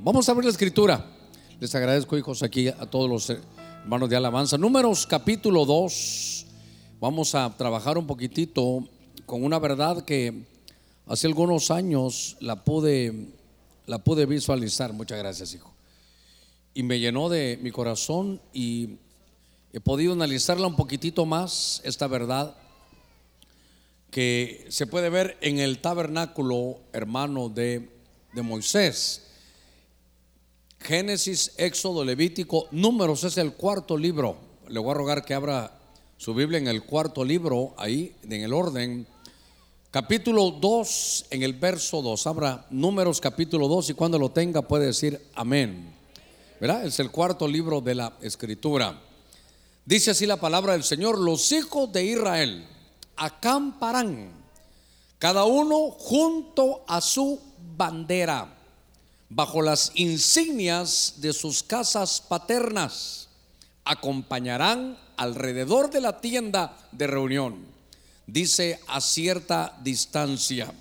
[0.00, 1.04] Vamos a ver la escritura.
[1.58, 4.56] Les agradezco, hijos, aquí a todos los hermanos de alabanza.
[4.56, 6.46] Números capítulo 2.
[7.00, 8.88] Vamos a trabajar un poquitito
[9.26, 10.44] con una verdad que
[11.08, 13.30] hace algunos años la pude,
[13.86, 14.92] la pude visualizar.
[14.92, 15.74] Muchas gracias, hijo.
[16.74, 18.98] Y me llenó de mi corazón y
[19.72, 22.56] he podido analizarla un poquitito más, esta verdad
[24.12, 27.90] que se puede ver en el tabernáculo, hermano, de,
[28.32, 29.24] de Moisés.
[30.80, 34.36] Génesis, Éxodo, Levítico, Números es el cuarto libro.
[34.68, 35.72] Le voy a rogar que abra
[36.16, 39.06] su Biblia en el cuarto libro, ahí, en el orden.
[39.90, 42.26] Capítulo 2, en el verso 2.
[42.26, 45.94] Abra Números capítulo 2 y cuando lo tenga puede decir amén.
[46.60, 46.86] ¿Verdad?
[46.86, 49.00] Es el cuarto libro de la escritura.
[49.84, 52.66] Dice así la palabra del Señor, los hijos de Israel
[53.16, 54.30] acamparán,
[55.18, 57.40] cada uno junto a su
[57.76, 58.57] bandera
[59.28, 63.28] bajo las insignias de sus casas paternas,
[63.84, 67.66] acompañarán alrededor de la tienda de reunión,
[68.26, 70.72] dice a cierta distancia.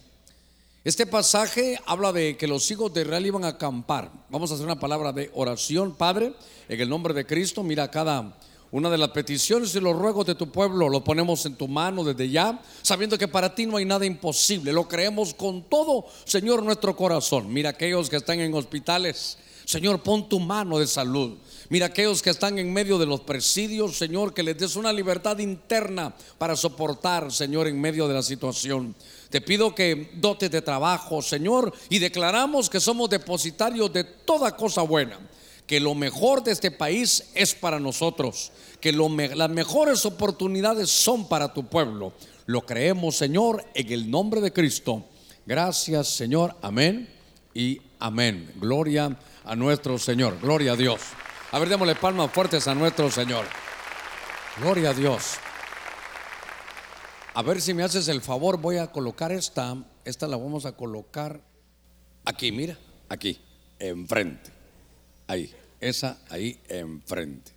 [0.84, 4.09] Este pasaje habla de que los hijos de Israel iban a acampar.
[4.30, 6.34] Vamos a hacer una palabra de oración, Padre,
[6.70, 7.61] en el nombre de Cristo.
[7.61, 8.38] Mira cada
[8.72, 12.04] una de las peticiones y los ruegos de tu pueblo lo ponemos en tu mano
[12.04, 14.73] desde ya, sabiendo que para ti no hay nada imposible.
[14.73, 17.52] Lo creemos con todo, Señor, nuestro corazón.
[17.52, 19.38] Mira aquellos que están en hospitales.
[19.64, 21.38] Señor, pon tu mano de salud.
[21.70, 25.40] Mira aquellos que están en medio de los presidios, Señor, que les des una libertad
[25.40, 28.95] interna para soportar, Señor, en medio de la situación.
[29.30, 34.82] Te pido que dotes de trabajo, Señor, y declaramos que somos depositarios de toda cosa
[34.82, 35.20] buena
[35.68, 41.54] que lo mejor de este país es para nosotros, que las mejores oportunidades son para
[41.54, 42.14] tu pueblo.
[42.46, 45.04] Lo creemos, Señor, en el nombre de Cristo.
[45.45, 46.56] Gracias, Señor.
[46.62, 47.10] Amén
[47.54, 48.50] y amén.
[48.56, 50.40] Gloria a nuestro Señor.
[50.42, 51.02] Gloria a Dios.
[51.52, 53.45] A ver, démosle palmas fuertes a nuestro Señor.
[54.62, 55.34] Gloria a Dios.
[57.34, 59.76] A ver si me haces el favor, voy a colocar esta.
[60.05, 61.42] Esta la vamos a colocar
[62.23, 62.78] aquí, mira,
[63.10, 63.39] aquí,
[63.80, 64.57] enfrente.
[65.27, 67.52] Ahí, esa ahí enfrente.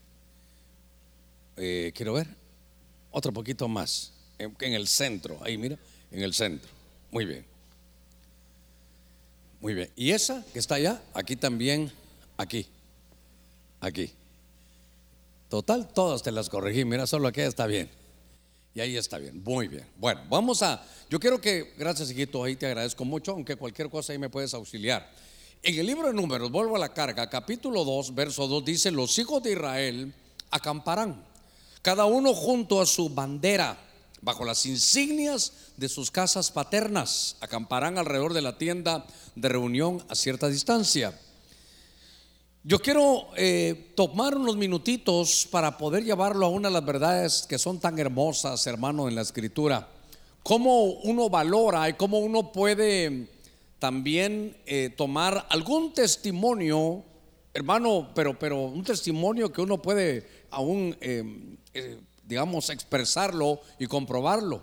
[1.56, 2.26] Eh, quiero ver.
[3.12, 4.12] Otro poquito más.
[4.38, 5.38] En, el centro.
[5.42, 5.78] Ahí, mira.
[6.10, 6.68] En el centro.
[7.10, 7.44] Muy bien.
[9.60, 9.90] Muy bien.
[9.94, 11.92] Y esa que está allá, aquí también.
[12.36, 12.66] Aquí.
[13.80, 14.12] Aquí.
[15.48, 16.84] Total, todas te las corregí.
[16.84, 17.90] Mira, solo aquí está bien.
[18.74, 19.42] Y ahí está bien.
[19.44, 19.84] Muy bien.
[19.98, 20.82] Bueno, vamos a.
[21.10, 21.74] Yo quiero que.
[21.76, 22.42] Gracias, hijito.
[22.42, 23.32] Ahí te agradezco mucho.
[23.32, 25.10] Aunque cualquier cosa ahí me puedes auxiliar.
[25.62, 29.18] En el libro de Números, vuelvo a la carga, capítulo 2, verso 2, dice, los
[29.18, 30.14] hijos de Israel
[30.50, 31.22] acamparán,
[31.82, 33.78] cada uno junto a su bandera,
[34.22, 39.04] bajo las insignias de sus casas paternas, acamparán alrededor de la tienda
[39.34, 41.20] de reunión a cierta distancia.
[42.64, 47.58] Yo quiero eh, tomar unos minutitos para poder llevarlo a una de las verdades que
[47.58, 49.90] son tan hermosas, hermano, en la escritura.
[50.42, 53.28] Cómo uno valora y cómo uno puede
[53.80, 57.02] también eh, tomar algún testimonio,
[57.54, 61.24] hermano, pero, pero un testimonio que uno puede aún, eh,
[61.72, 64.62] eh, digamos, expresarlo y comprobarlo.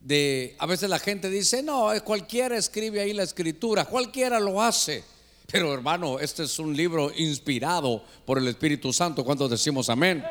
[0.00, 5.04] De, a veces la gente dice, no, cualquiera escribe ahí la escritura, cualquiera lo hace.
[5.46, 9.22] Pero hermano, este es un libro inspirado por el Espíritu Santo.
[9.22, 10.24] cuando decimos amén?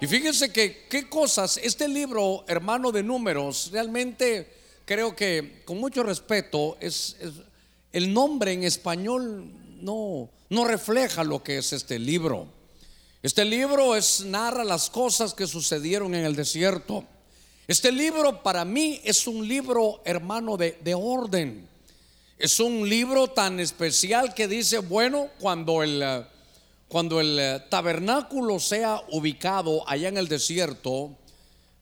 [0.00, 4.57] Y fíjense que qué cosas, este libro, hermano de números, realmente
[4.88, 7.14] creo que con mucho respeto es,
[7.92, 12.46] el nombre en español no, no refleja lo que es este libro.
[13.22, 17.04] Este libro es narra las cosas que sucedieron en el desierto.
[17.66, 21.68] Este libro para mí es un libro hermano de, de orden.
[22.38, 26.24] Es un libro tan especial que dice, bueno, cuando el,
[26.88, 31.14] cuando el tabernáculo sea ubicado allá en el desierto,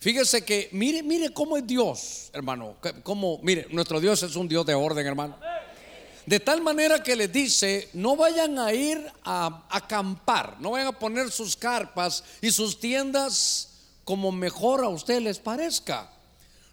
[0.07, 2.77] Fíjese que, mire, mire cómo es Dios, hermano.
[3.03, 5.37] Como, mire, nuestro Dios es un Dios de orden, hermano.
[6.25, 10.99] De tal manera que les dice, no vayan a ir a acampar, no vayan a
[11.01, 13.71] poner sus carpas y sus tiendas
[14.05, 16.09] como mejor a ustedes les parezca.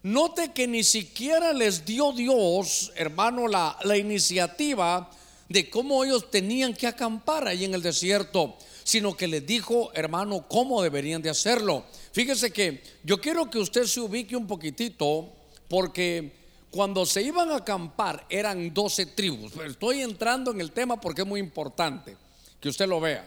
[0.04, 5.10] Note que ni siquiera les dio Dios, hermano, la, la iniciativa
[5.50, 10.46] de cómo ellos tenían que acampar ahí en el desierto, sino que les dijo, hermano,
[10.48, 11.84] cómo deberían de hacerlo.
[12.14, 15.34] Fíjese que yo quiero que usted se ubique un poquitito
[15.68, 16.32] porque
[16.70, 19.54] cuando se iban a acampar eran 12 tribus.
[19.66, 22.16] Estoy entrando en el tema porque es muy importante
[22.60, 23.26] que usted lo vea.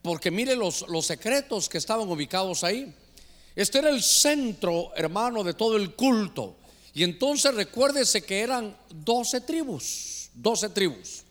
[0.00, 2.94] Porque mire los, los secretos que estaban ubicados ahí.
[3.54, 6.56] Este era el centro, hermano, de todo el culto.
[6.94, 11.22] Y entonces recuérdese que eran 12 tribus, 12 tribus.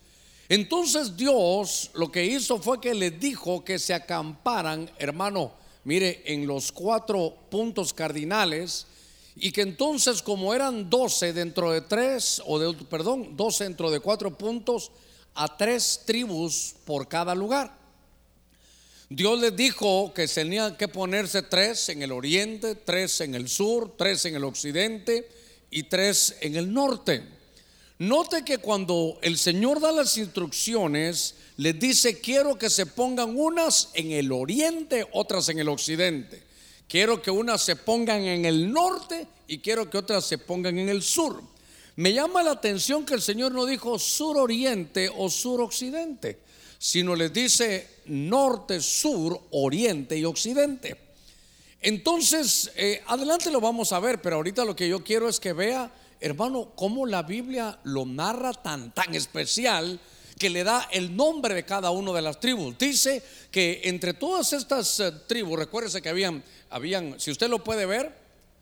[0.50, 6.48] Entonces Dios lo que hizo fue que les dijo que se acamparan, hermano, mire, en
[6.48, 8.88] los cuatro puntos cardinales
[9.36, 14.00] y que entonces como eran doce dentro de tres, o de, perdón, doce dentro de
[14.00, 14.92] cuatro puntos,
[15.34, 17.80] a tres tribus por cada lugar.
[19.10, 23.96] Dios les dijo que tenían que ponerse tres en el oriente, tres en el sur,
[23.98, 25.28] tres en el occidente
[25.70, 27.41] y tres en el norte.
[28.02, 33.92] Note que cuando el Señor da las instrucciones, les dice, quiero que se pongan unas
[33.94, 36.42] en el oriente, otras en el occidente.
[36.88, 40.90] Quiero que unas se pongan en el norte y quiero que otras se pongan en
[40.90, 41.44] el sur.
[41.96, 46.40] Me llama la atención que el Señor no dijo sur-oriente o sur-occidente,
[46.80, 50.98] sino les dice norte, sur, oriente y occidente.
[51.80, 55.54] Entonces, eh, adelante lo vamos a ver, pero ahorita lo que yo quiero es que
[55.54, 60.00] vea hermano, cómo la Biblia lo narra tan, tan especial
[60.38, 62.78] que le da el nombre de cada una de las tribus.
[62.78, 63.22] Dice
[63.52, 68.16] que entre todas estas eh, tribus, recuérdese que habían, habían, si usted lo puede ver,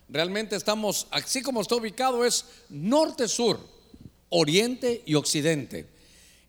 [0.10, 3.60] realmente estamos, así como está ubicado, es norte-sur,
[4.30, 5.88] oriente y occidente.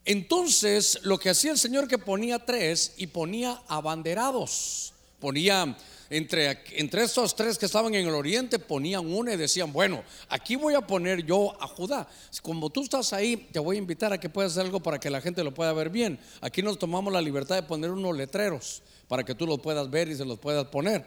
[0.03, 5.77] Entonces, lo que hacía el Señor que ponía tres y ponía abanderados, ponía
[6.11, 10.57] entre, entre estos tres que estaban en el oriente ponían una y decían, bueno, aquí
[10.57, 12.05] voy a poner yo a Judá.
[12.41, 15.09] Como tú estás ahí, te voy a invitar a que puedas hacer algo para que
[15.09, 16.19] la gente lo pueda ver bien.
[16.41, 20.09] Aquí nos tomamos la libertad de poner unos letreros para que tú los puedas ver
[20.09, 21.05] y se los puedas poner.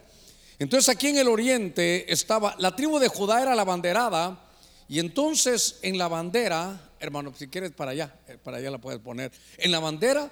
[0.58, 4.40] Entonces aquí en el oriente estaba, la tribu de Judá era la banderada
[4.88, 9.00] y entonces en la bandera, hermano, si quieres para allá, eh, para allá la puedes
[9.00, 9.32] poner.
[9.58, 10.30] En la bandera,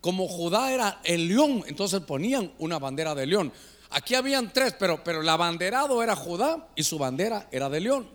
[0.00, 3.52] como Judá era el león, entonces ponían una bandera de león.
[3.90, 8.08] Aquí habían tres, pero, pero el abanderado era Judá y su bandera era de león.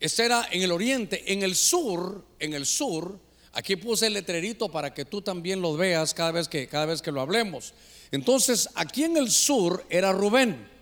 [0.00, 1.32] Ese era en el oriente.
[1.32, 3.18] En el sur, en el sur,
[3.52, 7.02] aquí puse el letrerito para que tú también lo veas cada vez que, cada vez
[7.02, 7.74] que lo hablemos.
[8.10, 10.76] Entonces, aquí en el sur era Rubén.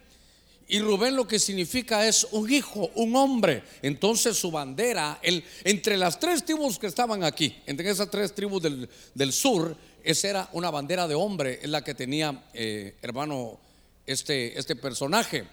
[0.67, 3.63] Y Rubén lo que significa es un hijo, un hombre.
[3.83, 8.63] Entonces su bandera, el, entre las tres tribus que estaban aquí, entre esas tres tribus
[8.63, 13.61] del, sur, esa era una bandera de hombre, es la que tenía eh, hermano
[14.07, 15.45] este, este personaje.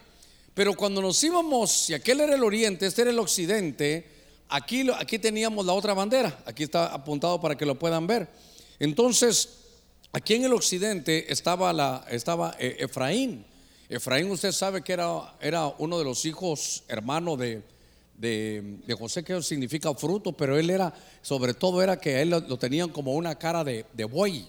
[0.54, 4.06] Pero cuando nos íbamos, si aquel era el oriente, este era el occidente,
[4.48, 8.28] aquí, aquí teníamos la otra bandera, aquí está apuntado para que lo puedan ver.
[8.78, 9.48] Entonces,
[10.12, 13.46] aquí en el occidente estaba, la, estaba eh, Efraín.
[13.88, 17.62] Efraín usted sabe que era, era uno de los hijos hermano de,
[18.18, 22.90] de, José, que significa fruto, pero él era, sobre todo era que él lo, tenían
[22.90, 24.46] como una cara de, de buey.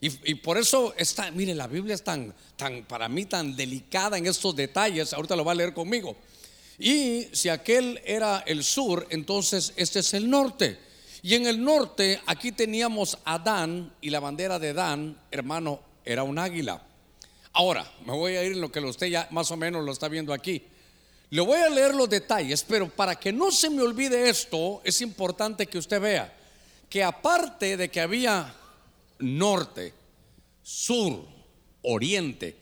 [0.00, 4.26] Y, por eso está, mire, la Biblia es tan, tan, para mí, tan delicada en
[4.26, 5.12] estos detalles.
[5.12, 6.16] Ahorita lo va a leer conmigo.
[6.78, 10.78] Y si aquel era el sur, entonces este es el norte.
[11.22, 16.22] Y en el norte, aquí teníamos a Dan y la bandera de Dan, hermano, era
[16.22, 16.80] un águila.
[17.52, 20.06] Ahora, me voy a ir en lo que usted ya más o menos lo está
[20.06, 20.62] viendo aquí.
[21.30, 25.00] Le voy a leer los detalles, pero para que no se me olvide esto, es
[25.00, 26.34] importante que usted vea
[26.88, 28.54] que aparte de que había
[29.18, 29.94] norte,
[30.62, 31.24] sur,
[31.82, 32.56] oriente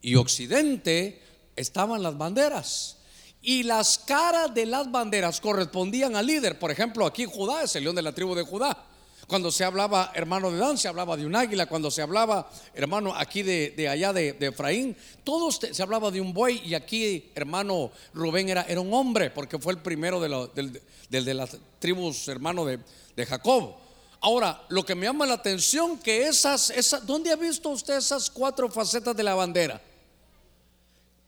[0.00, 1.22] y occidente
[1.56, 2.98] estaban las banderas.
[3.40, 6.58] Y las caras de las banderas correspondían al líder.
[6.58, 8.86] Por ejemplo, aquí Judá es el león de la tribu de Judá.
[9.26, 11.66] Cuando se hablaba hermano de Dan, se hablaba de un águila.
[11.66, 16.62] Cuando se hablaba hermano aquí de, allá de, Efraín, todos se hablaba de un buey.
[16.64, 21.56] Y aquí hermano Rubén era, era un hombre, porque fue el primero de, de las
[21.80, 22.78] tribus hermano de,
[23.16, 23.81] de Jacob.
[24.24, 28.30] Ahora, lo que me llama la atención que esas, esas, ¿dónde ha visto usted esas
[28.30, 29.82] cuatro facetas de la bandera?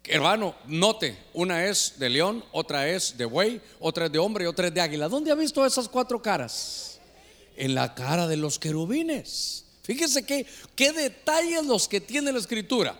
[0.05, 4.47] Hermano, note, una es de león, otra es de buey, otra es de hombre y
[4.47, 5.09] otra es de águila.
[5.09, 7.01] ¿Dónde ha visto esas cuatro caras?
[7.57, 9.65] En la cara de los querubines.
[9.83, 10.47] Fíjese que,
[10.77, 12.97] qué detalles los que tiene la escritura.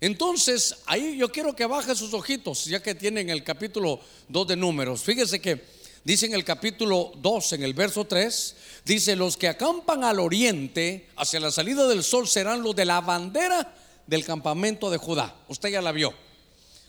[0.00, 4.56] Entonces, ahí yo quiero que baje sus ojitos, ya que tienen el capítulo 2 de
[4.56, 5.02] números.
[5.02, 5.75] Fíjese que
[6.06, 11.08] dice en el capítulo 2, en el verso 3, Dice, los que acampan al oriente,
[11.16, 13.74] hacia la salida del sol, serán los de la bandera
[14.06, 15.34] del campamento de Judá.
[15.48, 16.14] Usted ya la vio.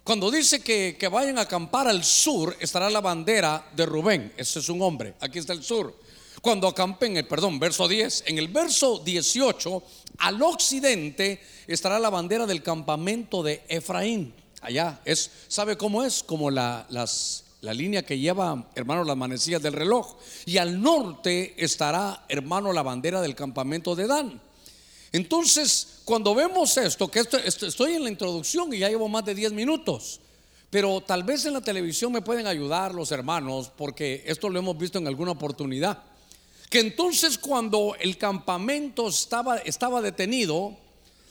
[0.03, 4.31] Cuando dice que, que vayan a acampar al sur, estará la bandera de Rubén.
[4.37, 5.15] Ese es un hombre.
[5.19, 5.99] Aquí está el sur.
[6.39, 8.25] Cuando acampen, el, perdón, verso 10.
[8.27, 9.83] En el verso 18,
[10.19, 14.35] al occidente estará la bandera del campamento de Efraín.
[14.61, 16.21] Allá es, ¿sabe cómo es?
[16.21, 20.15] Como la, las la línea que lleva, hermano, las manecillas del reloj.
[20.45, 24.41] Y al norte estará, hermano, la bandera del campamento de Dan.
[25.11, 29.33] Entonces, cuando vemos esto, que esto, estoy en la introducción y ya llevo más de
[29.33, 30.19] 10 minutos,
[30.69, 34.77] pero tal vez en la televisión me pueden ayudar los hermanos, porque esto lo hemos
[34.77, 36.03] visto en alguna oportunidad.
[36.69, 40.75] que entonces cuando el campamento estaba, estaba detenido,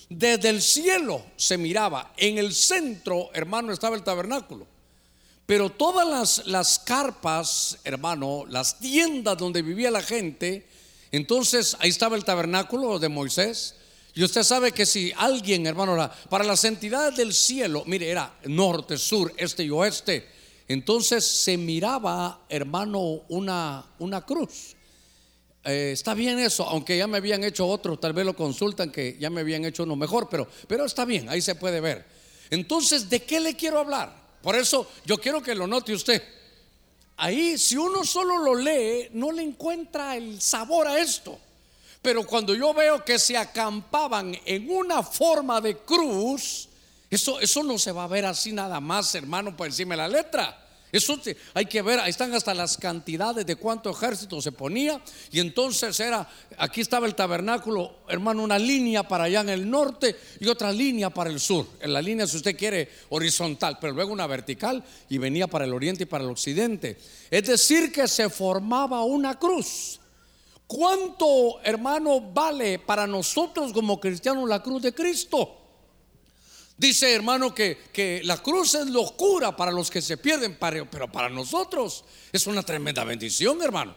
[0.09, 4.67] desde el cielo se miraba, en el centro, hermano, estaba el tabernáculo.
[5.47, 10.67] Pero todas las, las carpas, hermano, las tiendas donde vivía la gente,
[11.13, 13.77] entonces ahí estaba el tabernáculo de Moisés.
[14.13, 18.99] Y usted sabe que si alguien, hermano, para las entidades del cielo, mire, era norte,
[18.99, 20.27] sur, este y oeste,
[20.67, 24.75] entonces se miraba, hermano, una, una cruz.
[25.65, 29.17] Eh, está bien eso, aunque ya me habían hecho otro, tal vez lo consultan que
[29.21, 32.05] ya me habían hecho uno mejor, pero, pero está bien, ahí se puede ver.
[32.51, 34.26] Entonces, ¿de qué le quiero hablar?
[34.47, 36.23] Por eso yo quiero que lo note usted.
[37.17, 41.37] Ahí, si uno solo lo lee, no le encuentra el sabor a esto.
[42.01, 46.69] Pero cuando yo veo que se acampaban en una forma de cruz,
[47.11, 50.09] eso, eso no se va a ver así nada más, hermano, por encima de la
[50.23, 50.66] letra.
[50.97, 51.21] Eso
[51.53, 55.01] hay que ver, ahí están hasta las cantidades de cuánto ejército se ponía.
[55.31, 56.27] Y entonces era,
[56.57, 61.11] aquí estaba el tabernáculo, hermano, una línea para allá en el norte y otra línea
[61.11, 61.67] para el sur.
[61.81, 65.75] En la línea, si usted quiere, horizontal, pero luego una vertical y venía para el
[65.75, 66.97] oriente y para el occidente.
[67.31, 70.01] Es decir, que se formaba una cruz.
[70.67, 75.66] ¿Cuánto, hermano, vale para nosotros como cristianos la cruz de Cristo?
[76.79, 82.05] Dice hermano que, la cruz es locura para los que se pierden, pero para nosotros
[82.33, 83.95] es una tremenda bendición, hermano.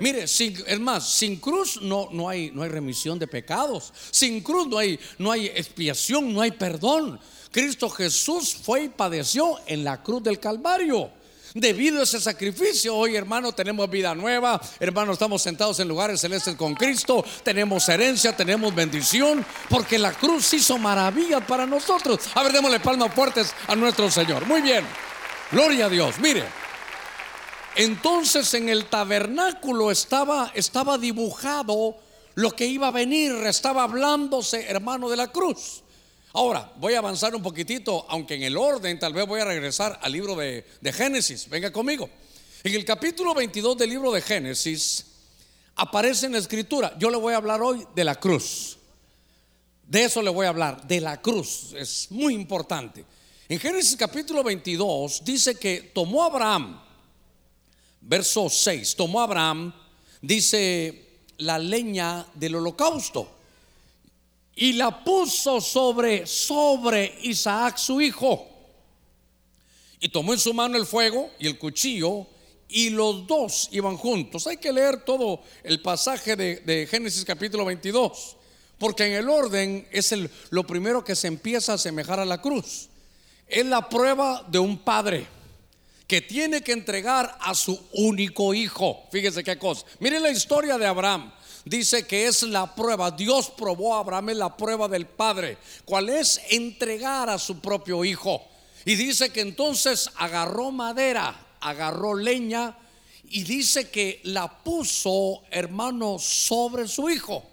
[0.00, 3.92] Mire, sin, es más, sin cruz no, no, hay, no hay remisión de pecados.
[4.10, 7.20] Sin cruz no hay, no hay expiación, no hay perdón.
[7.50, 11.10] Cristo Jesús fue y padeció en la cruz del Calvario.
[11.54, 16.56] Debido a ese sacrificio, hoy hermano tenemos vida nueva, hermano estamos sentados en lugares celestes
[16.56, 22.20] con Cristo, tenemos herencia, tenemos bendición, porque la cruz hizo maravillas para nosotros.
[22.34, 24.46] A ver, démosle palmas fuertes a nuestro Señor.
[24.46, 24.86] Muy bien,
[25.50, 26.18] gloria a Dios.
[26.20, 26.44] Mire,
[27.76, 31.96] entonces en el tabernáculo estaba, estaba dibujado
[32.34, 35.81] lo que iba a venir, estaba hablándose, hermano, de la cruz.
[36.34, 39.98] Ahora, voy a avanzar un poquitito, aunque en el orden, tal vez voy a regresar
[40.00, 41.46] al libro de, Génesis.
[41.48, 42.08] Venga conmigo.
[42.64, 45.04] En el capítulo 22 del libro de Génesis
[45.76, 48.78] aparece en la escritura, yo le voy a hablar hoy de la cruz.
[49.86, 51.74] De eso le voy a hablar, de la cruz.
[51.76, 53.04] Es muy importante.
[53.46, 56.80] En Génesis capítulo 22 dice que tomó Abraham,
[58.00, 59.74] verso 6, tomó Abraham,
[60.22, 61.08] dice,
[61.38, 63.41] la leña del holocausto
[64.54, 68.48] y la puso sobre, sobre Isaac su hijo.
[70.00, 72.26] Y tomó en su mano el fuego y el cuchillo
[72.68, 74.46] y los dos iban juntos.
[74.46, 78.36] Hay que leer todo el pasaje de, Génesis capítulo 22,
[78.78, 82.40] porque en el orden es el, lo primero que se empieza a asemejar a la
[82.40, 82.88] cruz.
[83.46, 85.26] Es la prueba de un padre
[86.06, 89.04] que tiene que entregar a su único hijo.
[89.12, 89.86] Fíjese qué cosa.
[90.00, 91.32] Mire la historia de Abraham
[91.64, 93.10] dice que es la prueba.
[93.10, 98.42] Dios probó a Abraham la prueba del Padre, cuál es entregar a su propio hijo.
[98.84, 102.76] Y dice que entonces agarró madera, agarró leña
[103.24, 107.44] y dice que la puso, hermano, sobre su hijo.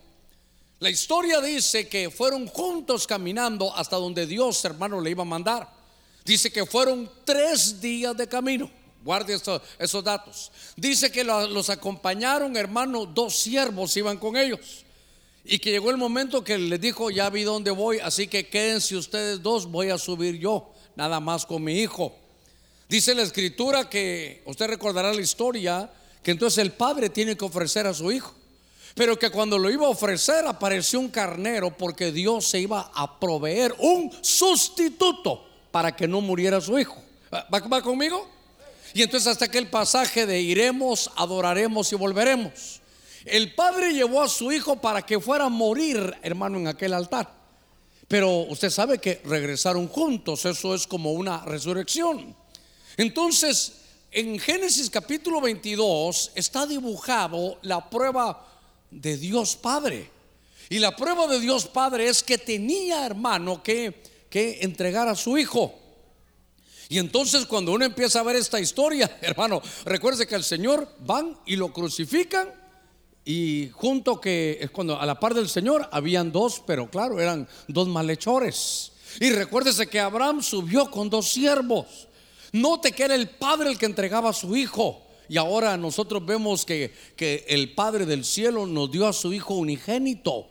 [0.79, 5.69] La historia dice que fueron juntos caminando hasta donde Dios, hermano, le iba a mandar.
[6.23, 8.69] Dice que fueron tres días de camino.
[9.03, 9.39] Guarde
[9.79, 10.51] esos datos.
[10.75, 14.85] Dice que los acompañaron, hermano, dos siervos iban con ellos.
[15.45, 18.97] Y que llegó el momento que les dijo, ya vi dónde voy, así que quédense
[18.97, 22.13] ustedes dos, voy a subir yo, nada más con mi hijo.
[22.89, 25.89] Dice la escritura que, usted recordará la historia,
[26.21, 28.33] que entonces el padre tiene que ofrecer a su hijo.
[28.95, 33.19] Pero que cuando lo iba a ofrecer apareció un carnero porque Dios se iba a
[33.19, 37.01] proveer un sustituto para que no muriera su hijo.
[37.31, 38.38] ¿Va, va conmigo?
[38.93, 42.81] Y entonces hasta aquel pasaje de iremos, adoraremos y volveremos.
[43.25, 47.39] El padre llevó a su hijo para que fuera a morir, hermano, en aquel altar.
[48.07, 52.35] Pero usted sabe que regresaron juntos, eso es como una resurrección.
[52.97, 53.73] Entonces,
[54.11, 58.47] en Génesis capítulo 22 está dibujado la prueba
[58.89, 60.09] de Dios Padre.
[60.69, 65.37] Y la prueba de Dios Padre es que tenía, hermano, que, que entregar a su
[65.37, 65.75] hijo.
[66.91, 71.37] Y entonces cuando uno empieza a ver esta historia, hermano, recuerde que al Señor van
[71.45, 72.49] y lo crucifican
[73.23, 77.47] y junto que es cuando a la par del Señor habían dos, pero claro, eran
[77.67, 78.91] dos malhechores.
[79.19, 82.07] Y recuérdese que Abraham subió con dos siervos.
[82.53, 85.05] Note que era el padre el que entregaba a su hijo.
[85.27, 89.53] Y ahora nosotros vemos que, que el Padre del cielo nos dio a su Hijo
[89.53, 90.47] unigénito.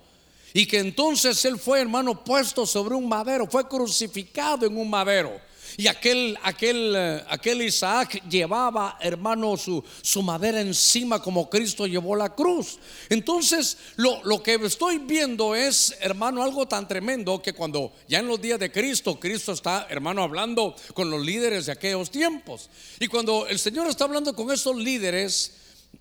[0.55, 5.48] Y que entonces Él fue, hermano, puesto sobre un madero, fue crucificado en un madero.
[5.79, 12.17] Y aquel, aquel, eh, aquel Isaac llevaba, hermano, su, su, madera encima como Cristo llevó
[12.17, 12.81] la cruz.
[13.09, 18.27] Entonces, lo, lo, que estoy viendo es, hermano, algo tan tremendo que cuando ya en
[18.27, 22.71] los días de Cristo, Cristo está, hermano, hablando con los líderes de aquellos tiempos.
[22.99, 25.53] Y cuando el Señor está hablando con esos líderes,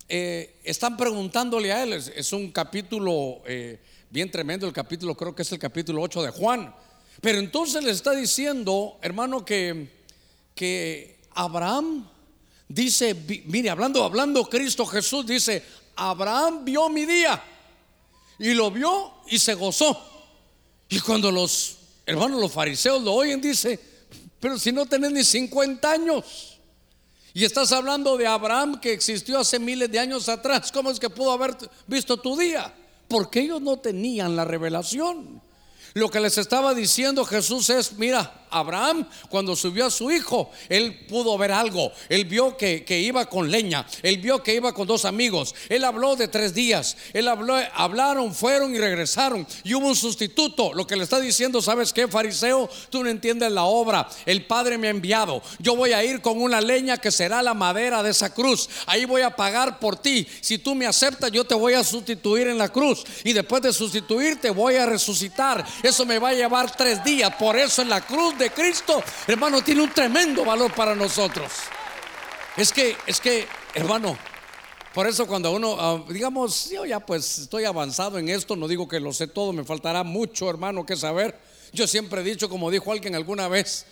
[0.10, 1.94] eh, están preguntándole a él.
[1.94, 3.80] Es, un capítulo eh,
[4.10, 6.74] bien tremendo, el capítulo, creo que es el capítulo 8 de Juan.
[7.22, 9.90] Pero entonces le está diciendo, hermano, que,
[10.54, 12.08] que Abraham
[12.68, 15.64] dice, mire, hablando, hablando Cristo Jesús, dice,
[15.96, 17.44] Abraham vio mi día
[18.40, 20.00] y lo vio y se gozó.
[20.90, 23.80] Y cuando los hermanos, los fariseos lo oyen, dice,
[24.40, 26.60] pero si no tenés ni 50 años.
[27.34, 30.72] Y estás hablando de Abraham que existió hace miles de años atrás.
[30.72, 31.56] ¿Cómo es que pudo haber
[31.86, 32.74] visto tu día?
[33.08, 35.40] Porque ellos no tenían la revelación.
[35.98, 41.06] Lo que les estaba diciendo Jesús es, mira, Abraham cuando subió a su hijo, él
[41.08, 41.92] pudo ver algo.
[42.10, 45.54] Él vio que, iba con leña, él vio que iba con dos amigos.
[45.70, 49.48] Él habló de tres días, él habló, hablaron, fueron y regresaron.
[49.64, 50.74] Y hubo un sustituto.
[50.74, 52.70] Lo que le está diciendo, ¿sabes qué, fariseo?
[52.90, 54.08] Tú no entiendes la obra.
[54.26, 55.42] El Padre me ha enviado.
[55.60, 58.70] Yo voy a ir con una leña que será la madera de esa cruz.
[58.86, 60.28] Ahí voy a pagar por ti.
[60.42, 63.04] Si tú me aceptas, yo te voy a sustituir en la cruz.
[63.24, 65.66] Y después de sustituirte, voy a resucitar.
[65.88, 67.34] Eso me va a llevar tres días.
[67.36, 71.50] Por eso en la cruz de Cristo, hermano, tiene un tremendo valor para nosotros.
[72.58, 74.18] Es que, es que, hermano,
[74.94, 78.86] por eso cuando uno, ah, digamos, yo ya pues estoy avanzado en esto, no digo
[78.86, 81.40] que lo sé todo, me faltará mucho, hermano, que saber.
[81.72, 83.86] Yo siempre he dicho, como dijo alguien alguna vez,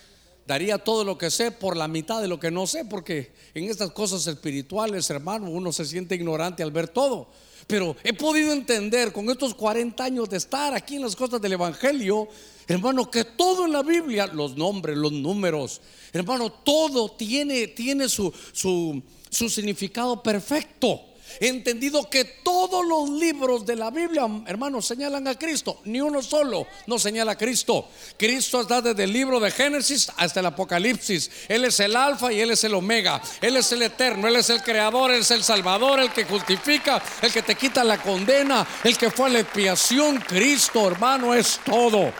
[0.46, 3.64] daría todo lo que sé por la mitad de lo que no sé, porque en
[3.64, 7.28] estas cosas espirituales, hermano, uno se siente ignorante al ver todo.
[7.66, 11.54] Pero he podido entender con estos 40 años de estar aquí en las cosas del
[11.54, 12.28] Evangelio,
[12.68, 15.80] hermano, que todo en la Biblia, los nombres, los números,
[16.12, 21.00] hermano, todo tiene, tiene su, su, su significado perfecto.
[21.40, 25.80] Entendido que todos los libros de la Biblia, hermanos, señalan a Cristo.
[25.84, 27.88] Ni uno solo no señala a Cristo.
[28.16, 31.30] Cristo está desde el libro de Génesis hasta el Apocalipsis.
[31.48, 33.20] Él es el alfa y Él es el omega.
[33.40, 37.02] Él es el eterno, Él es el creador, Él es el salvador, el que justifica,
[37.22, 40.18] el que te quita la condena, el que fue a la expiación.
[40.18, 42.12] Cristo, hermano, es todo.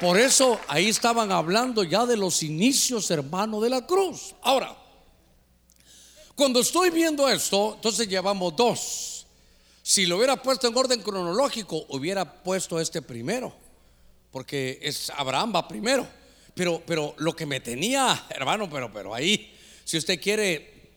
[0.00, 4.34] Por eso ahí estaban hablando ya de los inicios, hermano, de la cruz.
[4.42, 4.76] Ahora,
[6.34, 9.26] cuando estoy viendo esto, entonces llevamos dos.
[9.82, 13.52] Si lo hubiera puesto en orden cronológico, hubiera puesto este primero,
[14.30, 16.06] porque es Abraham va primero.
[16.54, 20.90] Pero, pero lo que me tenía, hermano, pero, pero ahí, si usted quiere,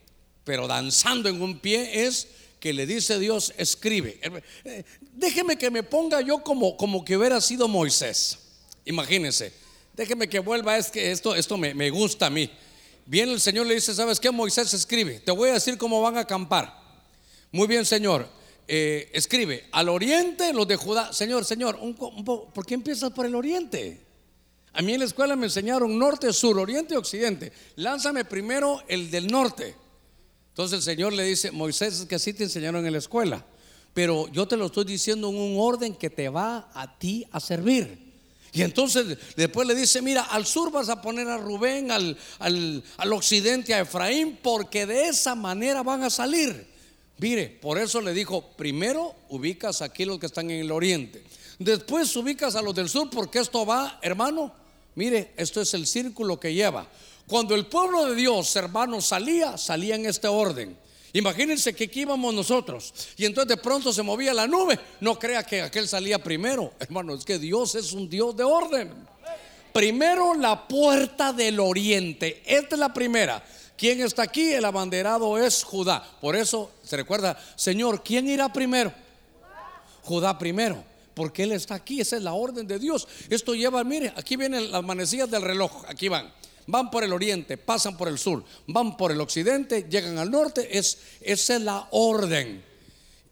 [0.43, 2.27] pero danzando en un pie, es
[2.59, 4.19] que le dice Dios, escribe.
[4.63, 8.39] Eh, déjeme que me ponga yo como, como que hubiera sido Moisés.
[8.85, 9.53] Imagínense.
[9.93, 12.51] Déjeme que vuelva, es que esto, esto me, me gusta a mí.
[13.05, 14.31] Viene el Señor le dice, ¿sabes qué?
[14.31, 16.73] Moisés escribe, te voy a decir cómo van a acampar.
[17.51, 18.27] Muy bien, Señor.
[18.67, 21.13] Eh, escribe, al oriente los de Judá.
[21.13, 24.01] Señor, Señor, ¿por qué empiezas por el oriente?
[24.73, 27.53] A mí en la escuela me enseñaron norte, sur, oriente y occidente.
[27.77, 29.75] Lánzame primero el del norte.
[30.49, 33.45] Entonces el Señor le dice, Moisés, es que así te enseñaron en la escuela.
[33.93, 37.39] Pero yo te lo estoy diciendo en un orden que te va a ti a
[37.39, 38.04] servir.
[38.55, 43.13] Y entonces después le dice, mira, al sur vas a poner a Rubén, al, al,
[43.13, 46.65] occidente a Efraín, porque de esa manera van a salir.
[47.17, 51.21] Mire, por eso le dijo, primero ubicas aquí los que están en el oriente,
[51.59, 54.53] después ubicas a los del sur, porque esto va, hermano,
[54.95, 56.87] mire, esto es el círculo que lleva.
[57.27, 60.77] Cuando el pueblo de Dios, hermano, salía, salía en este orden.
[61.15, 64.77] Imagínense que aquí íbamos nosotros y entonces de pronto se movía la nube.
[64.99, 66.73] No crea que aquel salía primero.
[66.79, 68.93] Hermano, es que Dios es un Dios de orden.
[69.71, 72.43] Primero la puerta del oriente.
[72.45, 73.41] Esta es la primera.
[73.77, 74.51] ¿Quién está aquí?
[74.51, 76.05] El abanderado es Judá.
[76.19, 78.93] Por eso se recuerda, Señor, ¿quién irá primero?
[80.03, 80.83] Judá primero.
[81.13, 82.01] Porque Él está aquí.
[82.01, 83.07] Esa es la orden de Dios.
[83.29, 85.85] Esto lleva, mire, aquí vienen las manecillas del reloj.
[85.87, 86.29] Aquí van
[86.67, 90.77] van por el oriente, pasan por el sur, van por el occidente, llegan al norte,
[90.77, 92.63] es, esa es la orden.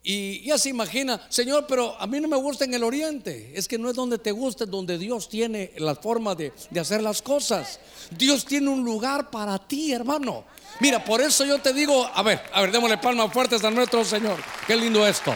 [0.05, 3.53] Y ya se imagina, Señor, pero a mí no me gusta en el oriente.
[3.55, 6.79] Es que no es donde te gusta, es donde Dios tiene la forma de, de
[6.81, 7.79] hacer las cosas.
[8.11, 10.43] Dios tiene un lugar para ti, hermano.
[10.81, 14.03] Mira, por eso yo te digo, a ver, a ver, démosle palmas fuertes a nuestro
[14.03, 14.37] Señor.
[14.67, 15.33] Qué lindo esto.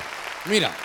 [0.47, 0.75] Mira,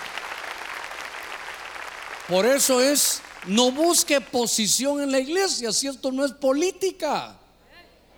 [2.29, 7.39] por eso es no busque posición en la iglesia si esto no es política.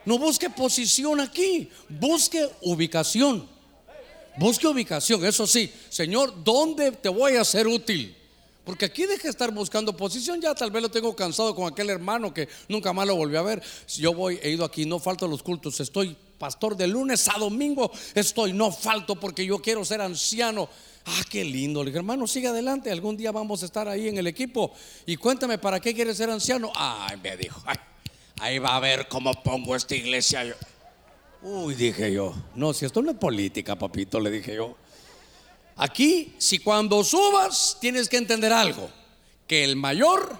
[0.05, 3.47] No busque posición aquí, busque ubicación.
[4.37, 8.15] Busque ubicación, eso sí, Señor, ¿dónde te voy a ser útil?
[8.65, 10.41] Porque aquí deje de estar buscando posición.
[10.41, 13.43] Ya tal vez lo tengo cansado con aquel hermano que nunca más lo volvió a
[13.43, 13.63] ver.
[13.95, 15.79] Yo voy, he ido aquí, no falto los cultos.
[15.79, 17.91] Estoy pastor de lunes a domingo.
[18.15, 20.67] Estoy, no falto porque yo quiero ser anciano.
[21.05, 21.83] Ah, qué lindo.
[21.83, 22.91] Le dije, hermano, sigue adelante.
[22.91, 24.73] Algún día vamos a estar ahí en el equipo.
[25.05, 26.71] Y cuéntame, ¿para qué quieres ser anciano?
[26.75, 27.61] Ay, me dijo,
[28.39, 30.55] ahí va a ver cómo pongo esta iglesia.
[31.43, 32.33] Uy, dije yo.
[32.55, 34.75] No, si esto no es política, papito, le dije yo.
[35.77, 38.89] Aquí, si cuando subas tienes que entender algo,
[39.45, 40.39] que el mayor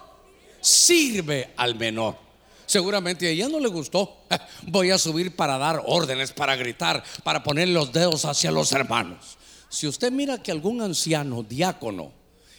[0.62, 2.18] sirve al menor.
[2.66, 4.26] Seguramente a ella no le gustó.
[4.64, 9.38] Voy a subir para dar órdenes, para gritar, para poner los dedos hacia los hermanos.
[9.70, 12.12] Si usted mira que algún anciano, diácono,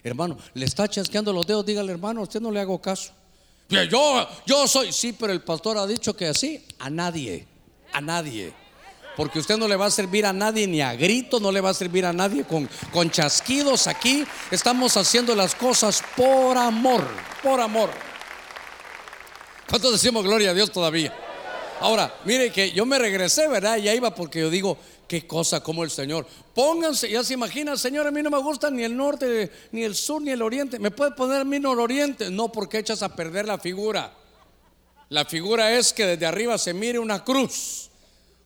[0.03, 3.13] hermano, le está chasqueando los dedos, dígale, hermano, usted no le hago caso.
[3.69, 7.47] Yo, yo soy, sí, pero el pastor ha dicho que así, a nadie,
[7.93, 8.55] a nadie
[9.17, 11.71] porque usted no le va a servir a nadie ni a gritos, no le va
[11.71, 13.87] a servir a nadie con, con chasquidos.
[13.87, 17.03] Aquí estamos haciendo las cosas por amor,
[17.43, 17.91] por amor.
[19.69, 21.15] ¿Cuántos decimos gloria a Dios todavía?
[21.81, 23.79] Ahora, mire que yo me regresé, ¿verdad?
[23.79, 26.27] Ya iba porque yo digo, qué cosa como el Señor.
[26.55, 29.95] Pónganse, ya se imagina, Señor, a mí no me gusta ni el norte, ni el
[29.95, 30.79] sur, ni el oriente.
[30.79, 32.31] ¿Me puede poner a mí en el oriente?
[32.31, 34.15] No, porque echas a perder la figura.
[35.09, 37.91] La figura es que desde arriba se mire una cruz.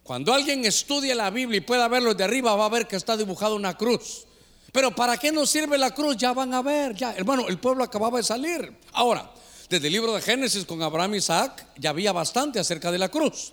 [0.03, 3.17] Cuando alguien estudia la Biblia y pueda verlo de arriba, va a ver que está
[3.17, 4.27] dibujada una cruz.
[4.73, 6.17] Pero ¿para qué nos sirve la cruz?
[6.17, 7.15] Ya van a ver, ya.
[7.15, 8.77] Hermano, el pueblo acababa de salir.
[8.93, 9.31] Ahora,
[9.69, 13.09] desde el libro de Génesis con Abraham y Isaac, ya había bastante acerca de la
[13.09, 13.53] cruz.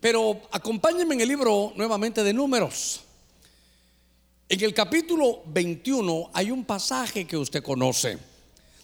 [0.00, 3.00] Pero acompáñenme en el libro nuevamente de Números.
[4.48, 8.18] En el capítulo 21 hay un pasaje que usted conoce.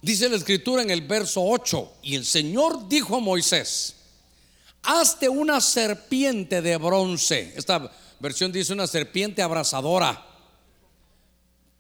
[0.01, 3.95] Dice la escritura en el verso 8, y el Señor dijo a Moisés,
[4.83, 7.53] hazte una serpiente de bronce.
[7.55, 10.27] Esta versión dice una serpiente abrazadora.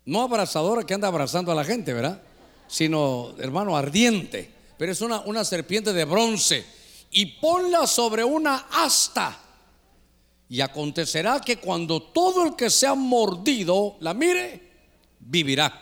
[0.04, 2.22] No abrazadora que anda abrazando a la gente, ¿verdad?
[2.68, 4.50] Sino, hermano, ardiente.
[4.78, 6.64] Pero es una, una serpiente de bronce.
[7.12, 9.38] Y ponla sobre una asta.
[10.48, 14.60] Y acontecerá que cuando todo el que sea mordido la mire,
[15.20, 15.80] vivirá.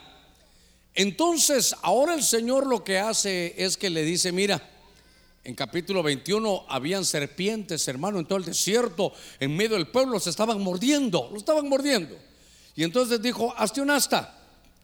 [0.94, 4.62] Entonces, ahora el Señor lo que hace es que le dice, mira,
[5.42, 10.30] en capítulo 21 habían serpientes, hermano, en todo el desierto, en medio del pueblo, se
[10.30, 12.16] estaban mordiendo, lo estaban mordiendo.
[12.76, 14.36] Y entonces dijo, hazte un asta,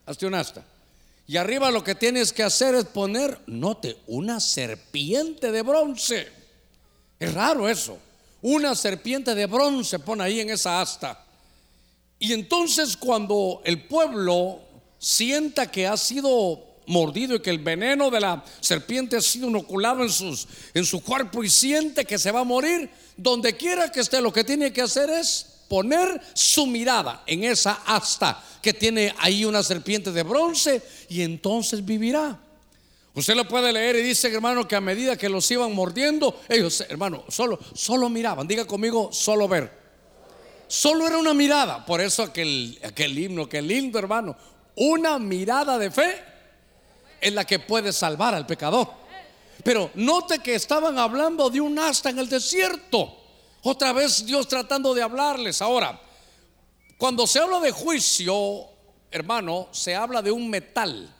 [0.05, 0.63] hazte un asta.
[1.27, 6.36] Y arriba lo que tienes que hacer es poner, note, una serpiente de bronce.
[7.19, 7.97] Es raro eso.
[8.41, 11.23] Una serpiente de bronce pone ahí en esa asta.
[12.19, 14.59] Y entonces cuando el pueblo
[14.99, 20.03] sienta que ha sido mordido y que el veneno de la serpiente ha sido inoculado
[20.03, 23.99] en, sus, en su cuerpo y siente que se va a morir, donde quiera que
[23.99, 29.13] esté, lo que tiene que hacer es poner su mirada en esa asta que tiene
[29.19, 32.39] ahí una serpiente de bronce y entonces vivirá.
[33.17, 36.81] Usted lo puede leer y dice, hermano, que a medida que los iban mordiendo, ellos,
[36.81, 38.47] hermano, solo, solo miraban.
[38.47, 39.71] Diga conmigo, solo ver.
[40.67, 41.83] Solo era una mirada.
[41.83, 44.37] Por eso aquel, aquel himno, que lindo, hermano.
[44.75, 46.23] Una mirada de fe
[47.19, 48.87] es la que puede salvar al pecador.
[49.63, 53.17] Pero note que estaban hablando de un asta en el desierto.
[53.63, 55.63] Otra vez Dios tratando de hablarles.
[55.63, 55.99] Ahora,
[56.99, 58.67] cuando se habla de juicio,
[59.09, 61.11] hermano, se habla de un metal.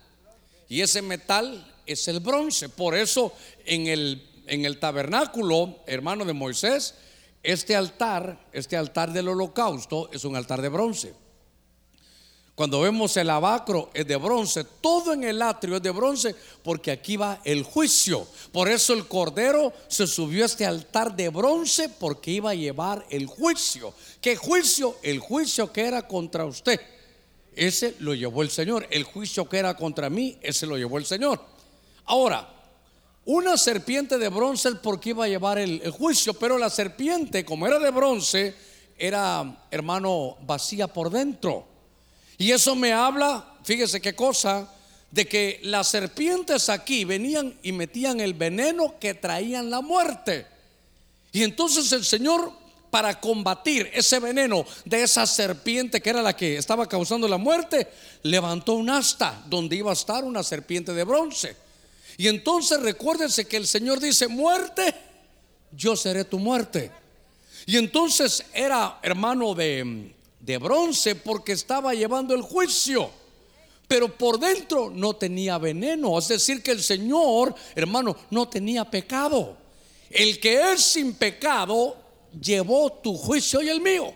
[0.70, 2.70] Y ese metal es el bronce.
[2.70, 3.34] Por eso
[3.66, 6.94] en el, en el tabernáculo, hermano de Moisés,
[7.42, 11.14] este altar, este altar del holocausto es un altar de bronce.
[12.58, 16.90] Cuando vemos el abacro es de bronce, todo en el atrio es de bronce, porque
[16.90, 18.28] aquí va el juicio.
[18.52, 23.06] Por eso el cordero se subió a este altar de bronce, porque iba a llevar
[23.12, 23.94] el juicio.
[24.20, 24.98] ¿Qué juicio?
[25.04, 26.82] El juicio que era contra usted.
[27.56, 28.88] Ese lo llevó el Señor.
[28.90, 31.40] El juicio que era contra mí, ese lo llevó el Señor.
[32.08, 32.50] Ahora,
[33.26, 37.68] una serpiente de bronce porque iba a llevar el, el juicio, pero la serpiente, como
[37.68, 38.56] era de bronce,
[38.98, 41.68] era, hermano, vacía por dentro.
[42.38, 44.72] Y eso me habla, fíjese qué cosa,
[45.12, 50.46] de que las serpientes aquí venían y metían el veneno que traían la muerte.
[51.32, 52.52] Y entonces el Señor,
[52.90, 57.88] para combatir ese veneno de esa serpiente que era la que estaba causando la muerte,
[58.24, 61.67] levantó un asta donde iba a estar una serpiente de bronce.
[62.18, 64.94] Y entonces recuérdense que el Señor dice, muerte,
[65.72, 66.92] yo seré tu muerte.
[67.66, 70.14] Y entonces era hermano de
[70.48, 73.12] de bronce porque estaba llevando el juicio.
[73.86, 76.18] Pero por dentro no tenía veneno.
[76.18, 79.58] Es decir, que el Señor, hermano, no tenía pecado.
[80.10, 81.98] El que es sin pecado
[82.42, 84.14] llevó tu juicio y el mío.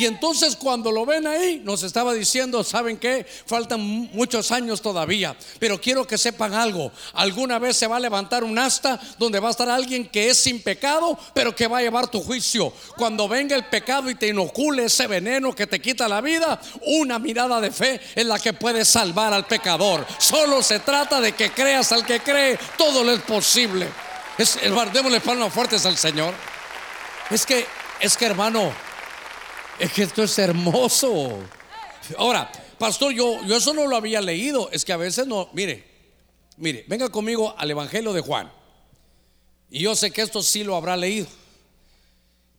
[0.00, 3.26] Y entonces cuando lo ven ahí, nos estaba diciendo, ¿saben qué?
[3.44, 6.90] Faltan muchos años todavía, pero quiero que sepan algo.
[7.12, 10.38] Alguna vez se va a levantar un asta donde va a estar alguien que es
[10.38, 12.72] sin pecado, pero que va a llevar tu juicio.
[12.96, 17.18] Cuando venga el pecado y te inocule ese veneno que te quita la vida, una
[17.18, 20.06] mirada de fe es la que puede salvar al pecador.
[20.16, 23.86] Solo se trata de que creas al que cree, todo lo es posible.
[24.38, 24.58] Es,
[24.94, 26.32] démosle palmas fuertes al Señor.
[27.28, 27.66] Es que,
[28.00, 28.72] es que hermano,
[29.80, 31.38] es que esto es hermoso.
[32.18, 34.70] Ahora, pastor, yo, yo eso no lo había leído.
[34.70, 35.84] Es que a veces no, mire,
[36.58, 38.52] mire, venga conmigo al Evangelio de Juan.
[39.70, 41.26] Y yo sé que esto sí lo habrá leído.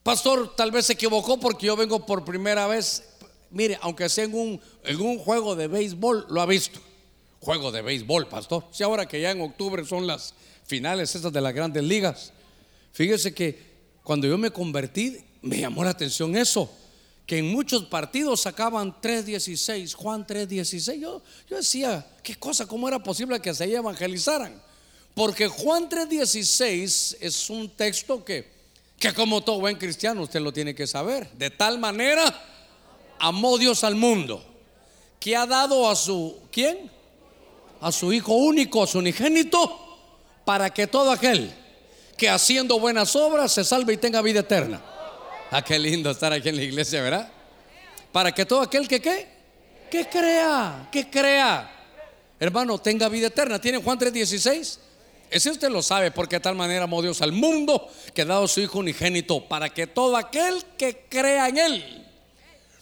[0.01, 3.03] Pastor, tal vez se equivocó porque yo vengo por primera vez.
[3.51, 6.79] Mire, aunque sea en un, en un juego de béisbol, lo ha visto.
[7.39, 8.65] Juego de béisbol, pastor.
[8.71, 10.33] Si ahora que ya en octubre son las
[10.65, 12.33] finales esas de las grandes ligas.
[12.93, 13.59] Fíjese que
[14.03, 16.71] cuando yo me convertí, me llamó la atención eso.
[17.31, 20.99] Que en muchos partidos sacaban 3.16, Juan 3.16.
[20.99, 22.65] Yo, yo decía, ¿qué cosa?
[22.65, 24.61] ¿Cómo era posible que se evangelizaran?
[25.15, 28.51] Porque Juan 3.16 es un texto que,
[28.99, 31.31] que como todo buen cristiano usted lo tiene que saber.
[31.31, 32.21] De tal manera
[33.17, 34.43] amó Dios al mundo
[35.17, 36.91] que ha dado a su, ¿quién?
[37.79, 39.79] A su Hijo único, a su unigénito,
[40.43, 41.49] para que todo aquel
[42.17, 44.81] que haciendo buenas obras se salve y tenga vida eterna.
[45.53, 47.29] Ah, qué lindo estar aquí en la iglesia, ¿verdad?
[48.13, 49.27] Para que todo aquel que qué,
[49.89, 51.69] que crea, que crea,
[52.39, 53.59] hermano, tenga vida eterna.
[53.59, 54.79] ¿Tiene Juan 3:16?
[55.29, 58.47] Ese usted lo sabe, porque de tal manera amó Dios al mundo que ha dado
[58.47, 62.07] su Hijo unigénito para que todo aquel que crea en Él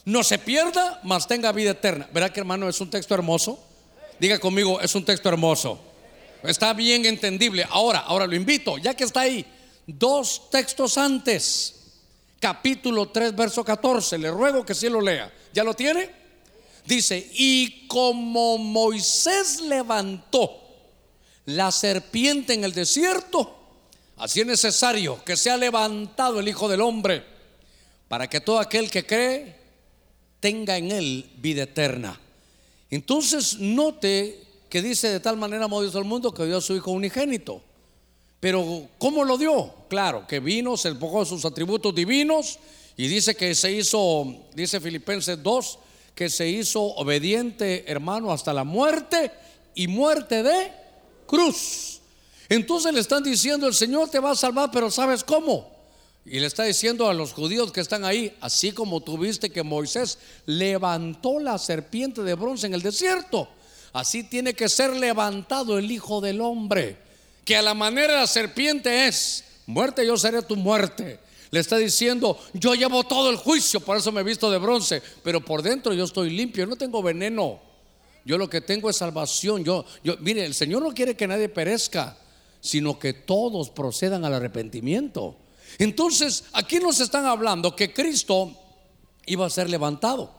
[0.04, 2.08] no se pierda, mas tenga vida eterna.
[2.12, 3.58] ¿Verdad que hermano es un texto hermoso?
[4.20, 5.80] Diga conmigo, es un texto hermoso.
[6.44, 7.66] Está bien entendible.
[7.68, 9.44] Ahora, ahora lo invito, ya que está ahí,
[9.86, 11.79] dos textos antes,
[12.40, 14.18] capítulo 3, verso 14.
[14.18, 15.32] Le ruego que sí lo lea.
[15.52, 16.10] ¿Ya lo tiene?
[16.84, 20.58] Dice, y como Moisés levantó
[21.44, 23.58] la serpiente en el desierto,
[24.16, 27.24] así es necesario que sea levantado el Hijo del Hombre,
[28.08, 29.56] para que todo aquel que cree
[30.40, 32.18] tenga en él vida eterna.
[32.90, 36.90] Entonces note que dice de tal manera Dios al mundo que dio a su Hijo
[36.90, 37.62] unigénito.
[38.40, 39.72] Pero ¿cómo lo dio?
[39.88, 42.58] Claro, que vino, se enfocó sus atributos divinos
[42.96, 45.78] y dice que se hizo, dice Filipenses 2,
[46.14, 49.30] que se hizo obediente hermano hasta la muerte
[49.74, 50.72] y muerte de
[51.26, 52.00] cruz.
[52.48, 55.70] Entonces le están diciendo, el Señor te va a salvar, pero ¿sabes cómo?
[56.24, 60.18] Y le está diciendo a los judíos que están ahí, así como tuviste que Moisés
[60.46, 63.48] levantó la serpiente de bronce en el desierto,
[63.92, 66.98] así tiene que ser levantado el Hijo del Hombre,
[67.44, 71.18] que a la manera de la serpiente es, muerte yo seré tu muerte.
[71.50, 75.02] Le está diciendo, yo llevo todo el juicio, por eso me he visto de bronce,
[75.24, 77.60] pero por dentro yo estoy limpio, no tengo veneno.
[78.24, 79.64] Yo lo que tengo es salvación.
[79.64, 82.16] Yo, yo, mire, el Señor no quiere que nadie perezca,
[82.60, 85.36] sino que todos procedan al arrepentimiento.
[85.78, 88.56] Entonces, aquí nos están hablando que Cristo
[89.26, 90.32] iba a ser levantado,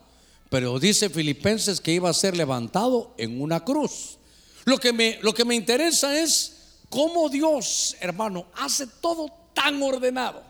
[0.50, 4.18] pero dice Filipenses que iba a ser levantado en una cruz.
[4.66, 6.61] Lo que me, lo que me interesa es
[6.92, 10.44] cómo Dios, hermano, hace todo tan ordenado,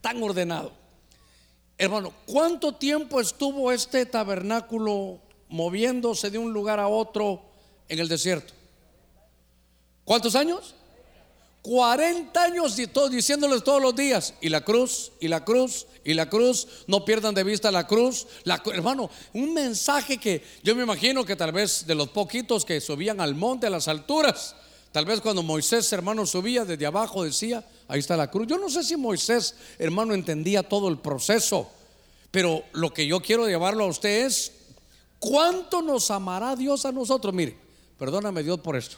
[0.00, 0.72] tan ordenado.
[1.76, 7.42] Hermano, ¿cuánto tiempo estuvo este tabernáculo moviéndose de un lugar a otro
[7.88, 8.52] en el desierto.
[10.04, 10.74] ¿Cuántos años?
[11.62, 16.14] 40 años y todo, diciéndoles todos los días, y la cruz, y la cruz, y
[16.14, 18.26] la cruz, no pierdan de vista la cruz.
[18.44, 22.80] La, hermano, un mensaje que yo me imagino que tal vez de los poquitos que
[22.80, 24.54] subían al monte, a las alturas,
[24.92, 28.46] tal vez cuando Moisés, hermano, subía desde abajo, decía, ahí está la cruz.
[28.46, 31.70] Yo no sé si Moisés, hermano, entendía todo el proceso,
[32.30, 34.52] pero lo que yo quiero llevarlo a usted es
[35.18, 37.34] ¿Cuánto nos amará Dios a nosotros?
[37.34, 37.56] Mire,
[37.98, 38.96] perdóname Dios por esto,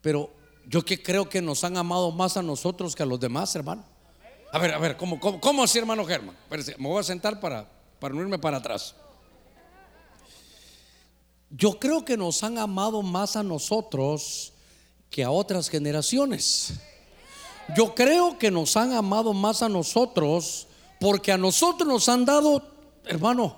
[0.00, 0.30] pero
[0.66, 3.84] yo que creo que nos han amado más a nosotros que a los demás, hermano.
[4.52, 6.36] A ver, a ver, ¿cómo, cómo, así, hermano Germán?
[6.78, 8.94] Me voy a sentar para, para no irme para atrás.
[11.50, 14.52] Yo creo que nos han amado más a nosotros
[15.10, 16.74] que a otras generaciones.
[17.76, 20.66] Yo creo que nos han amado más a nosotros
[21.00, 22.62] porque a nosotros nos han dado,
[23.04, 23.56] hermano,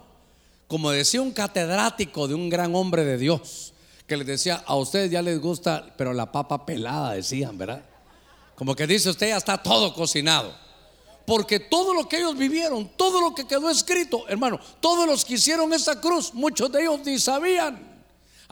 [0.67, 3.75] como decía un catedrático de un gran hombre de Dios,
[4.07, 7.85] que les decía, a ustedes ya les gusta, pero la papa pelada, decían, ¿verdad?
[8.55, 10.55] Como que dice usted, ya está todo cocinado.
[11.27, 15.35] Porque todo lo que ellos vivieron, todo lo que quedó escrito, hermano, todos los que
[15.35, 17.92] hicieron esa cruz, muchos de ellos ni sabían.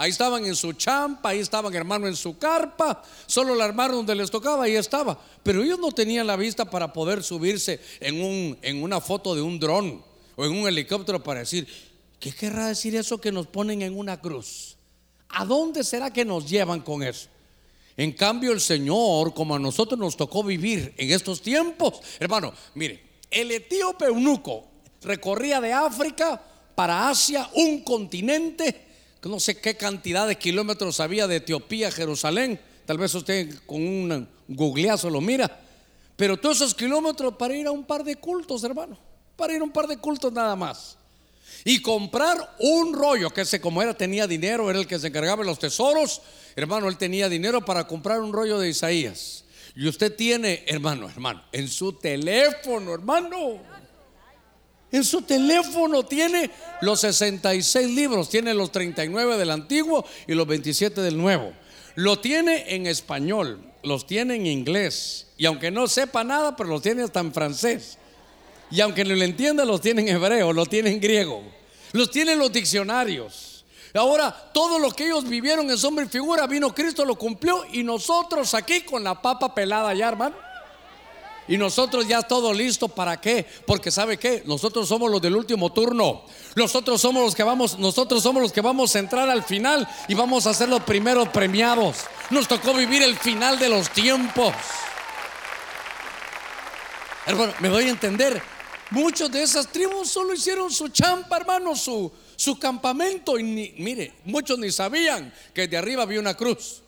[0.01, 4.15] Ahí estaban en su champa, ahí estaban hermano en su carpa, solo la armaron donde
[4.15, 5.21] les tocaba, ahí estaba.
[5.43, 9.43] Pero ellos no tenían la vista para poder subirse en, un, en una foto de
[9.43, 10.03] un dron
[10.37, 11.69] o en un helicóptero para decir,
[12.19, 14.79] ¿qué querrá decir eso que nos ponen en una cruz?
[15.29, 17.29] ¿A dónde será que nos llevan con eso?
[17.95, 23.05] En cambio, el Señor, como a nosotros nos tocó vivir en estos tiempos, hermano, mire,
[23.31, 24.65] el etíope eunuco
[25.03, 26.43] recorría de África
[26.75, 28.89] para Asia un continente,
[29.29, 33.83] no sé qué cantidad de kilómetros había de Etiopía a Jerusalén, tal vez usted con
[33.83, 35.61] un googleazo lo mira,
[36.17, 38.99] pero todos esos kilómetros para ir a un par de cultos, hermano,
[39.37, 40.97] para ir a un par de cultos nada más.
[41.65, 45.43] Y comprar un rollo, que ese como era tenía dinero, era el que se encargaba
[45.43, 46.23] de los tesoros,
[46.57, 49.45] hermano, él tenía dinero para comprar un rollo de Isaías.
[49.77, 53.61] Y usted tiene, hermano, hermano, en su teléfono, hermano.
[54.93, 56.51] En su teléfono tiene
[56.81, 61.53] los 66 libros, tiene los 39 del antiguo y los 27 del nuevo.
[61.95, 65.29] Lo tiene en español, los tiene en inglés.
[65.37, 67.99] Y aunque no sepa nada, pero los tiene hasta en francés.
[68.71, 71.43] Y aunque no lo entienda, los tiene en hebreo, los tiene en griego.
[71.93, 73.65] Los tiene en los diccionarios.
[73.95, 77.65] Ahora, todo lo que ellos vivieron en sombra y figura, vino Cristo, lo cumplió.
[77.73, 80.37] Y nosotros aquí con la papa pelada ya, hermano.
[81.51, 83.45] Y nosotros ya todo listo para qué?
[83.67, 84.45] Porque sabe qué?
[84.47, 86.23] Nosotros somos los del último turno.
[86.55, 90.15] Nosotros somos los que vamos, nosotros somos los que vamos a entrar al final y
[90.15, 91.97] vamos a ser los primeros premiados.
[92.31, 94.55] Nos tocó vivir el final de los tiempos.
[97.27, 98.41] Hermano, me voy a entender.
[98.91, 103.37] Muchos de esas tribus solo hicieron su champa, hermano, su, su campamento.
[103.41, 106.81] Y mire, muchos ni sabían que de arriba había una cruz.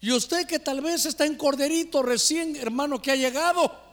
[0.00, 3.85] Y usted que tal vez está en corderito recién, hermano, que ha llegado.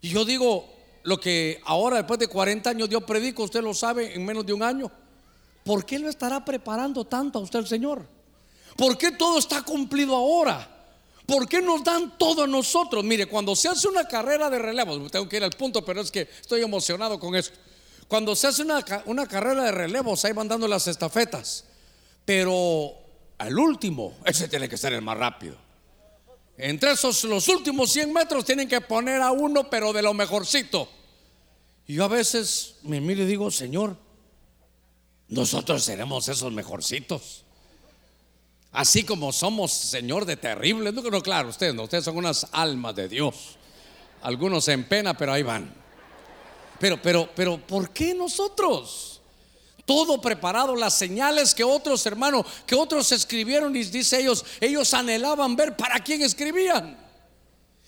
[0.00, 0.68] Y yo digo,
[1.02, 4.52] lo que ahora después de 40 años Dios predico, usted lo sabe en menos de
[4.52, 4.90] un año.
[5.64, 8.06] ¿Por qué lo estará preparando tanto a usted el Señor?
[8.76, 10.68] ¿Por qué todo está cumplido ahora?
[11.26, 13.04] ¿Por qué nos dan todo a nosotros?
[13.04, 16.10] Mire, cuando se hace una carrera de relevos, tengo que ir al punto, pero es
[16.10, 17.58] que estoy emocionado con esto.
[18.08, 21.64] Cuando se hace una, una carrera de relevos, ahí van dando las estafetas.
[22.24, 22.92] Pero
[23.38, 25.56] al último, ese tiene que ser el más rápido.
[26.62, 30.88] Entre esos, los últimos 100 metros tienen que poner a uno, pero de lo mejorcito.
[31.86, 33.96] Y yo a veces me miro y digo, Señor,
[35.28, 37.44] nosotros seremos esos mejorcitos.
[38.72, 40.92] Así como somos, Señor, de terribles.
[40.92, 43.56] No, claro, ustedes no, ustedes son unas almas de Dios.
[44.20, 45.72] Algunos en pena, pero ahí van.
[46.78, 49.19] Pero, pero, pero, ¿por qué nosotros?
[49.90, 55.56] Todo preparado, las señales que otros hermanos, que otros escribieron y dice ellos, ellos anhelaban
[55.56, 56.96] ver para quién escribían.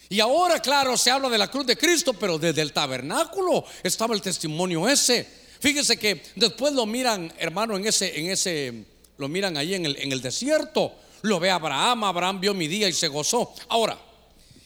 [0.09, 4.17] Y ahora, claro, se habla de la cruz de Cristo, pero desde el tabernáculo estaba
[4.17, 5.29] el testimonio ese.
[5.61, 8.85] Fíjese que después lo miran, hermano, en ese, en ese
[9.19, 10.97] lo miran ahí en el, en el desierto.
[11.21, 13.55] Lo ve Abraham, Abraham vio mi día y se gozó.
[13.69, 13.97] Ahora,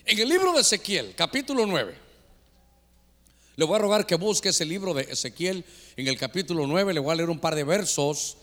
[0.07, 2.06] en el libro de Ezequiel, capítulo 9,
[3.57, 5.64] le voy a rogar que busque ese libro de Ezequiel
[5.97, 8.37] en el capítulo 9, le voy a leer un par de versos.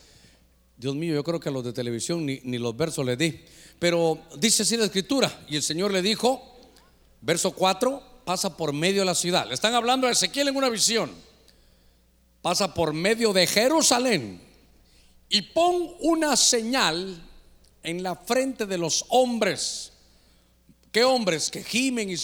[0.76, 3.40] Dios mío, yo creo que a los de televisión ni, ni los versos le di.
[3.78, 6.42] Pero dice así la escritura, y el Señor le dijo,
[7.22, 9.48] verso 4, pasa por medio de la ciudad.
[9.48, 11.12] Le están hablando a Ezequiel en una visión.
[12.42, 14.42] Pasa por medio de Jerusalén
[15.30, 17.22] y pon una señal
[17.84, 19.92] en la frente de los hombres.
[20.92, 22.16] ¿Qué hombres que gimen y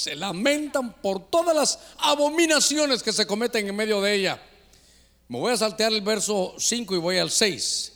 [0.00, 4.42] se lamentan por todas las abominaciones que se cometen en medio de ella?
[5.28, 7.92] Me voy a saltear el verso 5 y voy al 6.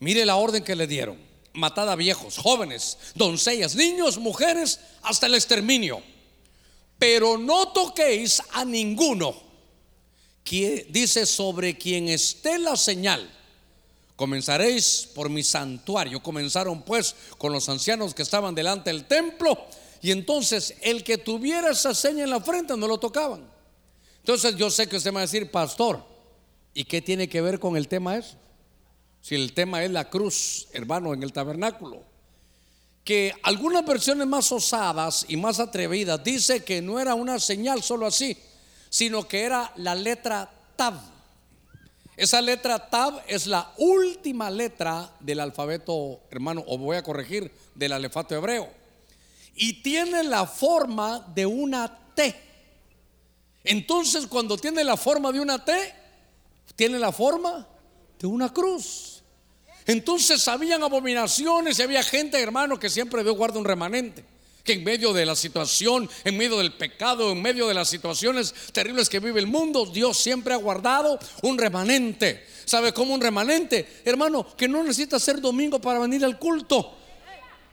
[0.00, 1.18] Mire la orden que le dieron.
[1.54, 6.02] Matad a viejos, jóvenes, doncellas, niños, mujeres, hasta el exterminio.
[6.98, 9.34] Pero no toquéis a ninguno.
[10.44, 13.30] Que dice sobre quien esté la señal
[14.22, 16.22] Comenzaréis por mi santuario.
[16.22, 19.58] Comenzaron pues con los ancianos que estaban delante del templo.
[20.02, 23.48] Y entonces el que tuviera esa seña en la frente no lo tocaban.
[24.18, 26.04] Entonces yo sé que usted me va a decir, pastor,
[26.74, 28.36] ¿y qué tiene que ver con el tema eso?
[29.20, 32.02] Si el tema es la cruz, hermano, en el tabernáculo.
[33.04, 38.06] Que algunas versiones más osadas y más atrevidas dice que no era una señal solo
[38.06, 38.36] así,
[38.90, 40.94] sino que era la letra Tab.
[42.16, 47.92] Esa letra Tab es la última letra del alfabeto, hermano, o voy a corregir, del
[47.92, 48.81] alefato hebreo.
[49.54, 52.34] Y tiene la forma de una T.
[53.64, 55.94] Entonces, cuando tiene la forma de una T,
[56.74, 57.66] tiene la forma
[58.18, 59.22] de una cruz.
[59.86, 64.24] Entonces habían abominaciones y había gente, hermano, que siempre Dios guarda un remanente
[64.64, 68.54] que en medio de la situación, en medio del pecado, en medio de las situaciones
[68.72, 72.46] terribles que vive el mundo, Dios siempre ha guardado un remanente.
[72.64, 74.00] ¿Sabe cómo un remanente?
[74.04, 76.96] Hermano, que no necesita ser domingo para venir al culto.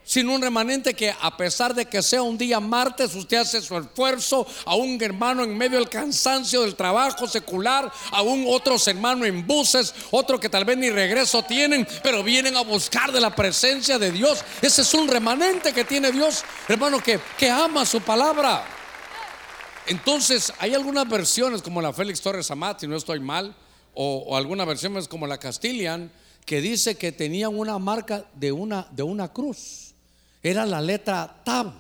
[0.10, 3.78] Sino un remanente que a pesar de que sea un día martes, usted hace su
[3.78, 9.28] esfuerzo, a un hermano en medio del cansancio del trabajo secular, a un otros hermanos
[9.28, 13.36] en buses, otro que tal vez ni regreso tienen, pero vienen a buscar de la
[13.36, 14.44] presencia de Dios.
[14.64, 18.66] Ese es un remanente que tiene Dios, hermano, que, que ama su palabra.
[19.86, 23.56] Entonces, hay algunas versiones como la Félix Torres Amat, si no estoy mal,
[23.94, 26.12] o, o algunas versiones como la Castilian,
[26.48, 29.89] que dice que tenían una marca de una, de una cruz
[30.42, 31.74] era la letra Tab.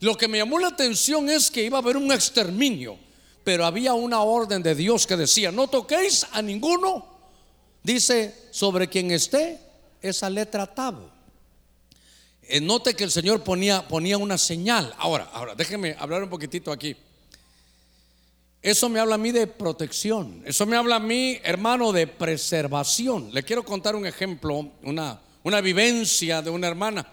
[0.00, 2.98] Lo que me llamó la atención es que iba a haber un exterminio,
[3.44, 7.06] pero había una orden de Dios que decía, no toquéis a ninguno,
[7.82, 9.58] dice, sobre quien esté
[10.00, 10.94] esa letra Tab.
[12.42, 14.94] Eh, note que el Señor ponía, ponía una señal.
[14.98, 16.96] Ahora, ahora, déjeme hablar un poquitito aquí.
[18.62, 20.42] Eso me habla a mí de protección.
[20.44, 23.30] Eso me habla a mí, hermano, de preservación.
[23.32, 27.06] Le quiero contar un ejemplo, una, una vivencia de una hermana.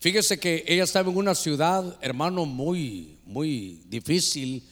[0.00, 4.66] Fíjese que ella estaba en una ciudad, hermano, muy, muy difícil,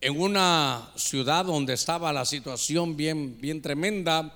[0.00, 4.32] en una ciudad donde estaba la situación bien, bien tremenda.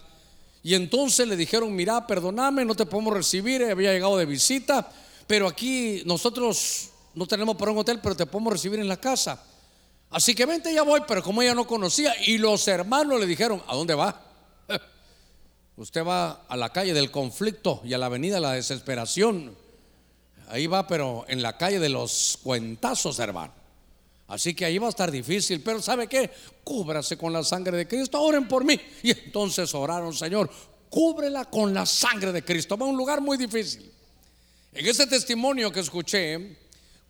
[0.64, 4.90] Y entonces le dijeron, mira, perdóname, no te podemos recibir, había llegado de visita,
[5.28, 9.40] pero aquí nosotros no tenemos para un hotel, pero te podemos recibir en la casa.
[10.10, 13.62] Así que vente, ya voy, pero como ella no conocía, y los hermanos le dijeron,
[13.68, 14.20] ¿a dónde va?
[15.76, 19.61] Usted va a la calle del conflicto y a la avenida de la desesperación.
[20.48, 23.52] Ahí va, pero en la calle de los cuentazos, hermano.
[24.28, 26.30] Así que ahí va a estar difícil, pero ¿sabe qué?
[26.64, 28.80] Cúbrase con la sangre de Cristo, oren por mí.
[29.02, 30.50] Y entonces oraron, Señor,
[30.88, 32.76] cúbrela con la sangre de Cristo.
[32.76, 33.92] Va a un lugar muy difícil.
[34.72, 36.56] En ese testimonio que escuché,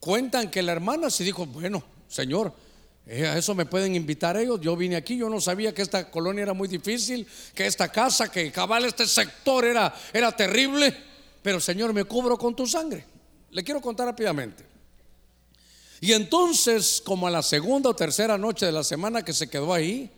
[0.00, 2.52] cuentan que la hermana se dijo, bueno, Señor,
[3.06, 4.60] eh, a eso me pueden invitar ellos.
[4.60, 8.30] Yo vine aquí, yo no sabía que esta colonia era muy difícil, que esta casa,
[8.30, 10.92] que cabal este sector era, era terrible,
[11.40, 13.11] pero Señor, me cubro con tu sangre.
[13.53, 14.66] Le quiero contar rápidamente.
[16.00, 19.72] Y entonces, como a la segunda o tercera noche de la semana que se quedó
[19.72, 20.11] ahí,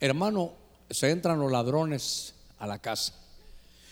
[0.00, 0.52] hermano,
[0.90, 3.14] se entran los ladrones a la casa.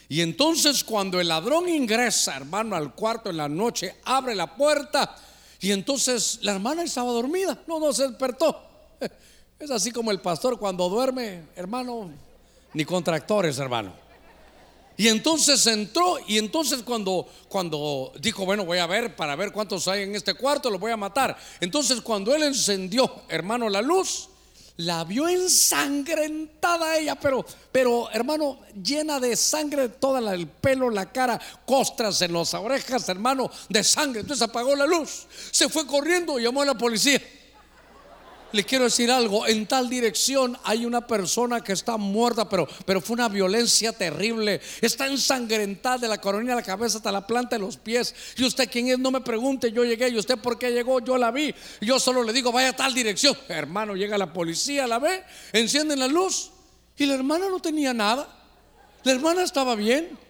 [0.08, 5.14] Y entonces cuando el ladrón ingresa, hermano, al cuarto en la noche, abre la puerta
[5.60, 8.64] y entonces la hermana estaba dormida, no, no se despertó.
[9.58, 12.10] Es así como el pastor cuando duerme, hermano,
[12.74, 13.92] ni contractores, hermano.
[14.98, 19.86] Y entonces entró y entonces cuando, cuando dijo, bueno, voy a ver para ver cuántos
[19.86, 21.38] hay en este cuarto, lo voy a matar.
[21.60, 24.28] Entonces cuando él encendió, hermano, la luz,
[24.78, 31.40] la vio ensangrentada ella, pero, pero hermano, llena de sangre, toda el pelo, la cara,
[31.64, 34.22] costras en las orejas, hermano, de sangre.
[34.22, 37.22] Entonces apagó la luz, se fue corriendo llamó a la policía.
[38.52, 43.00] Le quiero decir algo, en tal dirección hay una persona que está muerta, pero, pero
[43.00, 44.60] fue una violencia terrible.
[44.80, 48.14] Está ensangrentada de la coronilla de la cabeza hasta la planta de los pies.
[48.36, 50.08] Y usted quién es, no me pregunte, yo llegué.
[50.08, 51.00] ¿Y usted por qué llegó?
[51.00, 51.54] Yo la vi.
[51.82, 53.36] Yo solo le digo, vaya a tal dirección.
[53.48, 55.22] Hermano, llega la policía, la ve,
[55.52, 56.50] encienden la luz.
[56.96, 58.28] Y la hermana no tenía nada.
[59.04, 60.27] La hermana estaba bien.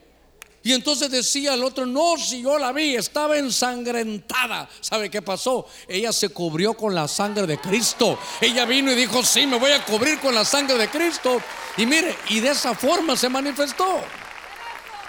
[0.69, 4.69] Y entonces decía el otro, no, si yo la vi, estaba ensangrentada.
[4.83, 5.67] ¿Sabe qué pasó?
[5.89, 8.19] Ella se cubrió con la sangre de Cristo.
[8.39, 11.41] Ella vino y dijo, sí, me voy a cubrir con la sangre de Cristo.
[11.79, 13.99] Y mire, y de esa forma se manifestó.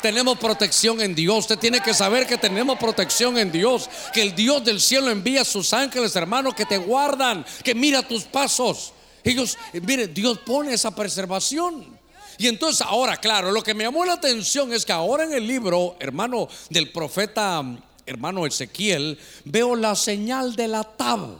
[0.01, 1.39] Tenemos protección en Dios.
[1.39, 3.89] Usted tiene que saber que tenemos protección en Dios.
[4.13, 8.01] Que el Dios del cielo envía a sus ángeles, hermanos, que te guardan, que mira
[8.01, 8.93] tus pasos.
[9.25, 11.98] Ellos, mire, Dios pone esa preservación.
[12.39, 15.45] Y entonces ahora, claro, lo que me llamó la atención es que ahora en el
[15.45, 17.61] libro, hermano, del profeta,
[18.05, 21.37] hermano Ezequiel, veo la señal de la tab.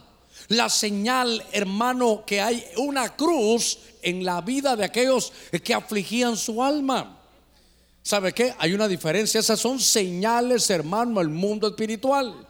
[0.50, 5.32] La señal, hermano, que hay una cruz en la vida de aquellos
[5.64, 7.18] que afligían su alma.
[8.04, 8.54] ¿Sabe qué?
[8.60, 9.39] Hay una diferencia.
[9.39, 12.45] Esas son señales, hermano, al mundo espiritual.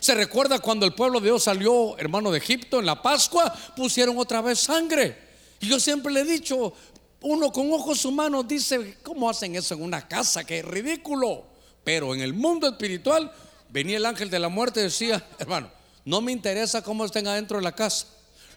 [0.00, 4.18] Se recuerda cuando el pueblo de Dios salió, hermano, de Egipto en la Pascua, pusieron
[4.18, 5.30] otra vez sangre.
[5.60, 6.72] Y yo siempre le he dicho,
[7.22, 10.42] uno con ojos humanos dice, ¿cómo hacen eso en una casa?
[10.46, 11.44] Es ridículo.
[11.84, 13.32] Pero en el mundo espiritual
[13.68, 15.70] venía el ángel de la muerte y decía, hermano,
[16.04, 18.06] no me interesa cómo estén adentro de la casa.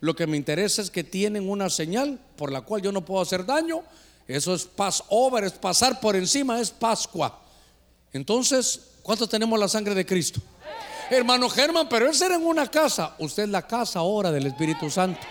[0.02, 3.22] Lo que me interesa es que tienen una señal por la cual yo no puedo
[3.22, 3.84] hacer daño.
[4.28, 7.42] Eso es Passover, es pasar por encima, es Pascua.
[8.12, 10.42] Entonces, ¿cuántos tenemos la sangre de Cristo?
[11.10, 13.16] Hermano Germán, pero él era en una casa.
[13.20, 15.22] Usted es la casa ahora del Espíritu Santo.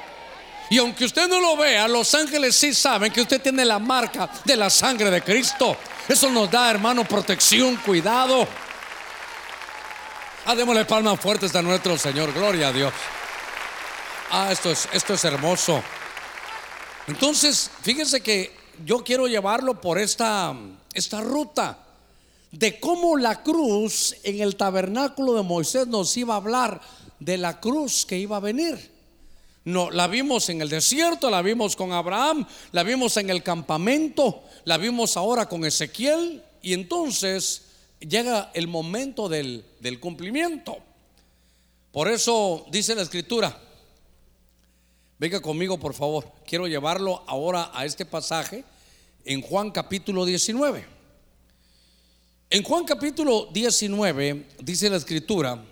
[0.71, 4.31] Y aunque usted no lo vea, los ángeles sí saben que usted tiene la marca
[4.45, 5.77] de la sangre de Cristo.
[6.09, 8.47] Eso nos da, hermano, protección, cuidado.
[10.47, 12.33] Ah, démosle palmas fuertes a nuestro Señor.
[12.33, 12.93] Gloria a Dios.
[14.31, 15.83] Ah, esto es, esto es hermoso.
[17.07, 18.55] Entonces, fíjense que
[18.85, 20.55] yo quiero llevarlo por esta,
[20.93, 21.79] esta ruta
[22.51, 26.81] de cómo la cruz en el tabernáculo de Moisés nos iba a hablar
[27.21, 28.94] de la cruz que iba a venir.
[29.65, 34.45] No, la vimos en el desierto, la vimos con Abraham, la vimos en el campamento,
[34.65, 37.63] la vimos ahora con Ezequiel y entonces
[37.99, 40.77] llega el momento del, del cumplimiento.
[41.93, 43.59] Por eso dice la escritura,
[45.19, 48.65] venga conmigo por favor, quiero llevarlo ahora a este pasaje
[49.25, 50.85] en Juan capítulo 19.
[52.51, 55.65] En Juan capítulo 19 dice la escritura,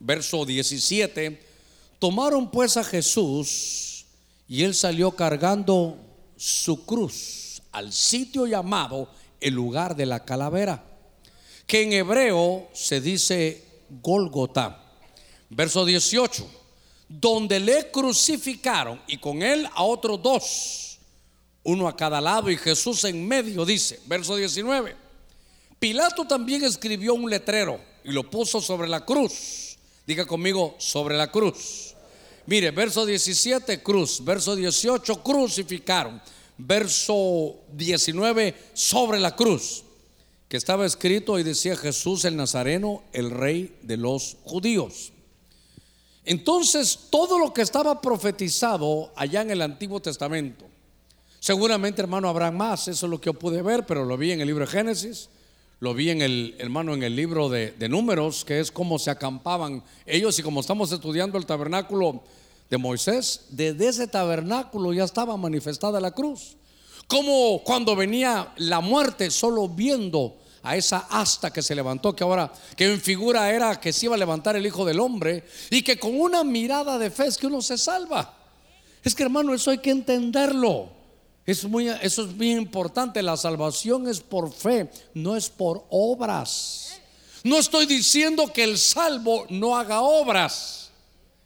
[0.00, 1.45] verso 17,
[1.98, 4.06] tomaron pues a Jesús
[4.48, 5.98] y él salió cargando
[6.36, 9.08] su cruz al sitio llamado
[9.40, 10.84] el lugar de la calavera,
[11.66, 13.64] que en hebreo se dice
[14.02, 14.82] Gólgota.
[15.48, 16.46] Verso 18,
[17.08, 20.98] donde le crucificaron y con él a otros dos,
[21.62, 25.06] uno a cada lado y Jesús en medio, dice, verso 19
[25.78, 29.75] Pilato también escribió un letrero y lo puso sobre la cruz.
[30.06, 31.94] Diga conmigo, sobre la cruz.
[32.46, 34.24] Mire, verso 17, cruz.
[34.24, 36.22] Verso 18, crucificaron.
[36.56, 39.82] Verso 19, sobre la cruz.
[40.48, 45.12] Que estaba escrito y decía Jesús el Nazareno, el rey de los judíos.
[46.24, 50.66] Entonces, todo lo que estaba profetizado allá en el Antiguo Testamento,
[51.40, 54.40] seguramente hermano habrá más, eso es lo que yo pude ver, pero lo vi en
[54.40, 55.28] el libro de Génesis,
[55.78, 59.82] lo vi en el hermano en el libro de, números, que es cómo se acampaban
[60.06, 62.22] ellos y como estamos estudiando el tabernáculo
[62.70, 66.56] de Moisés, desde ese tabernáculo ya estaba manifestada la cruz.
[67.06, 72.52] Como cuando venía la muerte, solo viendo a esa asta que se levantó, que ahora,
[72.74, 75.98] que en figura era que se iba a levantar el Hijo del Hombre, y que
[75.98, 78.34] con una mirada de fe es que uno se salva.
[79.04, 80.95] Es que hermano, eso hay que entenderlo.
[81.46, 83.22] Es muy, eso es muy importante.
[83.22, 87.00] La salvación es por fe, no es por obras.
[87.44, 90.90] No estoy diciendo que el salvo no haga obras.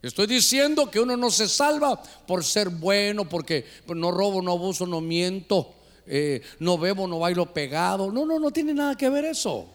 [0.00, 4.86] Estoy diciendo que uno no se salva por ser bueno, porque no robo, no abuso,
[4.86, 5.74] no miento,
[6.06, 8.10] eh, no bebo, no bailo pegado.
[8.10, 9.66] No, no, no tiene nada que ver eso.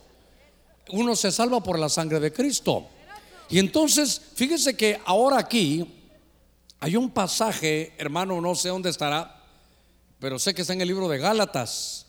[0.90, 2.88] Uno se salva por la sangre de Cristo.
[3.48, 5.86] Y entonces, fíjese que ahora aquí
[6.80, 9.35] hay un pasaje, hermano, no sé dónde estará,
[10.26, 12.08] pero sé que está en el libro de Gálatas.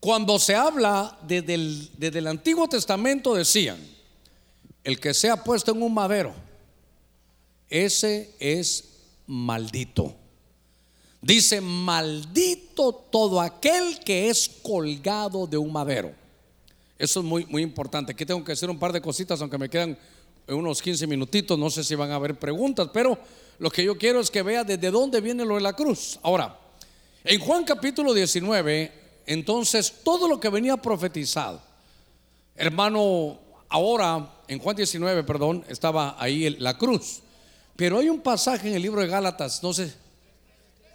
[0.00, 3.76] Cuando se habla desde el, Antiguo Testamento decían,
[4.82, 6.32] el que sea puesto en un madero,
[7.68, 8.84] ese es
[9.26, 10.14] maldito.
[11.20, 16.14] Dice, maldito todo aquel que es colgado de un madero.
[16.98, 18.12] Eso es muy, muy importante.
[18.12, 19.98] Aquí tengo que hacer un par de cositas, aunque me quedan
[20.48, 21.58] unos 15 minutitos.
[21.58, 23.18] No sé si van a haber preguntas, pero
[23.58, 26.18] lo que yo quiero es que vea desde dónde viene lo de la cruz.
[26.22, 26.61] Ahora,
[27.24, 28.92] en Juan capítulo 19,
[29.26, 31.62] entonces todo lo que venía profetizado,
[32.56, 37.22] hermano, ahora en Juan 19, perdón, estaba ahí la cruz.
[37.76, 39.94] Pero hay un pasaje en el libro de Gálatas, no sé,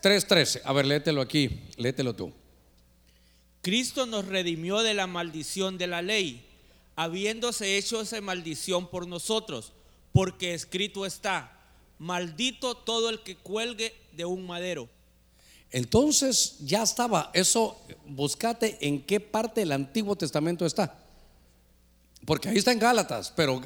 [0.03, 0.61] 3.13.
[0.63, 2.31] A ver, léetelo aquí, léetelo tú.
[3.61, 6.45] Cristo nos redimió de la maldición de la ley,
[6.95, 9.73] habiéndose hecho esa maldición por nosotros,
[10.13, 11.59] porque escrito está,
[11.97, 14.87] maldito todo el que cuelgue de un madero.
[15.71, 20.97] Entonces ya estaba, eso buscate en qué parte del Antiguo Testamento está.
[22.25, 23.61] Porque ahí está en Gálatas, pero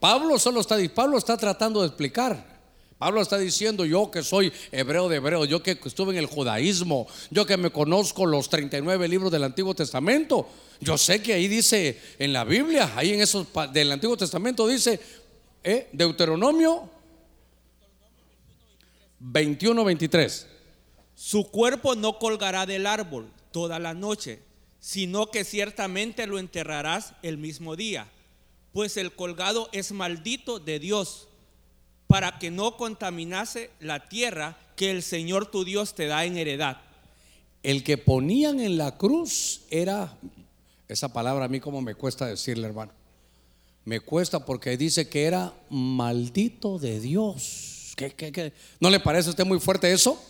[0.00, 2.52] Pablo solo está, Pablo está tratando de explicar.
[2.98, 7.08] Pablo está diciendo, yo que soy hebreo de hebreo, yo que estuve en el judaísmo,
[7.30, 10.48] yo que me conozco los 39 libros del Antiguo Testamento,
[10.80, 15.00] yo sé que ahí dice en la Biblia, ahí en esos del Antiguo Testamento dice,
[15.64, 16.88] eh, Deuteronomio
[19.18, 20.46] 21, 23.
[21.24, 24.40] Su cuerpo no colgará del árbol toda la noche,
[24.80, 28.08] sino que ciertamente lo enterrarás el mismo día,
[28.72, 31.28] pues el colgado es maldito de Dios,
[32.08, 36.78] para que no contaminase la tierra que el Señor tu Dios te da en heredad.
[37.62, 40.18] El que ponían en la cruz era,
[40.88, 42.90] esa palabra a mí como me cuesta decirle hermano,
[43.84, 47.92] me cuesta porque dice que era maldito de Dios.
[47.94, 50.20] ¿Qué, no le parece a usted muy fuerte eso?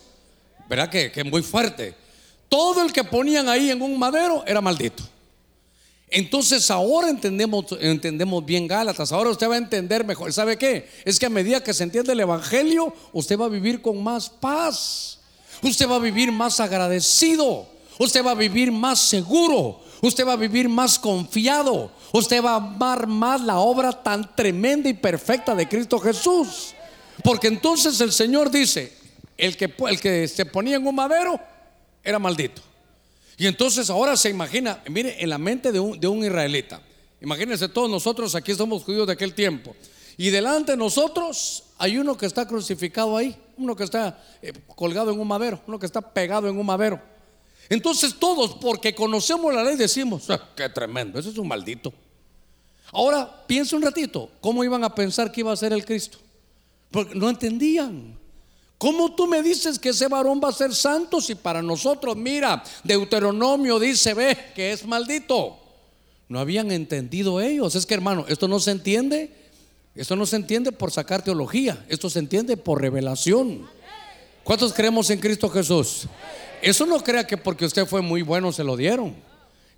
[0.69, 0.89] ¿Verdad?
[0.89, 1.95] Que, que muy fuerte.
[2.49, 5.03] Todo el que ponían ahí en un madero era maldito.
[6.15, 10.31] Entonces ahora entendemos, entendemos bien Gálatas, ahora usted va a entender mejor.
[10.31, 10.87] ¿Sabe qué?
[11.07, 14.29] Es que a medida que se entiende el Evangelio, usted va a vivir con más
[14.29, 15.21] paz,
[15.63, 17.67] usted va a vivir más agradecido,
[17.99, 22.57] usted va a vivir más seguro, usted va a vivir más confiado, usted va a
[22.57, 26.75] amar más la obra tan tremenda y perfecta de Cristo Jesús.
[27.25, 28.93] Porque entonces el Señor dice,
[29.43, 31.41] el que, el que se ponía en un madero
[32.05, 32.63] era maldito.
[33.37, 36.81] Y entonces ahora se imagina, mire, en la mente de un, de un israelita,
[37.21, 39.75] imagínense todos nosotros aquí somos judíos de aquel tiempo.
[40.17, 45.11] Y delante de nosotros hay uno que está crucificado ahí, uno que está eh, colgado
[45.11, 47.01] en un madero, uno que está pegado en un madero.
[47.69, 51.93] Entonces todos, porque conocemos la ley, decimos, ah, qué tremendo, ese es un maldito.
[52.93, 56.19] Ahora piensa un ratito, ¿cómo iban a pensar que iba a ser el Cristo?
[56.93, 58.22] Porque no entendían.
[58.83, 62.65] ¿Cómo tú me dices que ese varón va a ser santo si para nosotros, mira,
[62.83, 65.57] Deuteronomio dice, ve, que es maldito?
[66.29, 67.77] No habían entendido ellos.
[67.77, 69.31] Es que hermano, esto no se entiende.
[69.95, 71.87] Esto no se entiende por sacar teología.
[71.89, 73.69] Esto se entiende por revelación.
[74.43, 76.09] ¿Cuántos creemos en Cristo Jesús?
[76.61, 79.15] Eso no crea que porque usted fue muy bueno se lo dieron.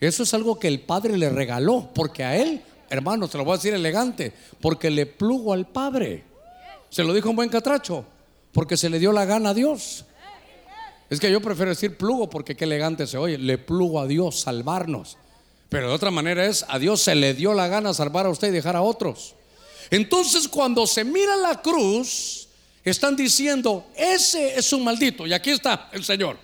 [0.01, 3.53] Eso es algo que el Padre le regaló, porque a él, hermano, se lo voy
[3.53, 4.33] a decir elegante,
[4.63, 6.25] porque le plugo al Padre.
[6.89, 8.07] Se lo dijo un buen catracho,
[8.55, 10.07] porque se le dio la gana a Dios.
[11.11, 13.37] Es que yo prefiero decir plugo porque qué elegante se oye.
[13.37, 15.19] Le plugo a Dios salvarnos.
[15.69, 18.49] Pero de otra manera es, a Dios se le dio la gana salvar a usted
[18.49, 19.35] y dejar a otros.
[19.91, 22.49] Entonces cuando se mira la cruz,
[22.85, 25.27] están diciendo, ese es un maldito.
[25.27, 26.39] Y aquí está el Señor.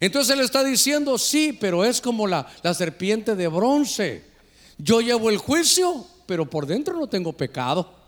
[0.00, 4.24] Entonces él está diciendo, sí, pero es como la, la serpiente de bronce.
[4.78, 7.99] Yo llevo el juicio, pero por dentro no tengo pecado.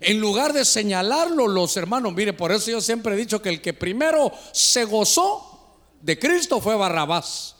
[0.00, 3.60] En lugar de señalarlo los hermanos, mire, por eso yo siempre he dicho que el
[3.60, 5.56] que primero se gozó
[6.02, 7.56] de Cristo fue Barrabás.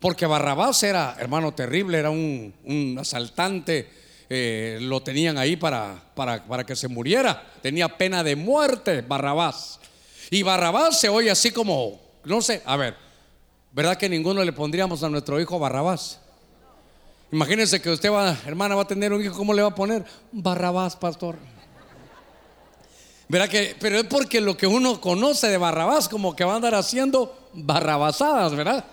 [0.00, 3.90] Porque Barrabás era, hermano, terrible, era un, asaltante,
[4.30, 7.52] eh, lo tenían ahí para, para, para que se muriera.
[7.62, 9.80] Tenía pena de muerte, Barrabás.
[10.30, 12.96] Y Barrabás se oye así como, no sé, a ver,
[13.72, 16.20] ¿verdad que ninguno le pondríamos a nuestro hijo Barrabás?
[17.32, 20.04] Imagínense que usted va, hermana, va a tener un hijo, ¿cómo le va a poner?
[20.32, 21.36] Barrabás, pastor.
[23.28, 23.76] ¿Verdad que?
[23.78, 27.50] Pero es porque lo que uno conoce de Barrabás, como que va a andar haciendo
[27.52, 28.84] barrabasadas, ¿verdad?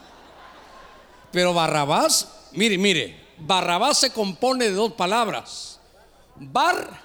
[1.31, 5.79] Pero Barrabás, mire, mire, Barrabás se compone de dos palabras.
[6.35, 7.01] Bar,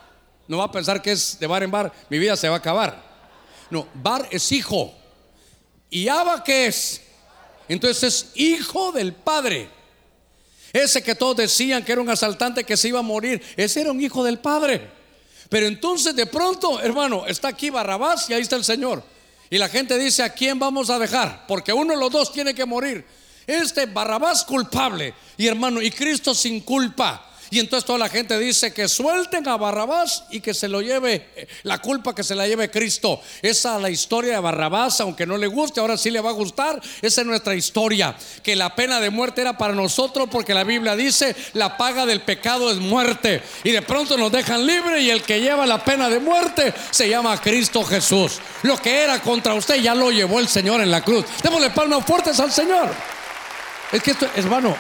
[0.49, 2.59] no va a pensar que es de bar en bar, mi vida se va a
[2.59, 3.01] acabar.
[3.71, 4.93] No, bar es hijo.
[5.89, 7.01] ¿Y Abba qué es?
[7.69, 9.69] Entonces es hijo del padre.
[10.73, 13.93] Ese que todos decían que era un asaltante que se iba a morir, ese era
[13.93, 15.00] un hijo del padre.
[15.51, 19.03] Pero entonces de pronto, hermano, está aquí Barrabás y ahí está el Señor.
[19.51, 21.45] Y la gente dice, ¿a quién vamos a dejar?
[21.47, 23.05] Porque uno de los dos tiene que morir.
[23.47, 27.30] Este Barrabás culpable y hermano, y Cristo sin culpa.
[27.51, 31.49] Y entonces toda la gente dice que suelten a Barrabás y que se lo lleve,
[31.65, 33.21] la culpa que se la lleve Cristo.
[33.43, 36.35] Esa es la historia de Barrabás, aunque no le guste, ahora sí le va a
[36.35, 36.81] gustar.
[37.03, 38.15] Esa es nuestra historia.
[38.43, 42.23] Que la pena de muerte era para nosotros porque la Biblia dice, la paga del
[42.23, 43.43] pecado es muerte.
[43.65, 47.09] Y de pronto nos dejan libre y el que lleva la pena de muerte se
[47.09, 48.39] llama Cristo Jesús.
[48.63, 51.25] Lo que era contra usted ya lo llevó el Señor en la cruz.
[51.43, 52.91] Démosle palmas fuertes al Señor.
[53.91, 54.77] Es que esto, hermano,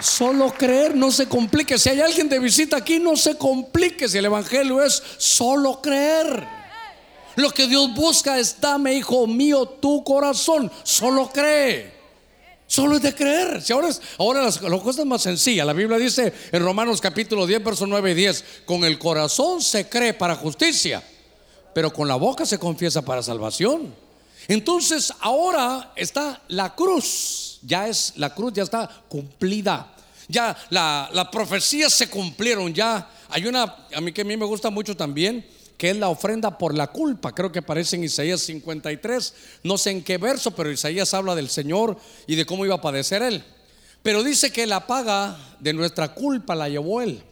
[0.00, 1.78] Solo creer, no se complique.
[1.78, 4.08] Si hay alguien de visita aquí, no se complique.
[4.08, 6.46] Si el Evangelio es solo creer.
[7.36, 10.70] Lo que Dios busca es, dame, hijo mío, tu corazón.
[10.82, 11.94] Solo cree.
[12.66, 13.62] Solo es de creer.
[13.62, 15.64] Si ahora, es, ahora las, cosa es más sencilla.
[15.64, 19.88] La Biblia dice en Romanos capítulo 10, verso 9 y 10, con el corazón se
[19.88, 21.02] cree para justicia,
[21.74, 23.94] pero con la boca se confiesa para salvación.
[24.48, 29.92] Entonces ahora está la cruz ya es, la cruz ya está cumplida.
[30.28, 34.44] Ya la, la profecías se cumplieron, ya hay una, a mí que a mí me
[34.44, 37.32] gusta mucho también, que es la ofrenda por la culpa.
[37.32, 41.48] Creo que aparece en Isaías 53, no sé en qué verso, pero Isaías habla del
[41.48, 43.44] Señor y de cómo iba a padecer Él.
[44.02, 47.22] Pero dice que la paga de nuestra culpa la llevó Él.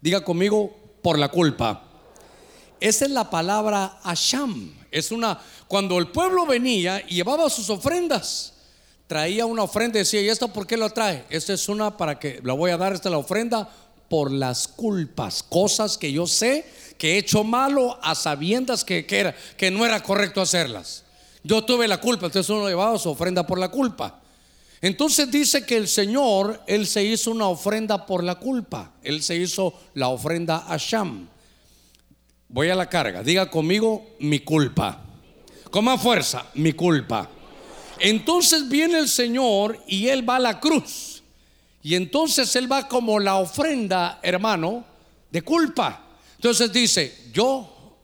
[0.00, 1.84] Diga conmigo, por la culpa.
[2.80, 4.74] Esa es la palabra Asham.
[4.96, 5.38] Es una,
[5.68, 8.54] cuando el pueblo venía y llevaba sus ofrendas,
[9.06, 11.26] traía una ofrenda y decía, ¿y esto por qué lo trae?
[11.28, 13.68] Esta es una para que la voy a dar, esta es la ofrenda
[14.08, 16.64] por las culpas, cosas que yo sé
[16.96, 21.02] que he hecho malo a sabiendas que, que, era, que no era correcto hacerlas.
[21.42, 24.18] Yo tuve la culpa, entonces uno llevaba su ofrenda por la culpa.
[24.80, 28.92] Entonces dice que el Señor, Él se hizo una ofrenda por la culpa.
[29.02, 31.28] Él se hizo la ofrenda a Sham.
[32.48, 33.22] Voy a la carga.
[33.22, 35.02] Diga conmigo mi culpa.
[35.70, 37.28] Con más fuerza, mi culpa.
[37.98, 41.22] Entonces viene el Señor y Él va a la cruz.
[41.82, 44.84] Y entonces Él va como la ofrenda, hermano,
[45.30, 46.04] de culpa.
[46.36, 47.96] Entonces dice, yo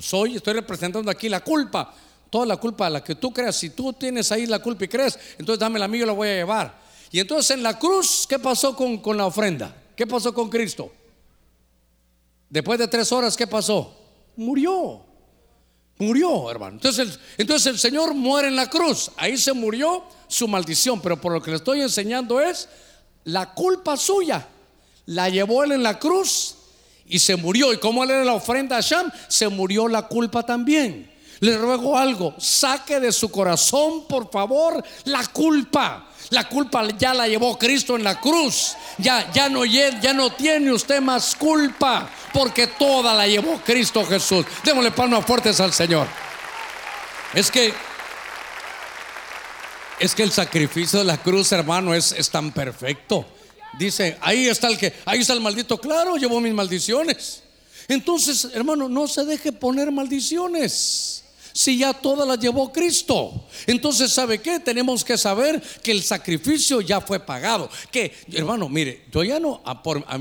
[0.00, 1.94] soy, estoy representando aquí la culpa.
[2.30, 3.56] Toda la culpa a la que tú creas.
[3.56, 6.28] Si tú tienes ahí la culpa y crees, entonces dame la mía, yo la voy
[6.28, 6.80] a llevar.
[7.10, 9.74] Y entonces en la cruz, ¿qué pasó con, con la ofrenda?
[9.96, 10.92] ¿Qué pasó con Cristo?
[12.50, 13.96] Después de tres horas, ¿qué pasó?
[14.36, 15.02] Murió.
[15.98, 16.74] Murió, hermano.
[16.74, 19.12] Entonces el, entonces el Señor muere en la cruz.
[19.16, 21.00] Ahí se murió su maldición.
[21.00, 22.68] Pero por lo que le estoy enseñando es
[23.24, 24.46] la culpa suya.
[25.06, 26.56] La llevó él en la cruz
[27.06, 27.72] y se murió.
[27.72, 31.10] Y como él era la ofrenda a Sham, se murió la culpa también.
[31.40, 36.09] Le ruego algo, saque de su corazón, por favor, la culpa.
[36.28, 38.76] La culpa ya la llevó Cristo en la cruz.
[38.98, 44.44] Ya, ya, no, tiene usted más culpa, porque toda la llevó Cristo Jesús.
[44.62, 46.06] Démosle palmas fuertes al Señor.
[47.34, 47.72] Es que,
[49.98, 53.26] es que el sacrificio de la cruz, hermano, es, es tan perfecto.
[53.78, 57.42] Dice, ahí está el que, ahí está el maldito, claro, llevó mis maldiciones.
[57.88, 61.24] Entonces, hermano, no se deje poner maldiciones.
[61.60, 63.44] Si ya todas las llevó Cristo.
[63.66, 64.60] Entonces, ¿sabe qué?
[64.60, 67.68] Tenemos que saber que el sacrificio ya fue pagado.
[67.90, 69.60] Que, hermano, mire, yo ya no,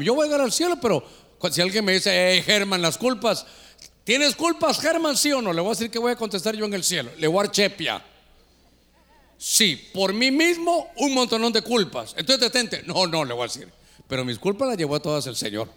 [0.02, 1.02] yo voy a llegar al cielo, pero
[1.50, 3.46] si alguien me dice, hey, Germán, las culpas,
[4.04, 5.54] ¿tienes culpas, Germán, sí o no?
[5.54, 7.10] Le voy a decir que voy a contestar yo en el cielo.
[7.18, 8.04] Le voy a chepia.
[9.38, 12.16] Sí, por mí mismo un montonón de culpas.
[12.18, 12.84] Entonces detente.
[12.86, 13.70] No, no, le voy a decir.
[14.10, 15.70] Pero mis culpas las llevó a todas el Señor.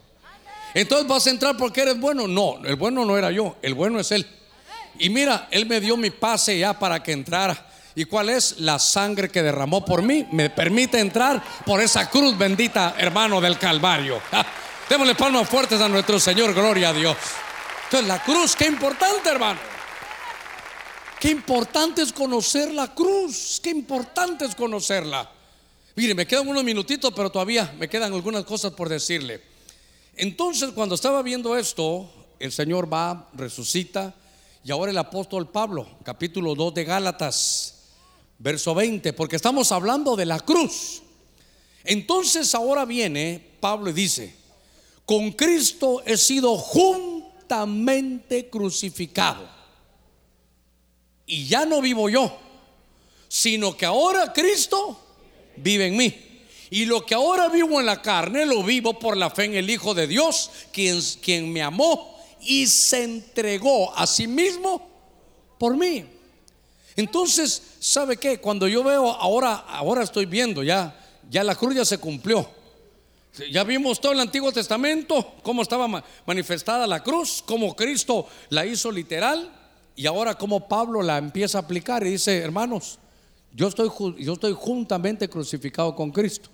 [0.74, 2.26] Entonces vas a entrar porque eres bueno.
[2.26, 4.26] No, el bueno no era yo, el bueno es Él.
[4.98, 7.68] Y mira, Él me dio mi pase ya para que entrara.
[7.94, 8.58] ¿Y cuál es?
[8.58, 13.58] La sangre que derramó por mí me permite entrar por esa cruz bendita, hermano del
[13.58, 14.20] Calvario.
[14.88, 17.16] Démosle palmas fuertes a nuestro Señor, gloria a Dios.
[17.84, 19.60] Entonces, la cruz, qué importante, hermano.
[21.20, 25.30] Qué importante es conocer la cruz, qué importante es conocerla.
[25.94, 29.42] Mire, me quedan unos minutitos, pero todavía me quedan algunas cosas por decirle.
[30.16, 34.14] Entonces, cuando estaba viendo esto, el Señor va, resucita,
[34.64, 37.88] y ahora el apóstol Pablo, capítulo 2 de Gálatas,
[38.38, 41.02] verso 20, porque estamos hablando de la cruz.
[41.84, 44.36] Entonces ahora viene Pablo y dice,
[45.04, 49.48] con Cristo he sido juntamente crucificado
[51.26, 52.38] y ya no vivo yo,
[53.26, 55.00] sino que ahora Cristo
[55.56, 56.28] vive en mí.
[56.70, 59.68] Y lo que ahora vivo en la carne lo vivo por la fe en el
[59.68, 62.11] Hijo de Dios, quien, quien me amó
[62.42, 64.88] y se entregó a sí mismo
[65.58, 66.04] por mí.
[66.96, 68.38] Entonces, ¿sabe qué?
[68.38, 70.98] Cuando yo veo ahora, ahora estoy viendo ya,
[71.30, 72.48] ya la cruz ya se cumplió.
[73.50, 78.92] Ya vimos todo el Antiguo Testamento, cómo estaba manifestada la cruz, cómo Cristo la hizo
[78.92, 79.50] literal.
[79.96, 82.98] Y ahora como Pablo la empieza a aplicar y dice, hermanos,
[83.54, 86.50] yo estoy, yo estoy juntamente crucificado con Cristo.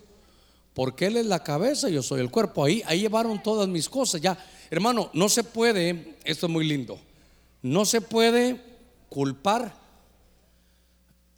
[0.73, 2.63] Porque Él es la cabeza y yo soy el cuerpo.
[2.63, 4.21] Ahí, ahí llevaron todas mis cosas.
[4.21, 4.37] Ya,
[4.69, 6.99] hermano, no se puede, esto es muy lindo,
[7.61, 8.61] no se puede
[9.09, 9.73] culpar,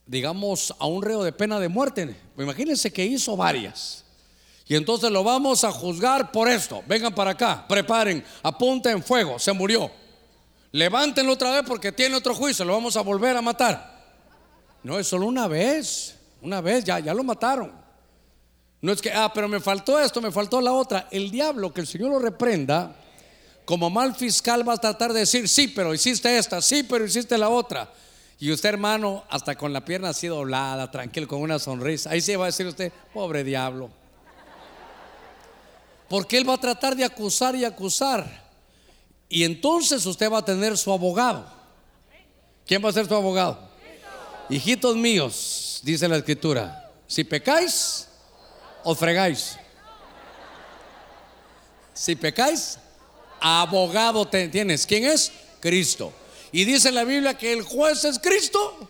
[0.06, 2.16] digamos, a un reo de pena de muerte.
[2.38, 4.04] Imagínense que hizo varias.
[4.68, 6.84] Y entonces lo vamos a juzgar por esto.
[6.88, 9.92] Vengan para acá, preparen, apunten fuego, se murió.
[10.72, 14.00] Levántenlo otra vez porque tiene otro juicio, lo vamos a volver a matar.
[14.84, 17.72] No, es solo una vez, una vez, ya, ya lo mataron.
[18.82, 21.08] No es que, ah, pero me faltó esto, me faltó la otra.
[21.12, 22.96] El diablo, que el Señor lo reprenda,
[23.66, 27.38] como mal fiscal va a tratar de decir, sí, pero hiciste esta, sí, pero hiciste
[27.38, 27.92] la otra.
[28.40, 32.10] Y usted, hermano, hasta con la pierna así doblada, tranquilo, con una sonrisa.
[32.10, 33.92] Ahí sí va a decir usted, pobre diablo.
[36.10, 38.42] Porque él va a tratar de acusar y acusar.
[39.30, 41.46] Y entonces usted va a tener su abogado.
[42.66, 43.70] ¿Quién va a ser su abogado?
[44.50, 48.08] Hijitos míos, dice la escritura, si pecáis,
[48.84, 49.58] os fregáis.
[51.94, 52.78] Si pecáis,
[53.42, 54.86] abogado tienes.
[54.86, 55.32] ¿Quién es?
[55.60, 56.14] Cristo.
[56.52, 58.88] Y dice la Biblia que el juez es Cristo.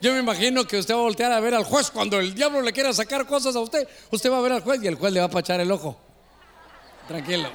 [0.00, 2.60] Yo me imagino que usted va a voltear a ver al juez cuando el diablo
[2.60, 3.88] le quiera sacar cosas a usted.
[4.10, 5.96] Usted va a ver al juez y el juez le va a pachar el ojo.
[7.06, 7.48] Tranquilo.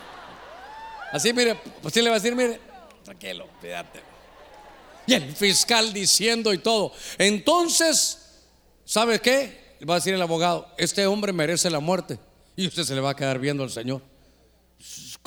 [1.12, 2.60] Así, mire, pues sí le va a decir, mire,
[3.04, 4.02] tranquilo, fíjate.
[5.08, 6.94] Y el fiscal diciendo y todo.
[7.18, 8.18] Entonces,
[8.86, 9.78] ¿sabe qué?
[9.88, 12.18] Va a decir el abogado, este hombre merece la muerte.
[12.56, 14.02] Y usted se le va a quedar viendo al Señor.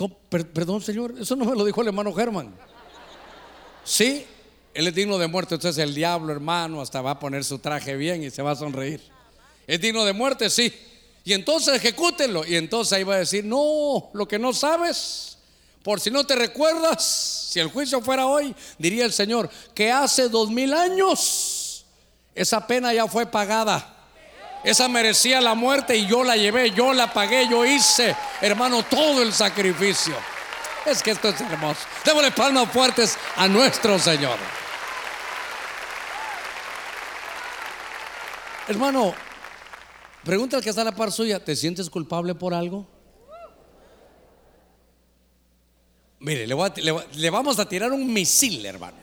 [0.08, 2.54] Perdón, Señor, eso no me lo dijo el hermano Germán.
[3.84, 4.24] Sí,
[4.74, 5.54] él es digno de muerte.
[5.56, 8.56] Entonces el diablo, hermano, hasta va a poner su traje bien y se va a
[8.56, 9.00] sonreír.
[9.66, 10.48] ¿Es digno de muerte?
[10.50, 10.72] Sí.
[11.24, 12.46] Y entonces ejecútenlo.
[12.46, 15.30] Y entonces ahí va a decir, no, lo que no sabes
[15.82, 20.28] por si no te recuerdas, si el juicio fuera hoy, diría el Señor, que hace
[20.28, 21.86] dos mil años
[22.34, 23.96] esa pena ya fue pagada.
[24.62, 29.22] Esa merecía la muerte y yo la llevé, yo la pagué, yo hice, hermano, todo
[29.22, 30.14] el sacrificio.
[30.84, 31.80] Es que esto es hermoso.
[32.04, 34.38] Démosle palmas fuertes a nuestro Señor.
[38.68, 39.14] Hermano,
[40.24, 42.86] pregunta al que está a la par suya, ¿te sientes culpable por algo?
[46.20, 48.98] Mire, le, vamos a tirar un misil, hermano.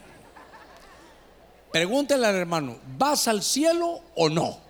[1.72, 4.66] pregúntele al hermano, ¿vas al cielo o no?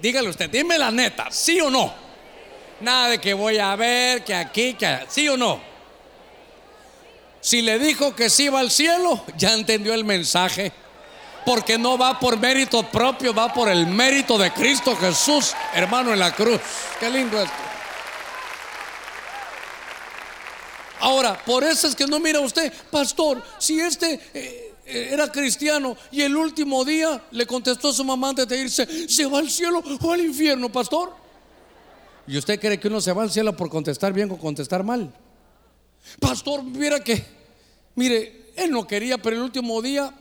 [0.00, 1.92] Dígale usted, dime la neta, ¿sí o no?
[2.80, 5.60] Nada de que voy a ver, que aquí, que ¿sí o no?
[7.40, 10.72] Si le dijo que sí va al cielo, ya entendió el mensaje.
[11.44, 16.20] Porque no va por mérito propio, va por el mérito de Cristo Jesús, hermano, en
[16.20, 16.60] la cruz.
[17.00, 17.54] Qué lindo esto.
[21.00, 26.22] Ahora, por eso es que no mira usted, pastor, si este eh, era cristiano y
[26.22, 29.82] el último día le contestó a su mamá antes de irse, ¿se va al cielo
[30.00, 31.12] o al infierno, pastor?
[32.26, 35.12] ¿Y usted cree que uno se va al cielo por contestar bien o contestar mal?
[36.20, 37.24] Pastor, mira que,
[37.94, 40.12] mire, él no quería, pero el último día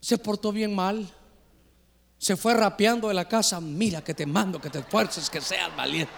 [0.00, 1.08] se portó bien mal.
[2.18, 3.60] Se fue rapeando de la casa.
[3.60, 6.12] Mira que te mando, que te esfuerces, que seas valiente.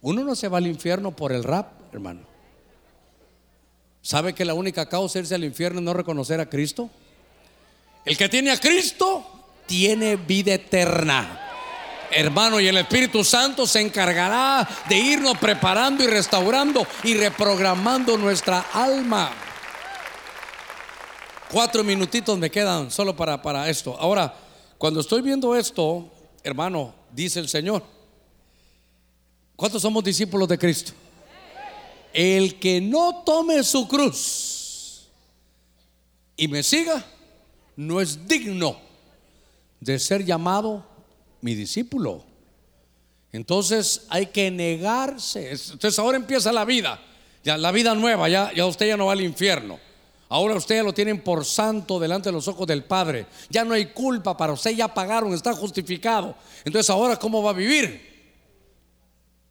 [0.00, 2.35] Uno no se va al infierno por el rap, hermano.
[4.06, 6.88] ¿Sabe que la única causa de irse al infierno es no reconocer a Cristo?
[8.04, 9.26] El que tiene a Cristo
[9.66, 11.40] tiene vida eterna.
[12.12, 18.66] Hermano, y el Espíritu Santo se encargará de irnos preparando y restaurando y reprogramando nuestra
[18.72, 19.32] alma.
[21.50, 23.96] Cuatro minutitos me quedan solo para, para esto.
[23.98, 24.32] Ahora,
[24.78, 26.08] cuando estoy viendo esto,
[26.44, 27.82] hermano, dice el Señor,
[29.56, 30.92] ¿Cuántos somos discípulos de Cristo?
[32.16, 35.06] El que no tome su cruz
[36.34, 37.04] y me siga,
[37.76, 38.80] no es digno
[39.80, 40.82] de ser llamado
[41.42, 42.24] mi discípulo.
[43.32, 45.50] Entonces hay que negarse.
[45.50, 46.98] Entonces ahora empieza la vida,
[47.44, 49.78] ya la vida nueva, ya, ya usted ya no va al infierno.
[50.30, 53.26] Ahora usted ya lo tienen por santo delante de los ojos del Padre.
[53.50, 56.34] Ya no hay culpa para usted, ya pagaron, está justificado.
[56.64, 58.15] Entonces ahora ¿cómo va a vivir?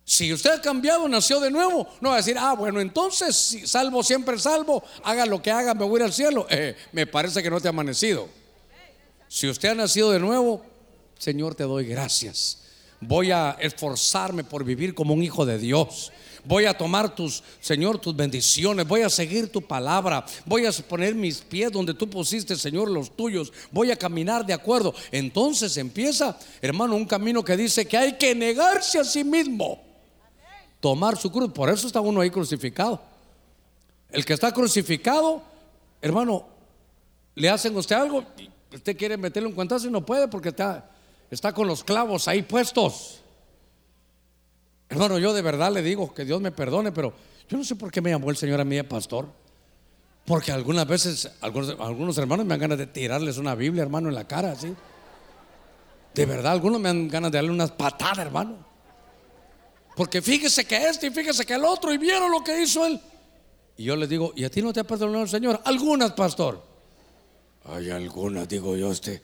[0.08, 4.04] Si usted ha cambiado, nació de nuevo, no va a decir, ah, bueno, entonces, salvo
[4.04, 6.46] siempre salvo, haga lo que haga, me voy al cielo.
[6.48, 8.30] Eh, me parece que no te ha amanecido.
[9.28, 10.64] Si usted ha nacido de nuevo,
[11.18, 12.62] Señor, te doy gracias.
[13.02, 16.12] Voy a esforzarme por vivir como un hijo de Dios.
[16.44, 18.88] Voy a tomar tus, Señor, tus bendiciones.
[18.88, 20.24] Voy a seguir tu palabra.
[20.46, 23.52] Voy a poner mis pies donde tú pusiste, Señor, los tuyos.
[23.72, 24.94] Voy a caminar de acuerdo.
[25.12, 29.85] Entonces empieza, hermano, un camino que dice que hay que negarse a sí mismo
[30.80, 31.52] tomar su cruz.
[31.52, 33.02] Por eso está uno ahí crucificado.
[34.10, 35.42] El que está crucificado,
[36.02, 36.46] hermano,
[37.36, 38.24] le hacen a usted algo,
[38.74, 40.90] usted quiere meterle un cuentazo y no puede porque está,
[41.30, 43.22] está con los clavos ahí puestos.
[44.90, 47.14] Hermano, yo de verdad le digo que Dios me perdone, pero
[47.50, 49.28] yo no sé por qué me llamó el Señor a mí, pastor.
[50.26, 54.16] Porque algunas veces, algunos, algunos hermanos me dan ganas de tirarles una Biblia, hermano, en
[54.16, 54.74] la cara, así.
[56.14, 58.65] De verdad, algunos me dan ganas de darle unas patadas, hermano.
[59.96, 63.00] Porque fíjese que este y fíjese que el otro y vieron lo que hizo él.
[63.78, 65.62] Y yo le digo, ¿y a ti no te ha perdonado el Señor?
[65.64, 66.62] Algunas, pastor.
[67.66, 69.22] Hay algunas, digo yo, este,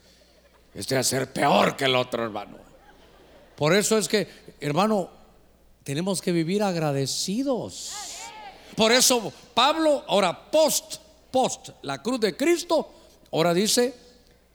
[0.74, 2.57] este va a ser peor que el otro, hermano.
[3.55, 4.28] Por eso es que,
[4.59, 5.09] hermano,
[5.84, 7.91] tenemos que vivir agradecidos.
[8.76, 10.95] Por eso Pablo, ahora post,
[11.30, 12.91] post, la cruz de Cristo,
[13.32, 13.93] ahora dice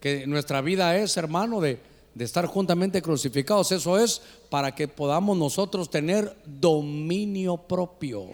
[0.01, 1.79] que nuestra vida es, hermano, de
[2.17, 3.71] de estar juntamente crucificados.
[3.73, 8.31] Eso es para que podamos nosotros tener dominio propio.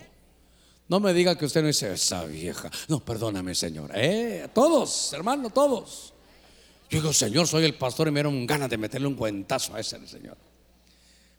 [0.87, 2.70] No me diga que usted no dice, esa vieja.
[2.87, 3.91] No, perdóname, Señor.
[3.93, 6.14] Eh, todos, hermano, todos.
[6.89, 9.80] Yo digo, Señor, soy el pastor y me dieron ganas de meterle un cuentazo a
[9.80, 10.37] ese Señor.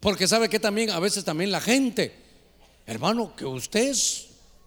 [0.02, 2.14] Porque sabe que también, a veces también la gente,
[2.86, 3.96] hermano, que usted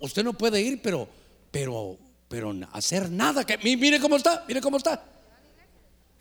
[0.01, 1.07] usted no puede ir, pero,
[1.51, 3.45] pero, pero hacer nada.
[3.45, 5.05] Que, mire cómo está, mire cómo está.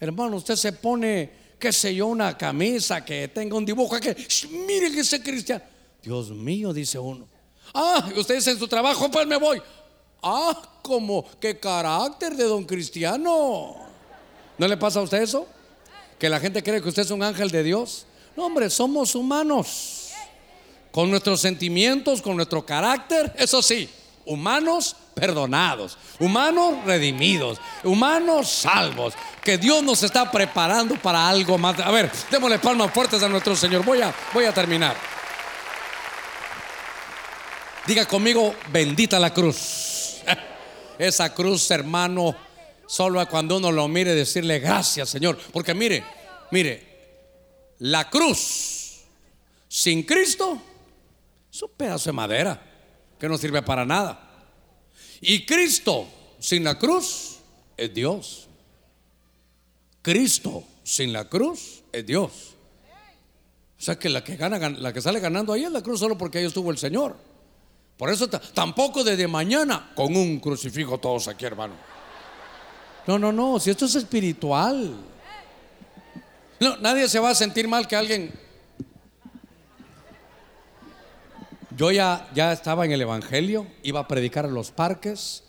[0.02, 4.16] Hermano, usted se pone qué sé yo, una camisa que tenga un dibujo que
[4.68, 5.64] miren ese cristiano.
[6.02, 7.28] Dios mío, dice uno.
[7.74, 9.62] Ah, ustedes en su trabajo, pues me voy.
[10.22, 13.76] Ah, como qué carácter de don cristiano.
[14.58, 15.48] ¿No le pasa a usted eso?
[16.20, 18.06] Que la gente cree que usted es un ángel de Dios.
[18.36, 20.12] No, hombre, somos humanos.
[20.92, 23.90] Con nuestros sentimientos, con nuestro carácter, eso sí,
[24.26, 31.80] humanos perdonados, humanos redimidos, humanos salvos, que Dios nos está preparando para algo más.
[31.80, 33.84] A ver, démosle palmas fuertes a nuestro Señor.
[33.84, 34.96] Voy a, voy a terminar.
[37.88, 40.18] Diga conmigo, bendita la cruz.
[41.00, 42.36] Esa cruz, hermano,
[42.88, 45.40] solo cuando uno lo mire decirle gracias, Señor.
[45.54, 46.04] Porque mire,
[46.52, 46.96] mire,
[47.80, 49.04] la cruz
[49.68, 50.62] sin Cristo
[51.52, 52.62] es un pedazo de madera
[53.20, 54.25] que no sirve para nada.
[55.28, 56.08] Y Cristo
[56.40, 57.38] sin la cruz
[57.76, 58.48] es Dios.
[60.04, 62.32] Cristo sin la cruz es Dios.
[63.78, 66.16] O sea que la que gana, la que sale ganando ahí es la cruz solo
[66.16, 67.18] porque ahí estuvo el Señor.
[67.98, 71.74] Por eso tampoco desde mañana con un crucifijo todos aquí, hermano.
[73.08, 74.96] No, no, no, si esto es espiritual.
[76.60, 78.45] No, nadie se va a sentir mal que alguien...
[81.76, 85.44] Yo ya, ya estaba en el Evangelio, iba a predicar en los parques.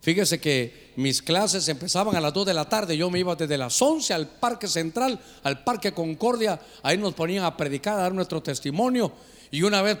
[0.00, 2.96] Fíjese que mis clases empezaban a las 2 de la tarde.
[2.96, 6.60] Yo me iba desde las 11 al Parque Central, al Parque Concordia.
[6.82, 9.12] Ahí nos ponían a predicar, a dar nuestro testimonio.
[9.50, 9.98] Y una vez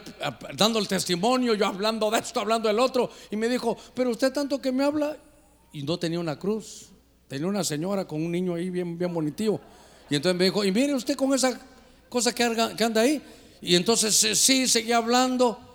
[0.56, 3.10] dando el testimonio, yo hablando de esto, hablando del otro.
[3.30, 5.16] Y me dijo, pero usted tanto que me habla.
[5.72, 6.90] Y no tenía una cruz.
[7.26, 9.60] Tenía una señora con un niño ahí bien, bien bonitivo.
[10.10, 11.58] Y entonces me dijo, y mire usted con esa
[12.08, 13.22] cosa que anda ahí.
[13.60, 15.71] Y entonces eh, sí, seguía hablando.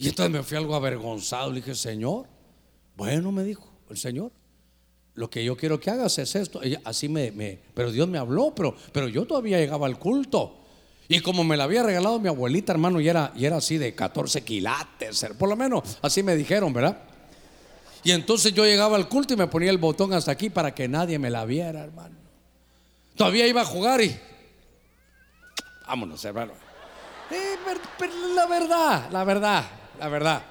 [0.00, 1.50] Y entonces me fui algo avergonzado.
[1.50, 2.26] Le dije, Señor,
[2.96, 4.32] bueno, me dijo el Señor,
[5.12, 6.58] lo que yo quiero que hagas es esto.
[6.84, 10.56] así me, pero Dios me habló, pero, pero yo todavía llegaba al culto.
[11.06, 13.94] Y como me la había regalado mi abuelita, hermano, y era, y era así de
[13.94, 17.02] 14 quilates, por lo menos así me dijeron, ¿verdad?
[18.02, 20.88] Y entonces yo llegaba al culto y me ponía el botón hasta aquí para que
[20.88, 22.16] nadie me la viera, hermano.
[23.16, 24.18] Todavía iba a jugar y.
[25.86, 26.52] Vámonos, hermano.
[27.30, 27.56] Eh,
[28.34, 30.42] la verdad, la verdad, la verdad.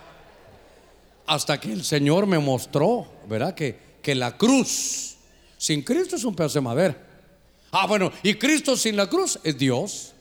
[1.26, 3.54] Hasta que el Señor me mostró, ¿verdad?
[3.54, 5.18] Que, que la cruz
[5.58, 6.98] sin Cristo es un pedazo de madera.
[7.72, 10.14] Ah, bueno, y Cristo sin la cruz es Dios.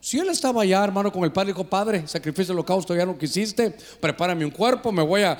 [0.00, 3.18] Si él estaba allá, hermano, con el padre, dijo, padre, sacrificio del holocausto ya no
[3.18, 5.36] quisiste, prepárame un cuerpo, me voy a,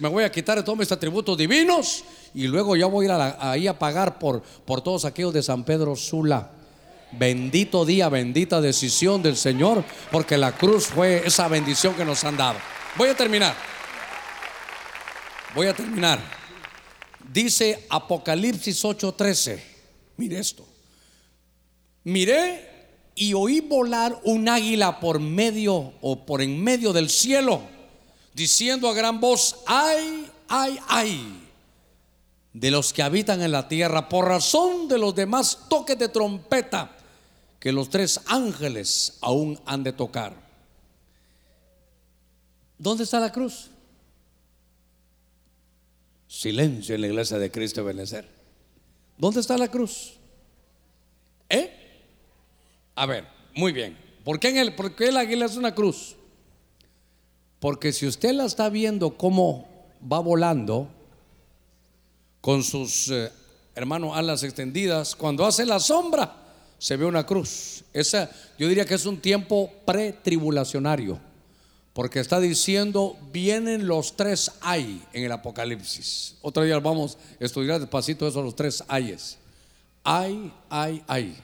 [0.00, 2.02] me voy a quitar de todos mis atributos divinos
[2.34, 5.64] y luego ya voy a ir ahí a pagar por, por todos aquellos de San
[5.64, 6.50] Pedro Sula.
[7.12, 12.36] Bendito día, bendita decisión del Señor, porque la cruz fue esa bendición que nos han
[12.36, 12.58] dado.
[12.96, 13.54] Voy a terminar.
[15.54, 16.20] Voy a terminar.
[17.32, 19.60] Dice Apocalipsis 8:13.
[20.16, 20.66] Mire esto.
[22.04, 22.70] Miré
[23.16, 27.60] y oí volar un águila por medio o por en medio del cielo,
[28.32, 31.50] diciendo a gran voz, ay, ay, ay,
[32.52, 36.96] de los que habitan en la tierra, por razón de los demás toques de trompeta
[37.60, 40.34] que los tres ángeles aún han de tocar.
[42.78, 43.70] ¿Dónde está la cruz?
[46.26, 48.26] Silencio en la iglesia de Cristo Benecer.
[49.18, 50.14] ¿Dónde está la cruz?
[51.50, 51.70] ¿Eh?
[52.94, 53.98] A ver, muy bien.
[54.24, 56.16] ¿Por qué, el, el águila es una cruz?
[57.58, 59.68] Porque si usted la está viendo cómo
[60.10, 60.88] va volando
[62.40, 63.30] con sus eh,
[63.74, 66.39] hermanos alas extendidas, cuando hace la sombra
[66.80, 67.84] se ve una cruz.
[67.92, 71.20] Esa, yo diría que es un tiempo pretribulacionario,
[71.92, 76.36] porque está diciendo vienen los tres hay en el Apocalipsis.
[76.40, 79.36] Otro día vamos a estudiar despacito eso, los tres ayes.
[80.02, 81.36] Hay, hay, hay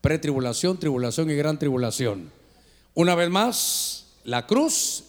[0.00, 2.32] pretribulación, tribulación y gran tribulación.
[2.94, 5.04] Una vez más, la cruz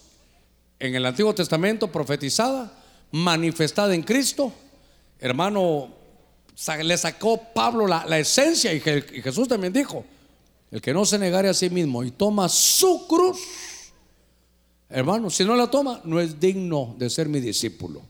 [0.79, 2.73] en el Antiguo Testamento profetizada,
[3.11, 4.51] manifestada en Cristo,
[5.19, 5.89] hermano,
[6.83, 10.05] le sacó Pablo la, esencia y, Jesús también dijo,
[10.71, 13.39] el que no se negare a sí mismo y toma su cruz,
[14.89, 18.01] hermano, si no la toma, no es digno de ser mi discípulo.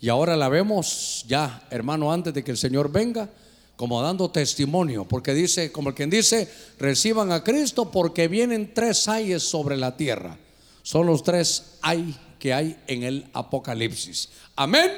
[0.00, 3.28] Y ahora la vemos ya, hermano, antes de que el Señor venga
[3.76, 9.08] como dando testimonio, porque dice, como el quien dice, reciban a Cristo porque vienen tres
[9.08, 10.38] ayes sobre la tierra.
[10.82, 14.28] Son los tres hay que hay en el Apocalipsis.
[14.54, 14.92] Amén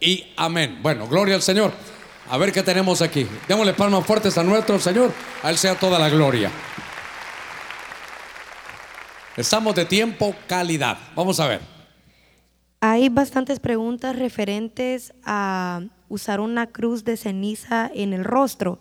[0.00, 0.78] y amén.
[0.82, 1.72] Bueno, gloria al Señor.
[2.30, 3.26] A ver qué tenemos aquí.
[3.48, 5.12] Démosle palmas fuertes a nuestro Señor.
[5.42, 6.50] A Él sea toda la gloria.
[9.36, 10.98] Estamos de tiempo calidad.
[11.16, 11.60] Vamos a ver.
[12.80, 18.78] Hay bastantes preguntas referentes a usar una cruz de ceniza en el rostro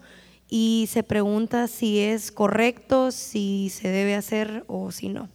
[0.49, 5.29] y se pregunta si es correcto, si se debe hacer o si no.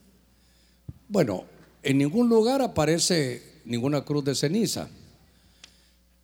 [1.08, 1.44] Bueno,
[1.82, 4.88] en ningún lugar aparece ninguna cruz de ceniza.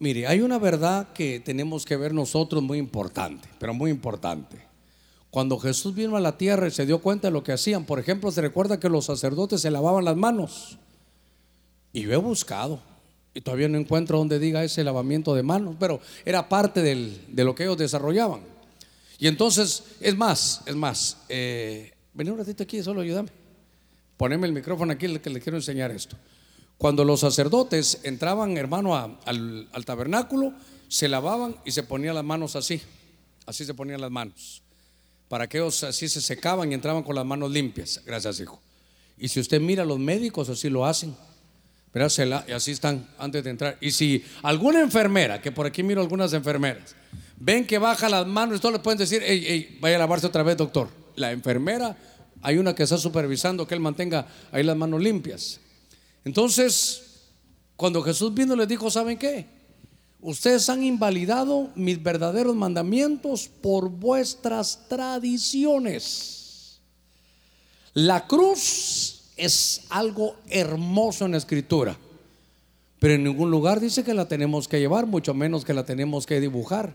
[0.00, 4.58] Mire, hay una verdad que tenemos que ver nosotros muy importante, pero muy importante.
[5.30, 7.98] Cuando Jesús vino a la tierra y se dio cuenta de lo que hacían, por
[7.98, 10.78] ejemplo, se recuerda que los sacerdotes se lavaban las manos.
[11.92, 12.80] Y yo he buscado
[13.34, 17.54] y todavía no encuentro donde diga ese lavamiento de manos, pero era parte de lo
[17.54, 18.40] que ellos desarrollaban.
[19.18, 23.30] Y entonces, es más, es más, eh, vení un ratito aquí, solo ayúdame.
[24.16, 26.16] Poneme el micrófono aquí que le quiero enseñar esto.
[26.78, 30.52] Cuando los sacerdotes entraban, hermano, al, al, tabernáculo,
[30.88, 32.80] se lavaban y se ponían las manos así.
[33.46, 34.62] Así se ponían las manos.
[35.28, 38.00] Para que ellos así se secaban y entraban con las manos limpias.
[38.06, 38.60] Gracias, hijo.
[39.18, 41.14] Y si usted mira, los médicos así lo hacen.
[42.46, 43.76] Y así están antes de entrar.
[43.80, 46.94] Y si alguna enfermera, que por aquí miro algunas enfermeras,
[47.36, 50.56] ven que baja las manos, esto le pueden decir, hey, vaya a lavarse otra vez,
[50.56, 50.88] doctor.
[51.16, 51.96] La enfermera,
[52.42, 55.60] hay una que está supervisando que él mantenga ahí las manos limpias.
[56.28, 57.04] Entonces,
[57.74, 59.46] cuando Jesús vino les dijo, ¿saben qué?
[60.20, 66.80] Ustedes han invalidado mis verdaderos mandamientos por vuestras tradiciones.
[67.94, 71.96] La cruz es algo hermoso en la escritura,
[72.98, 76.26] pero en ningún lugar dice que la tenemos que llevar, mucho menos que la tenemos
[76.26, 76.94] que dibujar.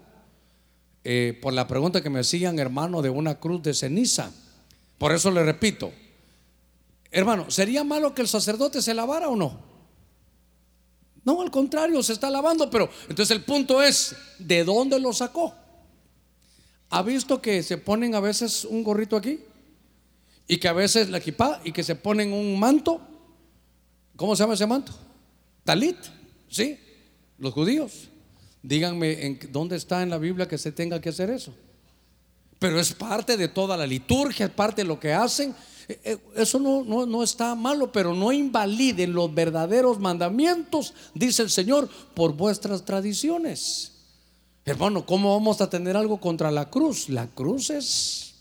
[1.04, 4.32] Eh, por la pregunta que me hacían, hermano, de una cruz de ceniza.
[5.00, 5.92] Por eso le repito,
[7.14, 9.62] hermano, ¿sería malo que el sacerdote se lavara o no?
[11.24, 15.54] No, al contrario, se está lavando, pero entonces el punto es, ¿de dónde lo sacó?
[16.90, 19.40] ¿Ha visto que se ponen a veces un gorrito aquí?
[20.48, 23.00] Y que a veces la equipa y que se ponen un manto.
[24.16, 24.94] ¿Cómo se llama ese manto?
[25.64, 25.98] Talit,
[26.50, 26.78] ¿sí?
[27.38, 28.10] Los judíos.
[28.62, 31.54] Díganme en dónde está en la Biblia que se tenga que hacer eso.
[32.60, 35.56] Pero es parte de toda la liturgia, es parte de lo que hacen.
[35.88, 41.50] Eh, eso no, no, no está malo, pero no invaliden los verdaderos mandamientos, dice el
[41.50, 43.92] Señor, por vuestras tradiciones.
[44.66, 47.10] Hermano, ¿cómo vamos a tener algo contra la cruz?
[47.10, 48.34] La cruz es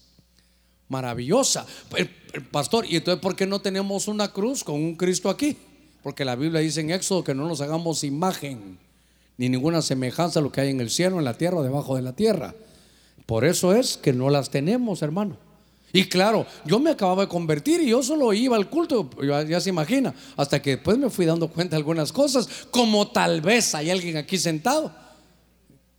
[0.89, 1.67] maravillosa.
[2.51, 5.57] pastor, ¿y entonces por qué no tenemos una cruz con un Cristo aquí?
[6.03, 8.79] Porque la Biblia dice en Éxodo que no nos hagamos imagen
[9.37, 11.97] ni ninguna semejanza a lo que hay en el cielo, en la tierra o debajo
[11.97, 12.55] de la tierra.
[13.27, 15.37] Por eso es que no las tenemos, hermano.
[15.93, 19.69] Y claro, yo me acababa de convertir y yo solo iba al culto, ya, se
[19.69, 23.91] imagina, hasta que después me fui dando cuenta de algunas cosas, como tal vez hay
[23.91, 24.91] alguien aquí sentado,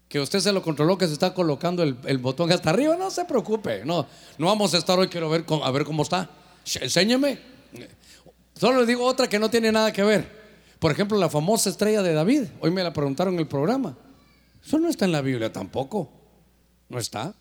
[0.10, 3.26] que usted se lo controló, que se está colocando el, botón hasta arriba, no se
[3.26, 4.08] preocupe, no,
[4.40, 6.30] no vamos a estar hoy, quiero ver, a ver cómo está.
[6.82, 7.40] Enséñeme.
[8.56, 10.44] Solo le digo otra que no tiene nada que ver.
[10.80, 12.44] Por ejemplo, la famosa estrella de David.
[12.62, 13.98] Hoy me la preguntaron en el programa.
[14.66, 16.10] Eso no está en la Biblia tampoco.
[16.90, 17.34] No está.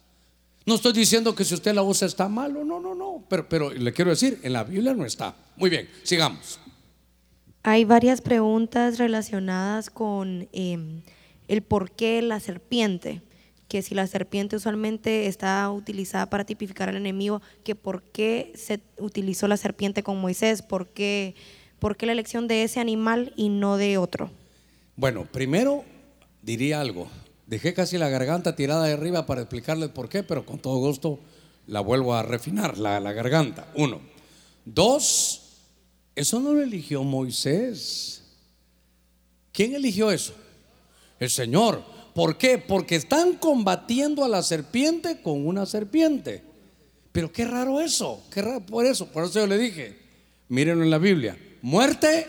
[0.65, 2.65] No estoy diciendo que si usted la usa está malo.
[2.65, 3.25] No, no, no.
[3.29, 5.35] Pero, pero le quiero decir, en la Biblia no está.
[5.57, 6.59] Muy bien, sigamos.
[7.63, 11.03] Hay varias preguntas relacionadas con em,
[11.49, 13.23] el por qué la serpiente.
[13.69, 18.81] Que si la serpiente usualmente está utilizada para tipificar al enemigo, que por qué se
[18.99, 21.35] utilizó la serpiente con Moisés, por qué
[21.83, 24.31] ¿por qué la elección de ese animal y no de otro?
[24.95, 25.85] Bueno, primero
[26.41, 27.09] diría algo.
[27.53, 31.21] Dejé casi la garganta tirada de arriba para explicarles por qué, pero con todo gusto
[31.67, 33.71] la vuelvo a refinar, la, la garganta.
[33.75, 34.01] Uno.
[34.65, 35.43] Dos,
[36.17, 38.23] eso no lo eligió Moisés.
[39.53, 40.33] ¿Quién eligió eso?
[41.21, 41.85] El Señor.
[42.15, 42.57] ¿Por qué?
[42.57, 46.43] Porque están combatiendo a la serpiente con una serpiente.
[47.13, 49.09] Pero qué raro eso, qué raro por eso.
[49.09, 49.99] Por eso yo le dije,
[50.49, 52.27] mírenlo en la Biblia muerte,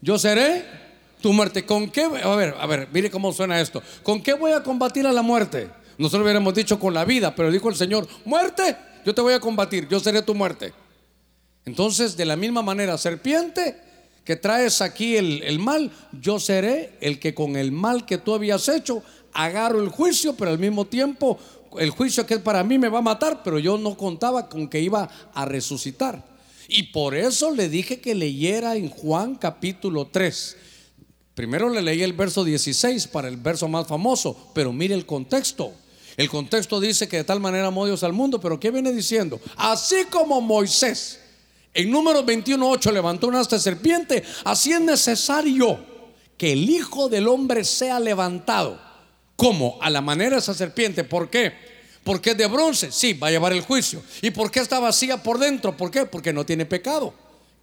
[0.00, 0.83] yo seré
[1.24, 1.64] tu muerte.
[1.64, 2.02] ¿Con qué?
[2.02, 3.82] A ver, a ver, mire cómo suena esto.
[4.02, 5.70] ¿Con qué voy a combatir a la muerte?
[5.96, 9.40] Nosotros hubiéramos dicho con la vida, pero dijo el Señor, muerte, yo te voy a
[9.40, 10.74] combatir, yo seré tu muerte.
[11.64, 13.74] Entonces, de la misma manera, serpiente,
[14.22, 18.34] que traes aquí el, el, mal, yo seré el que con el mal que tú
[18.34, 19.02] habías hecho,
[19.32, 21.38] agarro el juicio, pero al mismo tiempo,
[21.78, 24.82] el juicio que para mí me va a matar, pero yo no contaba con que
[24.82, 26.22] iba a resucitar.
[26.68, 30.56] Y por eso le dije que leyera en Juan capítulo 3.
[31.34, 35.72] Primero le leí el verso 16 para el verso más famoso, pero mire el contexto.
[36.16, 39.40] El contexto dice que de tal manera amó Dios al mundo, pero ¿qué viene diciendo?
[39.56, 41.18] Así como Moisés
[41.74, 45.84] en número 21.8 levantó una hasta serpiente, así es necesario
[46.38, 48.80] que el Hijo del Hombre sea levantado.
[49.34, 51.02] como A la manera de esa serpiente.
[51.02, 51.52] ¿Por qué?
[52.04, 52.92] ¿Por qué es de bronce?
[52.92, 54.00] Sí, va a llevar el juicio.
[54.22, 55.76] ¿Y por qué está vacía por dentro?
[55.76, 56.06] ¿Por qué?
[56.06, 57.12] Porque no tiene pecado.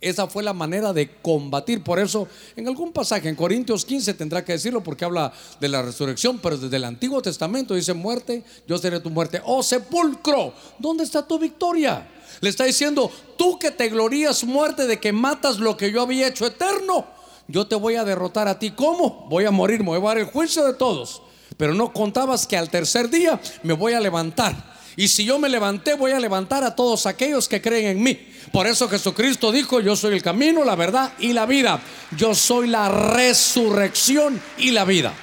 [0.01, 1.83] Esa fue la manera de combatir.
[1.83, 5.81] Por eso, en algún pasaje, en Corintios 15, tendrá que decirlo porque habla de la
[5.81, 9.41] resurrección, pero desde el Antiguo Testamento dice muerte, yo seré tu muerte.
[9.45, 12.09] Oh sepulcro, ¿dónde está tu victoria?
[12.41, 16.27] Le está diciendo, tú que te glorías muerte de que matas lo que yo había
[16.27, 17.05] hecho eterno,
[17.47, 18.71] yo te voy a derrotar a ti.
[18.71, 19.27] ¿Cómo?
[19.29, 21.21] Voy a morir, me voy a dar el juicio de todos
[21.57, 24.71] pero no contabas que al tercer día me voy a levantar.
[24.95, 28.19] Y si yo me levanté, voy a levantar a todos aquellos que creen en mí.
[28.51, 31.81] Por eso Jesucristo dijo, yo soy el camino, la verdad y la vida.
[32.17, 35.13] Yo soy la resurrección y la vida.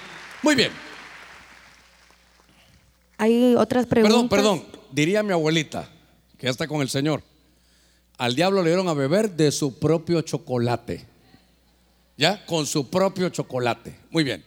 [0.43, 0.73] Muy bien.
[3.19, 4.29] Hay otras preguntas.
[4.29, 4.79] Perdón, perdón.
[4.91, 5.89] Diría mi abuelita,
[6.39, 7.23] que ya está con el Señor.
[8.17, 11.05] Al diablo le dieron a beber de su propio chocolate.
[12.17, 12.45] ¿Ya?
[12.47, 13.99] Con su propio chocolate.
[14.11, 14.45] Muy bien.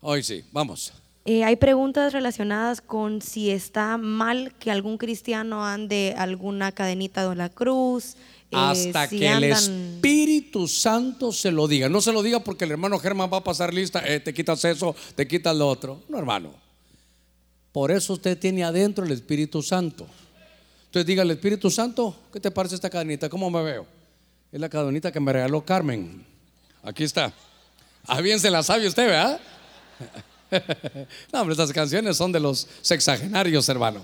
[0.00, 0.92] Hoy sí, vamos.
[1.24, 7.36] Eh, hay preguntas relacionadas con si está mal que algún cristiano ande alguna cadenita de
[7.36, 8.16] la cruz.
[8.50, 11.88] Eh, Hasta que el Espíritu Santo se lo diga.
[11.88, 14.64] No se lo diga porque el hermano Germán va a pasar lista, eh, te quitas
[14.64, 16.02] eso, te quitas lo otro.
[16.08, 16.52] No, hermano.
[17.70, 20.06] Por eso usted tiene adentro el Espíritu Santo.
[20.86, 23.28] Entonces diga al Espíritu Santo, ¿qué te parece esta cadenita?
[23.28, 23.86] ¿Cómo me veo?
[24.50, 26.26] Es la cadenita que me regaló Carmen.
[26.82, 27.32] Aquí está.
[28.06, 29.40] Ah, bien se la sabe usted, ¿verdad?
[31.32, 34.02] no, hombre, estas canciones son de los sexagenarios, hermano.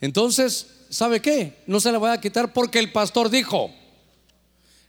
[0.00, 1.58] Entonces, ¿sabe qué?
[1.66, 3.70] No se la voy a quitar porque el pastor dijo,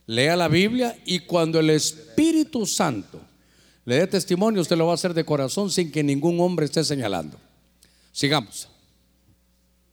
[0.06, 3.20] lea la Biblia y cuando el Espíritu Santo
[3.84, 6.84] le dé testimonio, usted lo va a hacer de corazón sin que ningún hombre esté
[6.84, 7.38] señalando.
[8.12, 8.68] Sigamos.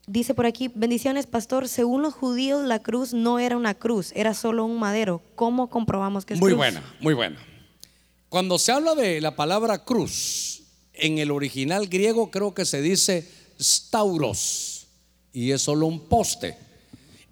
[0.05, 1.68] Dice por aquí, bendiciones, pastor.
[1.68, 5.22] Según los judíos, la cruz no era una cruz, era solo un madero.
[5.35, 6.57] ¿Cómo comprobamos que es Muy cruz?
[6.57, 7.38] buena, muy buena.
[8.30, 10.64] Cuando se habla de la palabra cruz,
[10.99, 13.28] en el original griego creo que se dice
[13.60, 14.88] stauros
[15.34, 16.57] y es solo un poste.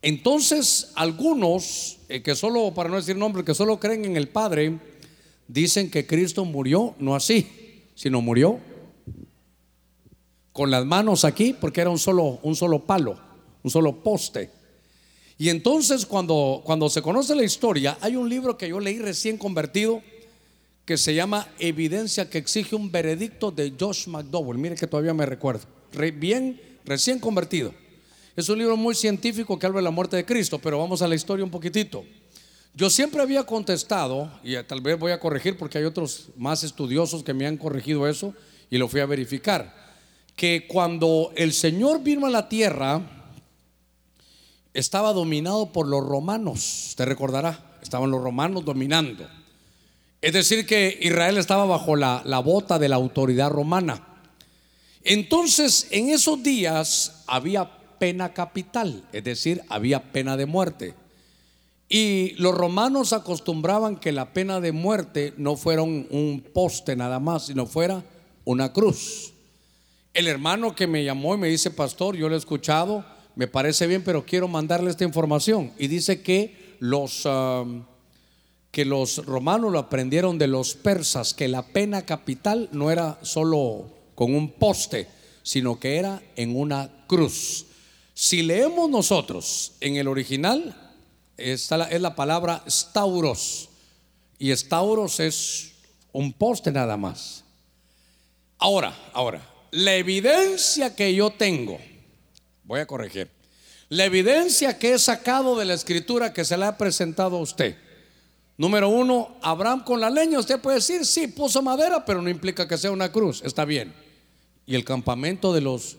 [0.02, 4.78] Entonces, algunos eh, que solo, para no decir nombre, que solo creen en el Padre,
[5.48, 7.48] dicen que Cristo murió, no así,
[7.96, 8.60] sino murió
[10.52, 13.20] con las manos aquí, porque era un solo, un solo palo,
[13.64, 14.52] un solo poste.
[15.38, 19.38] Y entonces cuando, cuando se conoce la historia, hay un libro que yo leí recién
[19.38, 20.02] convertido
[20.86, 24.58] que se llama Evidencia que exige un veredicto de Josh McDowell.
[24.58, 25.66] Mire que todavía me recuerdo.
[25.94, 27.74] Re- bien, recién convertido.
[28.36, 31.08] Es un libro muy científico que habla de la muerte de Cristo, pero vamos a
[31.08, 32.04] la historia un poquitito.
[32.76, 37.24] Yo siempre había contestado, y tal vez voy a corregir porque hay otros más estudiosos
[37.24, 38.34] que me han corregido eso
[38.70, 39.74] y lo fui a verificar,
[40.36, 43.32] que cuando el Señor vino a la tierra,
[44.74, 49.26] estaba dominado por los romanos, te recordará, estaban los romanos dominando.
[50.26, 54.02] Es decir, que Israel estaba bajo la, la bota de la autoridad romana.
[55.04, 57.70] Entonces, en esos días había
[58.00, 60.96] pena capital, es decir, había pena de muerte.
[61.88, 67.46] Y los romanos acostumbraban que la pena de muerte no fuera un, poste nada más,
[67.46, 68.04] sino fuera
[68.46, 69.32] una cruz.
[70.12, 73.86] El hermano que me llamó y me dice, pastor, yo lo he escuchado, me parece
[73.86, 75.72] bien, pero quiero mandarle esta información.
[75.78, 77.64] Y dice que los, ah,
[78.76, 83.90] que los romanos lo aprendieron de los persas, que la pena capital no era solo
[84.16, 85.08] con un poste,
[85.44, 87.68] sino que era en una cruz.
[88.14, 90.76] Si leemos nosotros en el original,
[91.38, 93.70] está la- es la palabra stauros,
[94.40, 95.72] y stauros es
[96.12, 97.46] un poste nada más.
[98.58, 99.42] Ahora, ahora,
[99.72, 101.80] la evidencia que yo tengo,
[102.66, 103.30] voy a corregir,
[103.88, 107.78] la evidencia que he sacado de la escritura que se le ha presentado a usted.
[108.58, 112.68] Número uno, Abraham con la leña, usted puede decir, sí, puso madera, pero no implica
[112.68, 113.94] que sea una cruz, está bien.
[114.66, 115.98] Y el campamento de los,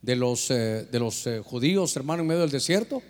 [0.00, 3.02] de los, eh, de los eh, judíos, hermano, en medio del desierto,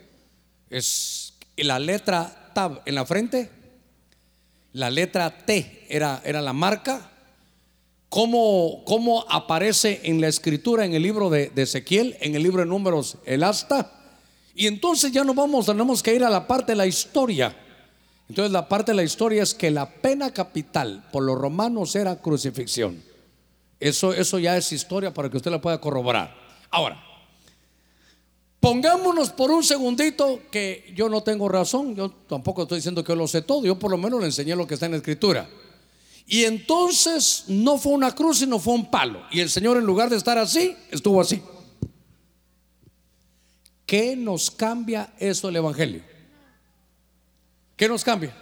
[0.70, 3.50] es la letra Tab en la frente,
[4.72, 7.10] la letra T era, era la marca.
[8.08, 12.60] ¿Cómo, cómo aparece en la escritura, en el libro de, de Ezequiel, en el libro
[12.60, 13.90] de números, el asta?
[14.54, 17.56] Y entonces ya nos vamos, tenemos que ir a la parte de la historia.
[18.32, 22.16] Entonces la parte de la historia es que la pena capital por los romanos era
[22.16, 23.02] crucifixión.
[23.78, 26.34] Eso, eso ya es historia para que usted la pueda corroborar.
[26.70, 26.98] Ahora,
[28.58, 33.16] pongámonos por un segundito que yo no tengo razón, yo tampoco estoy diciendo que yo
[33.16, 35.46] lo sé todo, yo por lo menos le enseñé lo que está en la escritura.
[36.26, 39.20] Y entonces no fue una cruz, sino fue un palo.
[39.30, 41.42] Y el Señor en lugar de estar así, estuvo así.
[43.84, 46.11] ¿Qué nos cambia eso el Evangelio?
[47.76, 48.34] ¿Qué nos cambia?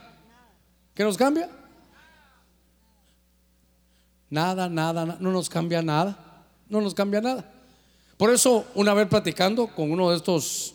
[0.94, 1.48] ¿Qué nos cambia?
[4.28, 6.44] Nada, nada, na- no nos cambia nada.
[6.68, 7.50] No nos cambia nada.
[8.16, 10.74] Por eso, una vez platicando con uno de estos,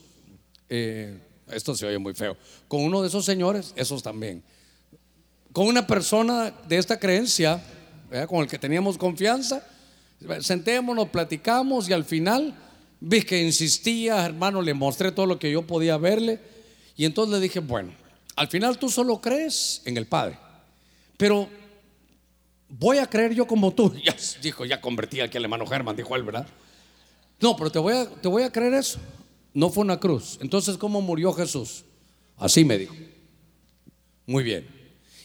[0.68, 1.19] eh,
[1.52, 2.36] esto se oye muy feo,
[2.68, 4.44] con uno de esos señores, esos también,
[5.53, 7.64] con una persona de esta creencia,
[8.27, 9.64] con el que teníamos confianza,
[10.41, 12.56] sentémonos, platicamos y al final
[12.99, 16.40] vi que insistía, hermano, le mostré todo lo que yo podía verle
[16.98, 17.91] y entonces le dije, bueno,
[18.36, 20.38] al final tú solo crees en el Padre,
[21.18, 21.49] pero
[22.68, 23.94] voy a creer yo como tú.
[24.03, 26.48] Ya dijo, ya convertí aquí al hermano Germán, dijo él, ¿verdad?
[27.40, 28.99] No, pero te voy a, te voy a creer eso.
[29.53, 30.38] No fue una cruz.
[30.41, 31.86] Entonces, ¿cómo murió Jesús?
[32.38, 32.95] Así me dijo.
[34.26, 34.68] Muy bien.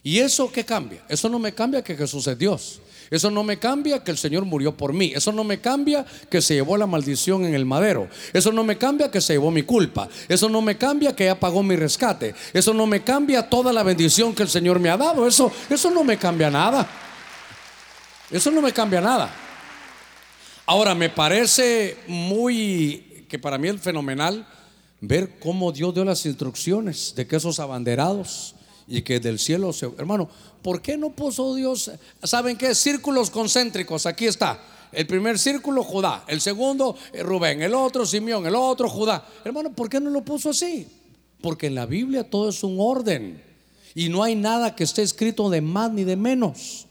[0.03, 1.05] ¿Y eso qué cambia?
[1.09, 2.81] Eso no me cambia que Jesús es Dios.
[3.11, 5.13] Eso no me cambia que el Señor murió por mí.
[5.15, 8.09] Eso no me cambia que se llevó la maldición en el madero.
[8.33, 10.09] Eso no me cambia que se llevó mi culpa.
[10.29, 12.35] Eso no me cambia que ya pagó mi rescate.
[12.53, 15.27] Eso no me cambia toda la bendición que el Señor me ha dado.
[15.27, 16.89] Eso, eso no me cambia nada.
[18.31, 19.35] Eso no me cambia nada.
[20.67, 24.47] Ahora, me parece muy, que para mí es fenomenal
[25.01, 28.55] ver cómo Dios dio las instrucciones de que esos abanderados
[28.87, 29.87] y que del cielo se...
[29.99, 30.29] Hermano,
[30.63, 31.91] ¿por qué no puso Dios,
[32.23, 32.75] saben qué?
[32.75, 34.61] Círculos concéntricos, aquí está.
[34.93, 36.25] El primer círculo, Judá.
[36.27, 37.63] El segundo, eh, Rubén.
[37.63, 38.47] El otro, Simeón.
[38.47, 39.25] El otro, Judá.
[39.45, 40.89] Hermano, ¿por qué no lo puso así?
[41.41, 43.43] Porque en la Biblia todo es un orden.
[43.95, 46.87] Y no hay nada que esté escrito de más ni de menos.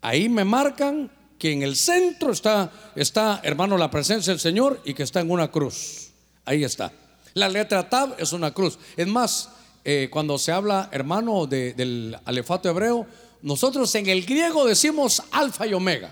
[0.00, 4.94] Ahí me marcan que en el centro está, está, hermano, la presencia del Señor y
[4.94, 6.10] que está en una cruz.
[6.44, 6.92] Ahí está.
[7.34, 8.78] La letra Tab es una cruz.
[8.96, 9.50] Es más,
[9.84, 13.06] eh, cuando se habla, hermano, del alefato hebreo,
[13.42, 16.10] nosotros en el griego decimos alfa y omega.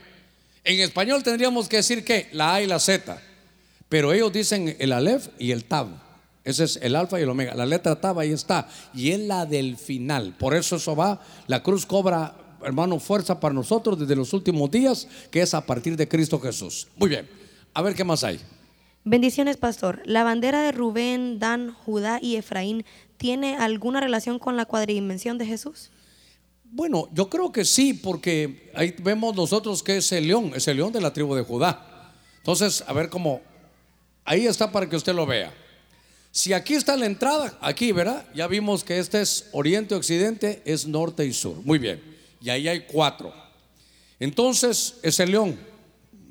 [0.65, 3.21] En español tendríamos que decir que la A y la Z.
[3.89, 5.89] Pero ellos dicen el alef y el tab.
[6.45, 7.55] Ese es el alfa y el omega.
[7.55, 8.69] La letra tab ahí está.
[8.95, 10.35] Y es la del final.
[10.39, 11.21] Por eso eso va.
[11.47, 12.35] La cruz cobra,
[12.65, 16.89] hermano, fuerza para nosotros desde los últimos días, que es a partir de Cristo Jesús.
[16.97, 17.29] Muy bien.
[17.75, 18.39] A ver qué más hay.
[19.05, 20.01] Bendiciones, pastor.
[20.05, 22.85] ¿La bandera de Rubén, Dan, Judá y Efraín
[23.17, 25.91] tiene alguna relación con la cuadridimensión de Jesús?
[26.65, 30.77] Bueno, yo creo que sí, porque ahí vemos nosotros que es el león, es el
[30.77, 32.13] león de la tribu de Judá.
[32.39, 33.41] Entonces, a ver cómo,
[34.25, 35.53] ahí está para que usted lo vea.
[36.31, 38.25] Si aquí está la entrada, aquí, ¿verdad?
[38.37, 41.57] Ya vimos que este es oriente, occidente, es norte y sur.
[41.65, 42.01] Muy bien.
[42.41, 43.35] Y ahí hay cuatro.
[44.21, 45.59] Entonces, es el león.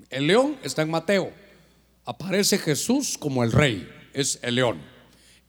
[0.10, 1.42] El león está en Mateo
[2.06, 4.82] aparece Jesús como el rey, es el león.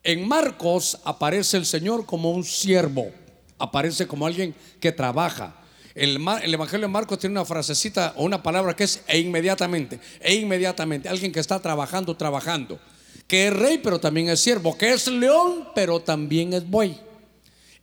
[0.03, 3.11] En Marcos aparece el Señor como un siervo,
[3.57, 5.55] aparece como alguien que trabaja.
[5.95, 10.35] El, Evangelio de Marcos tiene una frasecita o una palabra que es e inmediatamente, e
[10.35, 12.79] inmediatamente, alguien que está trabajando, trabajando,
[13.27, 16.99] que es rey pero también es siervo, que es león pero también es buey.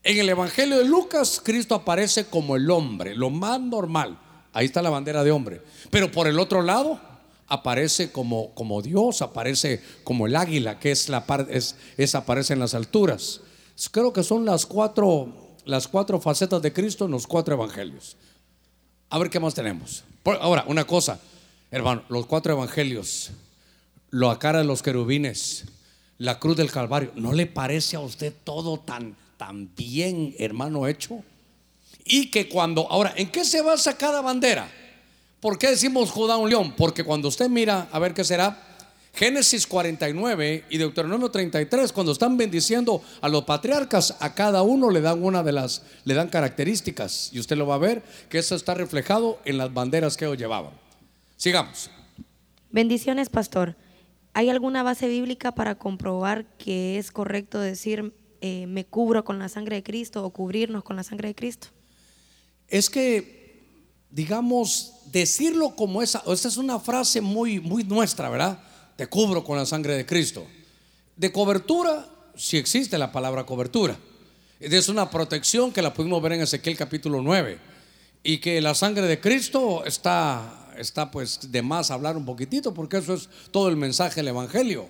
[0.03, 4.19] En el Evangelio de Lucas, Cristo aparece como el hombre, lo más normal.
[4.53, 5.61] Ahí está la bandera de hombre.
[5.91, 6.99] Pero por el otro lado,
[7.51, 12.61] aparece como, como Dios, aparece como el águila, que es la parte, es, aparece en
[12.61, 13.41] las alturas.
[13.91, 18.17] Creo que son las cuatro, las cuatro facetas de Cristo en los cuatro evangelios.
[19.11, 20.05] A ver qué más tenemos.
[20.25, 21.21] Ahora, una cosa,
[21.71, 23.33] hermano, los cuatro evangelios,
[24.11, 25.65] lo cara de los querubines,
[26.19, 31.25] la cruz del Calvario, ¿no le parece a usted todo tan, tan bien, hermano, hecho?
[32.05, 34.71] Y que cuando, ahora, ¿en qué se basa cada bandera?
[35.41, 36.75] ¿Por qué decimos Judá un león?
[36.77, 38.71] Porque cuando usted mira, a ver qué será,
[39.15, 45.01] Génesis 49 y Deuteronomio 33, cuando están bendiciendo a los patriarcas, a cada uno le
[45.01, 47.31] dan una de las, le dan características.
[47.33, 50.39] Y usted lo va a ver, que eso está reflejado en las banderas que ellos
[50.39, 50.73] llevaban.
[51.37, 51.91] Sigamos.
[52.71, 53.77] Bendiciones, pastor.
[54.33, 59.49] ¿Hay alguna base bíblica para comprobar que es correcto decir eh, me cubro con la
[59.49, 61.69] sangre de Cristo o cubrirnos con la sangre de Cristo?
[62.69, 63.40] Es que
[64.11, 66.23] digamos, decirlo como esa.
[66.27, 68.59] Esta es una frase muy, muy nuestra, ¿verdad?
[68.97, 70.47] Te cubro con la sangre de Cristo.
[71.17, 73.99] De cobertura, si existe la palabra cobertura.
[74.59, 77.59] Es una protección que la pudimos ver en Ezequiel capítulo 9.
[78.23, 82.99] Y que la sangre de Cristo está, está pues de más hablar un poquitito, porque
[82.99, 84.89] eso es todo el mensaje del Evangelio.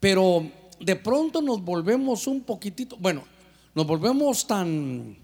[0.00, 3.24] Pero de pronto nos volvemos un poquitito, bueno,
[3.74, 5.16] nos volvemos tan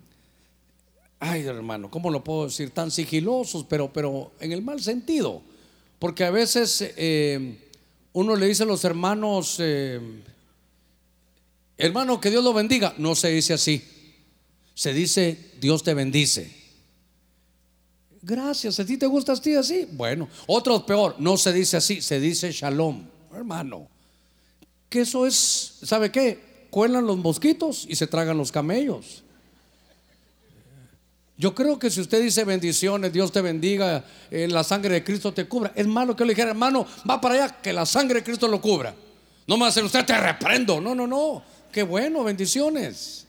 [1.21, 2.71] ay hermano, ¿cómo lo puedo decir?
[2.71, 5.43] Tan sigilosos, pero, pero en el mal sentido.
[5.99, 7.59] Porque a veces eh,
[8.13, 10.01] uno le dice a los hermanos, eh,
[11.79, 12.95] hermano, que Dios lo bendiga.
[12.99, 13.83] No se dice así.
[14.75, 16.65] Se dice, Dios te bendice.
[18.23, 19.87] Gracias, ¿a ti te gusta así así?
[19.93, 23.05] Bueno, otro peor, no se dice así, se dice shalom,
[23.35, 23.89] hermano.
[24.89, 26.69] Que eso es, ¿sabe qué?
[26.71, 29.24] Cuelan los mosquitos y se tragan los camellos.
[31.37, 35.33] Yo creo que si usted dice bendiciones, Dios te bendiga, eh, la sangre de Cristo
[35.33, 35.73] te cubra.
[35.75, 38.47] Es malo que yo le dijera, hermano, va para allá, que la sangre de Cristo
[38.47, 38.95] lo cubra.
[39.47, 40.81] No me hacer usted te reprendo.
[40.81, 41.43] No, no, no.
[41.73, 43.27] Qué bueno, bendiciones.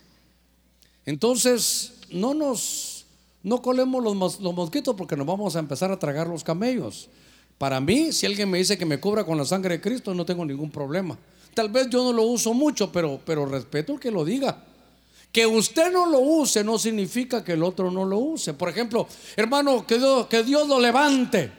[1.03, 3.05] Entonces, no nos,
[3.41, 7.09] no colemos los, los mosquitos porque nos vamos a empezar a tragar los camellos.
[7.57, 10.25] Para mí, si alguien me dice que me cubra con la sangre de Cristo, no
[10.25, 11.17] tengo ningún problema.
[11.55, 14.61] Tal vez yo no lo uso mucho, pero, pero respeto el que lo diga.
[15.35, 18.53] Que usted no lo use no significa que el otro no lo use.
[18.53, 19.05] Por ejemplo,
[19.35, 21.51] hermano, que Dios, que Dios lo levante.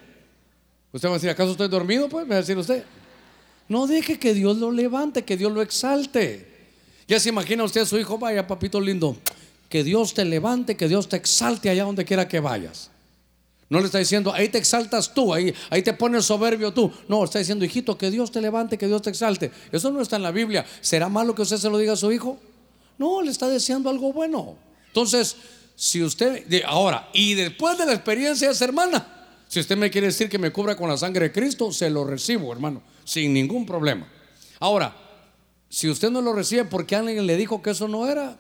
[0.93, 2.09] Usted va a decir, ¿acaso estoy dormido?
[2.09, 2.85] Pues me va a decir usted.
[3.69, 6.71] No deje que Dios lo levante, que Dios lo exalte.
[7.07, 9.15] Ya se imagina usted a su hijo, vaya papito lindo,
[9.69, 12.91] que Dios te levante, que Dios te exalte allá donde quiera que vayas.
[13.69, 16.91] No le está diciendo, ahí te exaltas tú, ahí, ahí te pones soberbio tú.
[17.09, 19.51] No, está diciendo, hijito, que Dios te levante, que Dios te exalte.
[19.71, 20.65] Eso no está en la Biblia.
[20.81, 22.41] ¿Será malo que usted se lo diga a su hijo?
[22.99, 24.57] No, le está deseando algo bueno.
[24.89, 25.37] Entonces,
[25.75, 30.09] si usted, ahora, y después de la experiencia de esa hermana, si usted me quiere
[30.09, 33.67] decir que me cubra con la sangre de Cristo, se lo recibo, hermano, sin ningún
[33.67, 34.09] problema.
[34.59, 34.97] Ahora,
[35.69, 38.39] si usted no lo recibe porque alguien le dijo que eso no era,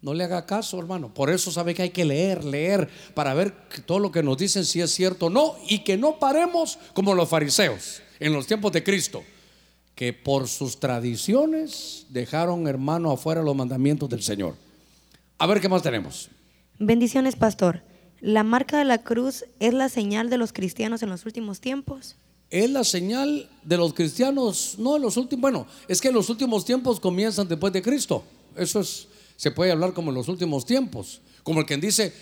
[0.00, 1.12] no le haga caso, hermano.
[1.12, 3.52] Por eso sabe que hay que leer, leer, para ver
[3.84, 7.14] todo lo que nos dicen si es cierto o no, y que no paremos como
[7.14, 9.24] los fariseos en los tiempos de Cristo
[9.94, 14.54] que por sus tradiciones dejaron, hermano, afuera los mandamientos del Señor.
[15.38, 16.28] A ver qué más tenemos.
[16.78, 17.82] Bendiciones, pastor.
[18.20, 22.16] ¿La marca de la cruz es la señal de los cristianos en los últimos tiempos?
[22.50, 26.64] Es la señal de los cristianos, no en los últimos, bueno, es que los últimos
[26.64, 28.22] tiempos comienzan después de Cristo.
[28.56, 31.20] Eso es, se puede hablar como en los últimos tiempos.
[31.42, 32.12] Como el quien dice,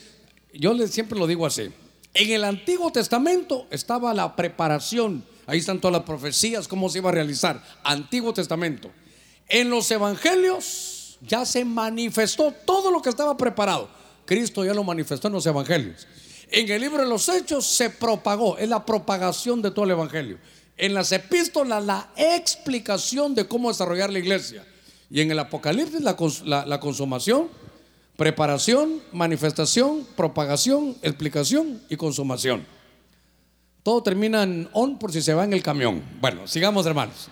[0.55, 1.71] yo siempre lo digo así,
[2.15, 7.11] en el Antiguo Testamento estaba la preparación, ahí están todas las profecías, cómo se iba
[7.11, 8.91] a realizar, Antiguo Testamento.
[9.49, 13.89] En los Evangelios ya se manifestó todo lo que estaba preparado.
[14.25, 16.07] Cristo ya lo manifestó en los Evangelios.
[16.51, 20.39] En el libro de los Hechos se propagó, es la propagación de todo el Evangelio.
[20.77, 24.65] En las epístolas la explicación de cómo desarrollar la iglesia.
[25.11, 27.49] Y en el Apocalipsis la, la, la consumación,
[28.17, 32.65] preparación, manifestación, propagación, explicación y consumación.
[33.83, 36.03] Todo termina en on por si se va en el camión.
[36.21, 37.29] Bueno, sigamos hermanos.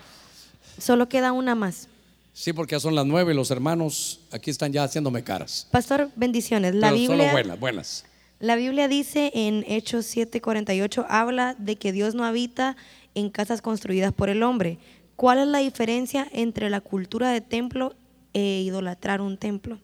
[0.77, 1.87] Solo queda una más.
[2.33, 5.67] Sí, porque ya son las nueve y los hermanos aquí están ya haciéndome caras.
[5.71, 6.73] Pastor, bendiciones.
[6.73, 8.05] La Pero Biblia, solo buenas, buenas.
[8.39, 12.77] la Biblia dice en Hechos 7:48, habla de que Dios no habita
[13.13, 14.77] en casas construidas por el hombre.
[15.17, 17.93] ¿Cuál es la diferencia entre la cultura de templo
[18.33, 19.77] e idolatrar un templo?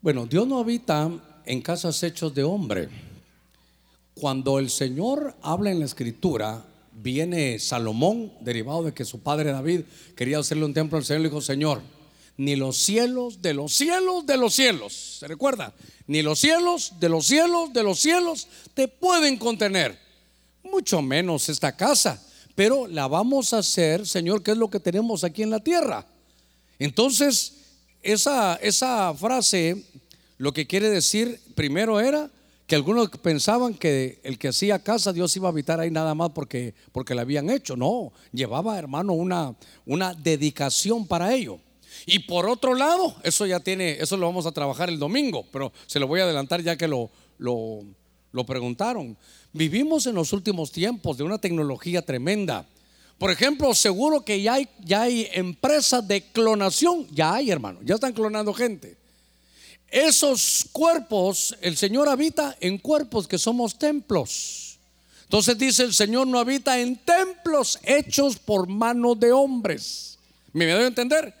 [0.00, 1.10] Bueno, Dios no habita
[1.44, 2.88] en casas hechos de hombre.
[4.14, 9.82] Cuando el Señor habla en la escritura, viene Salomón, derivado de que su padre David
[10.16, 11.82] quería hacerle un templo al Señor, le dijo, Señor,
[12.36, 15.74] ni los cielos de los cielos de los cielos, ¿se recuerda?
[16.06, 19.98] Ni los cielos de los cielos de los cielos te pueden contener,
[20.62, 22.22] mucho menos esta casa,
[22.54, 26.06] pero la vamos a hacer, Señor, que es lo que tenemos aquí en la tierra.
[26.78, 27.54] Entonces,
[28.02, 29.84] esa, esa frase
[30.38, 32.30] lo que quiere decir primero era
[32.66, 36.30] que algunos pensaban que el que hacía casa Dios iba a habitar ahí nada más
[36.30, 37.76] porque, porque la habían hecho.
[37.76, 41.58] No, llevaba hermano una, una dedicación para ello.
[42.06, 45.72] Y por otro lado, eso ya tiene, eso lo vamos a trabajar el domingo, pero
[45.86, 47.84] se lo voy a adelantar ya que lo, lo,
[48.32, 49.16] lo preguntaron.
[49.52, 52.66] Vivimos en los últimos tiempos de una tecnología tremenda.
[53.18, 57.94] Por ejemplo, seguro que ya hay, ya hay empresas de clonación, ya hay hermano, ya
[57.94, 58.96] están clonando gente.
[59.92, 64.78] Esos cuerpos, el Señor habita en cuerpos que somos templos.
[65.24, 70.18] Entonces dice, el Señor no habita en templos hechos por mano de hombres.
[70.54, 71.34] ¿Me a entender?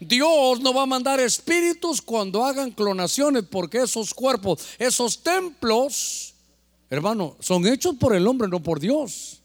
[0.00, 6.34] Dios no va a mandar espíritus cuando hagan clonaciones, porque esos cuerpos, esos templos,
[6.90, 9.38] hermano, son hechos por el hombre, no por Dios.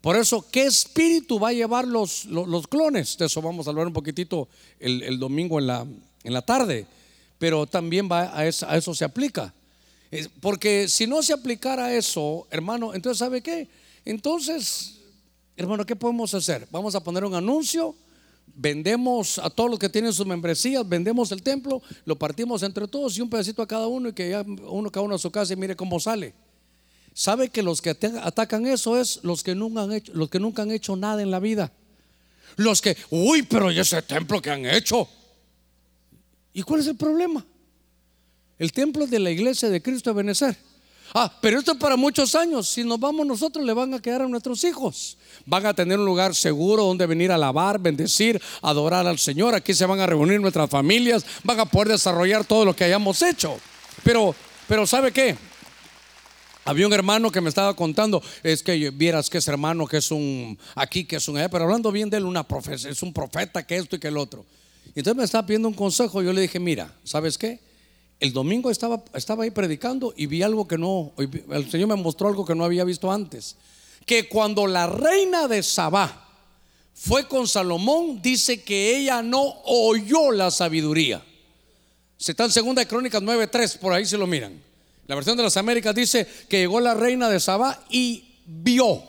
[0.00, 3.18] Por eso, ¿qué espíritu va a llevar los, los, los clones?
[3.18, 4.48] De eso vamos a hablar un poquitito
[4.80, 5.86] el, el domingo en la,
[6.24, 6.86] en la tarde
[7.42, 9.52] pero también va a eso, a eso se aplica.
[10.40, 13.66] Porque si no se aplicara eso, hermano, entonces ¿sabe qué?
[14.04, 14.98] Entonces,
[15.56, 16.68] hermano, ¿qué podemos hacer?
[16.70, 17.96] Vamos a poner un anuncio,
[18.54, 23.18] vendemos a todos los que tienen sus membresías, vendemos el templo, lo partimos entre todos
[23.18, 25.52] y un pedacito a cada uno y que ya uno cada uno a su casa
[25.52, 26.34] y mire cómo sale.
[27.12, 30.62] ¿Sabe que los que atacan eso es los que nunca han hecho, los que nunca
[30.62, 31.72] han hecho nada en la vida?
[32.54, 35.08] Los que, uy, pero ¿y ese templo que han hecho?
[36.52, 37.44] ¿Y cuál es el problema?
[38.58, 40.56] El templo de la iglesia de Cristo de Benecer.
[41.14, 42.68] Ah, pero esto es para muchos años.
[42.68, 45.18] Si nos vamos nosotros, le van a quedar a nuestros hijos.
[45.44, 49.54] Van a tener un lugar seguro donde venir a alabar, bendecir, adorar al Señor.
[49.54, 51.26] Aquí se van a reunir nuestras familias.
[51.44, 53.58] Van a poder desarrollar todo lo que hayamos hecho.
[54.02, 54.34] Pero,
[54.66, 55.36] pero ¿sabe qué?
[56.64, 60.12] Había un hermano que me estaba contando, es que vieras que ese hermano que es
[60.12, 63.66] un aquí, que es un pero hablando bien de él, una profeta, es un profeta
[63.66, 64.46] que esto y que el otro.
[64.94, 66.22] Y entonces me estaba pidiendo un consejo.
[66.22, 67.60] Yo le dije, mira, ¿sabes qué?
[68.20, 72.28] El domingo estaba, estaba ahí predicando y vi algo que no, el Señor me mostró
[72.28, 73.56] algo que no había visto antes.
[74.06, 76.28] Que cuando la reina de Sabá
[76.94, 81.22] fue con Salomón, dice que ella no oyó la sabiduría.
[82.16, 84.62] Se está en segunda de Crónicas 9.3, por ahí se lo miran.
[85.08, 89.02] La versión de las Américas dice que llegó la reina de Sabá y vio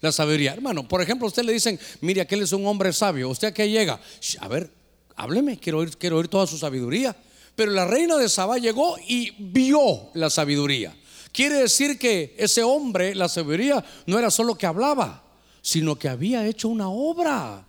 [0.00, 0.54] la sabiduría.
[0.54, 3.28] Hermano, por ejemplo, usted le dicen, mire, aquel es un hombre sabio.
[3.28, 4.00] ¿Usted a qué llega?
[4.40, 4.70] A ver,
[5.16, 7.16] hábleme, quiero oír, toda su sabiduría.
[7.56, 10.96] Pero la reina de Sabá llegó y vio la sabiduría.
[11.32, 15.22] Quiere decir que ese hombre, la sabiduría, no era solo que hablaba,
[15.62, 17.64] sino que había hecho una obra.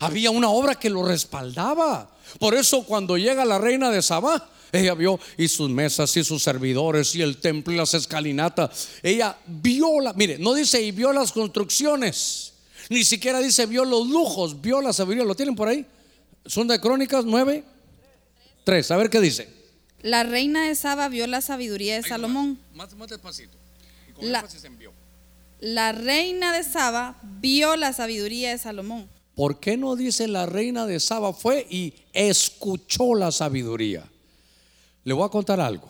[0.00, 2.10] Había una obra que lo respaldaba.
[2.38, 6.42] Por eso cuando llega la reina de Sabá, ella vio y sus mesas y sus
[6.42, 8.88] servidores y el templo y las escalinatas.
[9.02, 12.52] Ella vio la, mire, no dice y vio las construcciones,
[12.88, 15.24] ni siquiera dice vio los lujos, vio la sabiduría.
[15.24, 15.84] ¿Lo tienen por ahí?
[16.46, 17.64] Son de Crónicas 9,
[18.64, 18.90] 3.
[18.90, 19.48] A ver qué dice.
[20.02, 22.58] La reina de Saba vio la sabiduría de Salomón.
[22.74, 23.56] Más, más despacito.
[24.20, 24.92] Y La- en vio.
[25.60, 29.08] La reina de Saba vio la sabiduría de Salomón.
[29.34, 34.04] ¿Por qué no dice la reina de Saba fue y escuchó la sabiduría?
[35.04, 35.88] Le voy a contar algo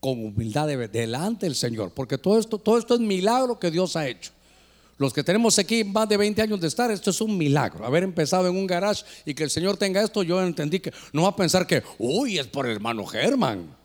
[0.00, 3.96] con humildad de- delante del Señor, porque todo esto, todo esto es milagro que Dios
[3.96, 4.30] ha hecho.
[4.98, 7.84] Los que tenemos aquí más de 20 años de estar, esto es un milagro.
[7.84, 11.22] Haber empezado en un garage y que el Señor tenga esto, yo entendí que no
[11.22, 13.76] va a pensar que, uy, es por el hermano Germán.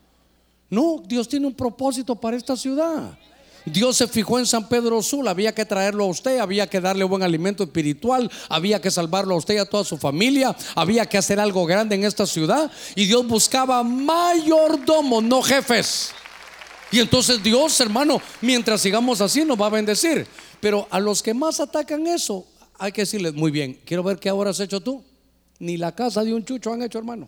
[0.70, 3.18] No, Dios tiene un propósito para esta ciudad.
[3.66, 7.04] Dios se fijó en San Pedro Sula, había que traerlo a usted, había que darle
[7.04, 11.18] buen alimento espiritual, había que salvarlo a usted y a toda su familia, había que
[11.18, 16.12] hacer algo grande en esta ciudad y Dios buscaba mayordomos, no jefes.
[16.92, 20.28] Y entonces Dios, hermano, mientras sigamos así nos va a bendecir.
[20.62, 22.46] Pero a los que más atacan eso,
[22.78, 25.04] hay que decirles, muy bien, quiero ver qué ahora has hecho tú.
[25.60, 27.28] Ni la casa de un chucho han hecho, hermano.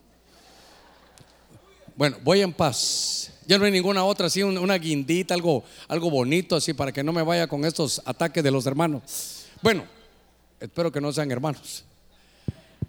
[1.95, 3.31] Bueno, voy en paz.
[3.45, 7.03] Ya no hay ninguna otra, así un- una guindita, algo, algo bonito, así para que
[7.03, 9.45] no me vaya con estos ataques de los hermanos.
[9.61, 9.83] Bueno,
[10.59, 11.83] espero que no sean hermanos.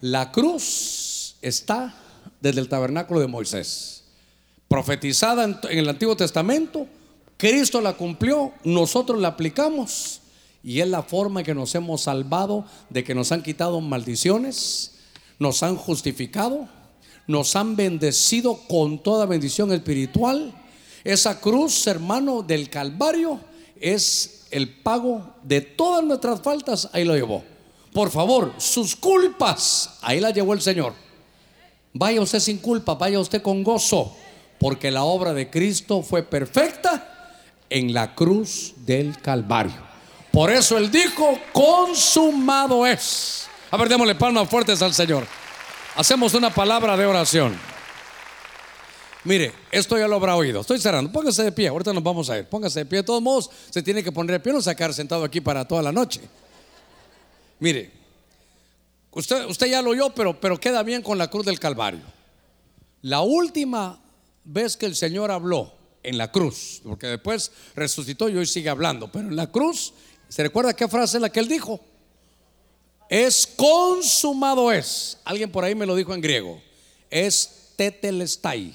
[0.01, 1.95] La cruz está
[2.41, 4.05] desde el tabernáculo de Moisés,
[4.69, 6.87] profetizada en el Antiguo Testamento.
[7.37, 10.21] Cristo la cumplió, nosotros la aplicamos
[10.65, 14.93] y es la forma que nos hemos salvado de que nos han quitado maldiciones,
[15.39, 16.66] nos han justificado,
[17.27, 20.55] nos han bendecido con toda bendición espiritual.
[21.05, 23.41] Esa cruz, hermano, del Calvario
[23.78, 27.45] es el pago de todas nuestras faltas, ahí lo llevó.
[27.93, 30.95] Por favor, sus culpas, ahí la llevó el Señor.
[31.93, 34.16] Vaya usted sin culpa, vaya usted con gozo,
[34.59, 39.94] porque la obra de Cristo fue perfecta en la cruz del Calvario.
[40.35, 43.47] Por eso Él dijo, consumado es.
[43.70, 45.24] A ver, démosle palmas fuertes al Señor.
[45.94, 47.56] Hacemos una palabra de oración.
[49.23, 50.62] Mire, esto ya lo habrá oído.
[50.62, 51.12] Estoy cerrando.
[51.12, 51.69] Póngase de pie.
[51.69, 52.47] Ahorita nos vamos a ir.
[52.47, 52.98] Póngase de pie.
[52.98, 54.52] De todos modos, se tiene que poner de pie.
[54.52, 56.20] No sacar sentado aquí para toda la noche.
[57.61, 57.93] Mire,
[59.12, 62.02] usted, usted ya lo oyó, pero, pero queda bien con la cruz del Calvario.
[63.02, 64.01] La última
[64.43, 69.11] vez que el Señor habló en la cruz, porque después resucitó y hoy sigue hablando,
[69.11, 69.94] pero en la cruz,
[70.35, 71.78] ¿se recuerda qué frase es la que él dijo?
[73.09, 75.16] Es consumado es.
[75.24, 76.61] Alguien por ahí me lo dijo en griego.
[77.09, 78.74] Es tetelestai.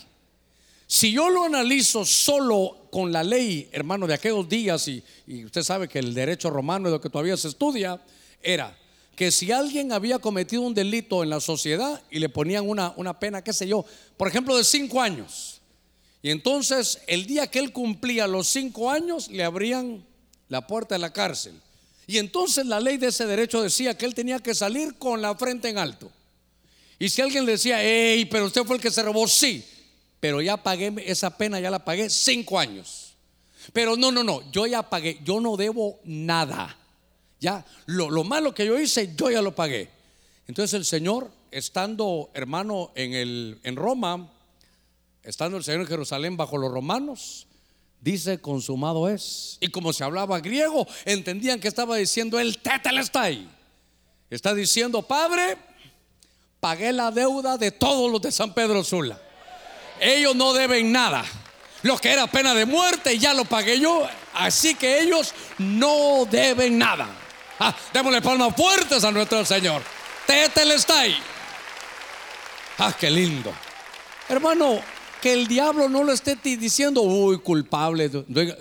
[0.88, 5.04] Si yo lo analizo solo con la ley, hermano, de aquellos días, y,
[5.44, 8.02] usted sabe que el derecho romano es lo que todavía se estudia,
[8.42, 8.78] era
[9.18, 13.20] que si alguien había cometido un delito en la sociedad y le ponían una, una
[13.20, 13.84] pena, qué sé yo,
[14.16, 15.60] por ejemplo, de cinco años,
[16.22, 20.06] y entonces el día que él cumplía los cinco años, le abrían
[20.50, 21.54] la puerta de la cárcel.
[22.06, 25.36] Y entonces la ley de ese derecho decía que él tenía que salir con la
[25.36, 26.12] frente en alto.
[26.98, 29.64] Y si alguien le decía, hey, pero usted fue el que se robó, sí,
[30.20, 33.14] pero ya pagué esa pena, ya la pagué cinco años.
[33.72, 36.76] Pero no, no, no, yo ya pagué, yo no debo nada.
[37.40, 39.90] Ya, lo, lo malo que yo hice, yo ya lo pagué.
[40.48, 44.30] Entonces el Señor, estando hermano en, el, en Roma,
[45.24, 47.46] estando el Señor en Jerusalén bajo los romanos,
[48.02, 49.58] dice consumado es.
[49.60, 53.48] Y como se hablaba griego, entendían que estaba diciendo el tetelestai.
[54.30, 55.58] Está diciendo, Padre,
[56.60, 59.20] pagué la deuda de todos los de San Pedro Sula.
[60.00, 61.26] Ellos no deben nada.
[61.82, 64.08] Lo que era pena de muerte ya lo pagué yo.
[64.34, 67.08] Así que ellos no deben nada.
[67.60, 69.82] Ah, démosle palmas fuertes a nuestro Señor.
[70.26, 71.18] Tetelestai.
[72.78, 73.54] Ah, qué lindo.
[74.30, 74.80] Hermano,
[75.22, 78.10] que el diablo no lo esté diciendo, uy, culpable.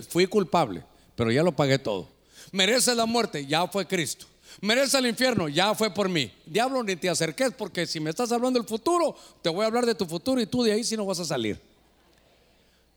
[0.08, 2.08] Fui culpable, pero ya lo pagué todo.
[2.52, 4.26] Merece la muerte, ya fue Cristo.
[4.60, 6.32] Merece el infierno, ya fue por mí.
[6.46, 9.86] Diablo, ni te acerques, porque si me estás hablando del futuro, te voy a hablar
[9.86, 11.60] de tu futuro y tú de ahí si no vas a salir.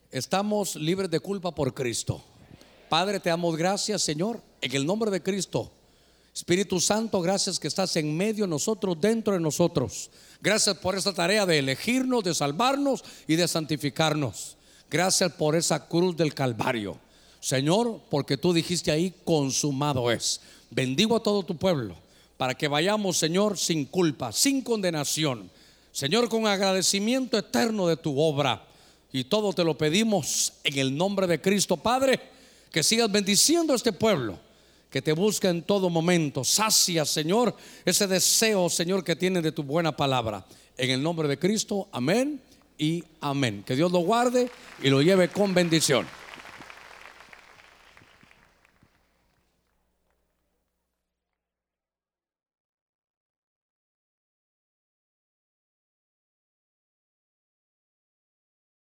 [0.09, 2.23] Estamos libres de culpa por Cristo.
[2.89, 5.71] Padre, te damos gracias, Señor, en el nombre de Cristo.
[6.33, 10.09] Espíritu Santo, gracias que estás en medio de nosotros, dentro de nosotros.
[10.41, 14.57] Gracias por esta tarea de elegirnos, de salvarnos y de santificarnos.
[14.89, 16.97] Gracias por esa cruz del Calvario.
[17.41, 20.39] Señor, porque tú dijiste ahí, consumado es.
[20.69, 21.97] Bendigo a todo tu pueblo
[22.37, 25.51] para que vayamos, Señor, sin culpa, sin condenación.
[25.91, 28.65] Señor, con agradecimiento eterno de tu obra.
[29.11, 32.19] Y todo te lo pedimos en el nombre de Cristo, Padre,
[32.71, 34.39] que sigas bendiciendo a este pueblo
[34.91, 36.43] que te busca en todo momento.
[36.43, 37.55] Sacia, Señor,
[37.85, 40.45] ese deseo, Señor, que tiene de tu buena palabra.
[40.77, 42.41] En el nombre de Cristo, amén
[42.77, 43.63] y amén.
[43.65, 44.51] Que Dios lo guarde
[44.83, 46.05] y lo lleve con bendición.